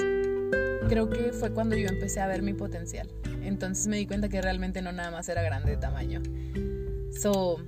creo 0.88 1.11
que 1.11 1.32
fue 1.32 1.52
cuando 1.52 1.76
yo 1.76 1.88
empecé 1.88 2.20
a 2.20 2.26
ver 2.26 2.42
mi 2.42 2.55
potencial. 2.55 3.09
Entonces 3.42 3.86
me 3.86 3.96
di 3.96 4.07
cuenta 4.07 4.28
que 4.28 4.40
realmente 4.40 4.80
no 4.82 4.92
nada 4.92 5.11
más 5.11 5.28
era 5.28 5.42
grande 5.42 5.72
de 5.72 5.76
tamaño. 5.76 6.22
So, 7.21 7.59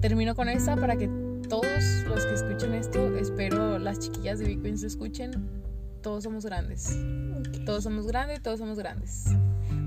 termino 0.00 0.34
con 0.34 0.48
esta 0.48 0.76
para 0.76 0.96
que 0.96 1.08
todos 1.48 1.66
los 2.06 2.24
que 2.26 2.34
escuchen 2.34 2.74
esto, 2.74 3.16
espero 3.16 3.78
las 3.78 3.98
chiquillas 3.98 4.38
de 4.38 4.46
Big 4.46 4.62
Queens 4.62 4.82
lo 4.82 4.88
escuchen. 4.88 5.48
Todos 6.02 6.24
somos 6.24 6.44
grandes. 6.44 6.90
Okay. 7.48 7.64
Todos 7.64 7.84
somos 7.84 8.06
grandes, 8.06 8.42
todos 8.42 8.58
somos 8.58 8.78
grandes. 8.78 9.24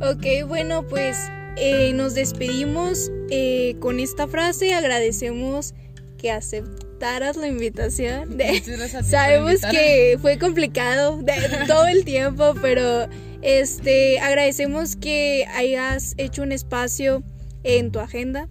Ok, 0.01 0.47
bueno, 0.47 0.85
pues 0.87 1.17
eh, 1.57 1.91
nos 1.93 2.15
despedimos 2.15 3.11
eh, 3.29 3.75
con 3.79 3.99
esta 3.99 4.27
frase. 4.27 4.73
Agradecemos 4.73 5.73
que 6.17 6.31
aceptaras 6.31 7.37
la 7.37 7.47
invitación. 7.47 8.37
De, 8.37 8.61
sabemos 9.03 9.61
que 9.69 10.17
fue 10.21 10.37
complicado 10.37 11.21
de, 11.21 11.33
todo 11.67 11.85
el 11.87 12.05
tiempo, 12.05 12.55
pero 12.61 13.07
este 13.41 14.19
agradecemos 14.19 14.95
que 14.95 15.45
hayas 15.55 16.15
hecho 16.17 16.41
un 16.41 16.51
espacio 16.51 17.23
en 17.63 17.91
tu 17.91 17.99
agenda 17.99 18.47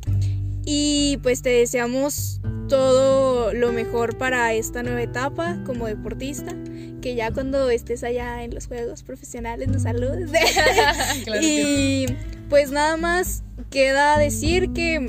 y 0.66 1.18
pues 1.22 1.40
te 1.42 1.50
deseamos 1.50 2.40
todo 2.68 3.54
lo 3.54 3.72
mejor 3.72 4.18
para 4.18 4.52
esta 4.52 4.82
nueva 4.82 5.00
etapa 5.00 5.62
como 5.64 5.86
deportista 5.86 6.54
que 7.00 7.14
ya 7.14 7.30
cuando 7.30 7.70
estés 7.70 8.02
allá 8.02 8.42
en 8.42 8.52
los 8.52 8.66
juegos 8.66 9.04
profesionales 9.04 9.68
nos 9.68 9.82
saludes. 9.82 10.30
Claro 11.24 11.40
y 11.40 12.06
pues 12.50 12.72
nada 12.72 12.96
más 12.96 13.44
queda 13.70 14.18
decir 14.18 14.72
que 14.72 15.08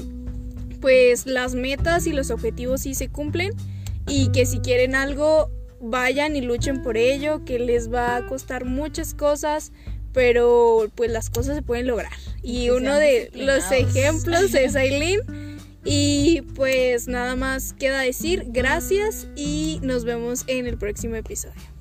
pues 0.80 1.26
las 1.26 1.56
metas 1.56 2.06
y 2.06 2.14
los 2.14 2.30
objetivos 2.30 2.82
sí 2.82 2.94
se 2.94 3.10
cumplen 3.10 3.52
y 4.08 4.32
que 4.32 4.46
si 4.46 4.60
quieren 4.60 4.94
algo 4.94 5.50
vayan 5.82 6.36
y 6.36 6.42
luchen 6.42 6.84
por 6.84 6.98
ello 6.98 7.44
que 7.46 7.58
les 7.58 7.92
va 7.92 8.16
a 8.16 8.28
costar 8.28 8.66
muchas 8.66 9.16
cosas 9.16 9.72
pero 10.14 10.92
pues 10.96 11.12
las 11.12 11.30
cosas 11.30 11.56
se 11.56 11.62
pueden 11.62 11.86
lograr. 11.86 12.12
Y, 12.42 12.72
uno 12.72 12.96
de 12.96 13.30
los 13.36 13.72
ejemplos 13.72 14.54
es 14.56 14.76
Aileen 14.76 15.47
y 15.86 16.42
pues 16.56 17.08
nada 17.08 17.36
más 17.36 17.74
queda 17.74 18.02
decir 18.02 18.46
gracias 18.48 19.28
y 19.36 19.80
nos 19.84 20.06
vemos 20.06 20.44
en 20.48 20.68
el 20.68 20.78
próximo 20.78 21.16
episodio. 21.16 21.77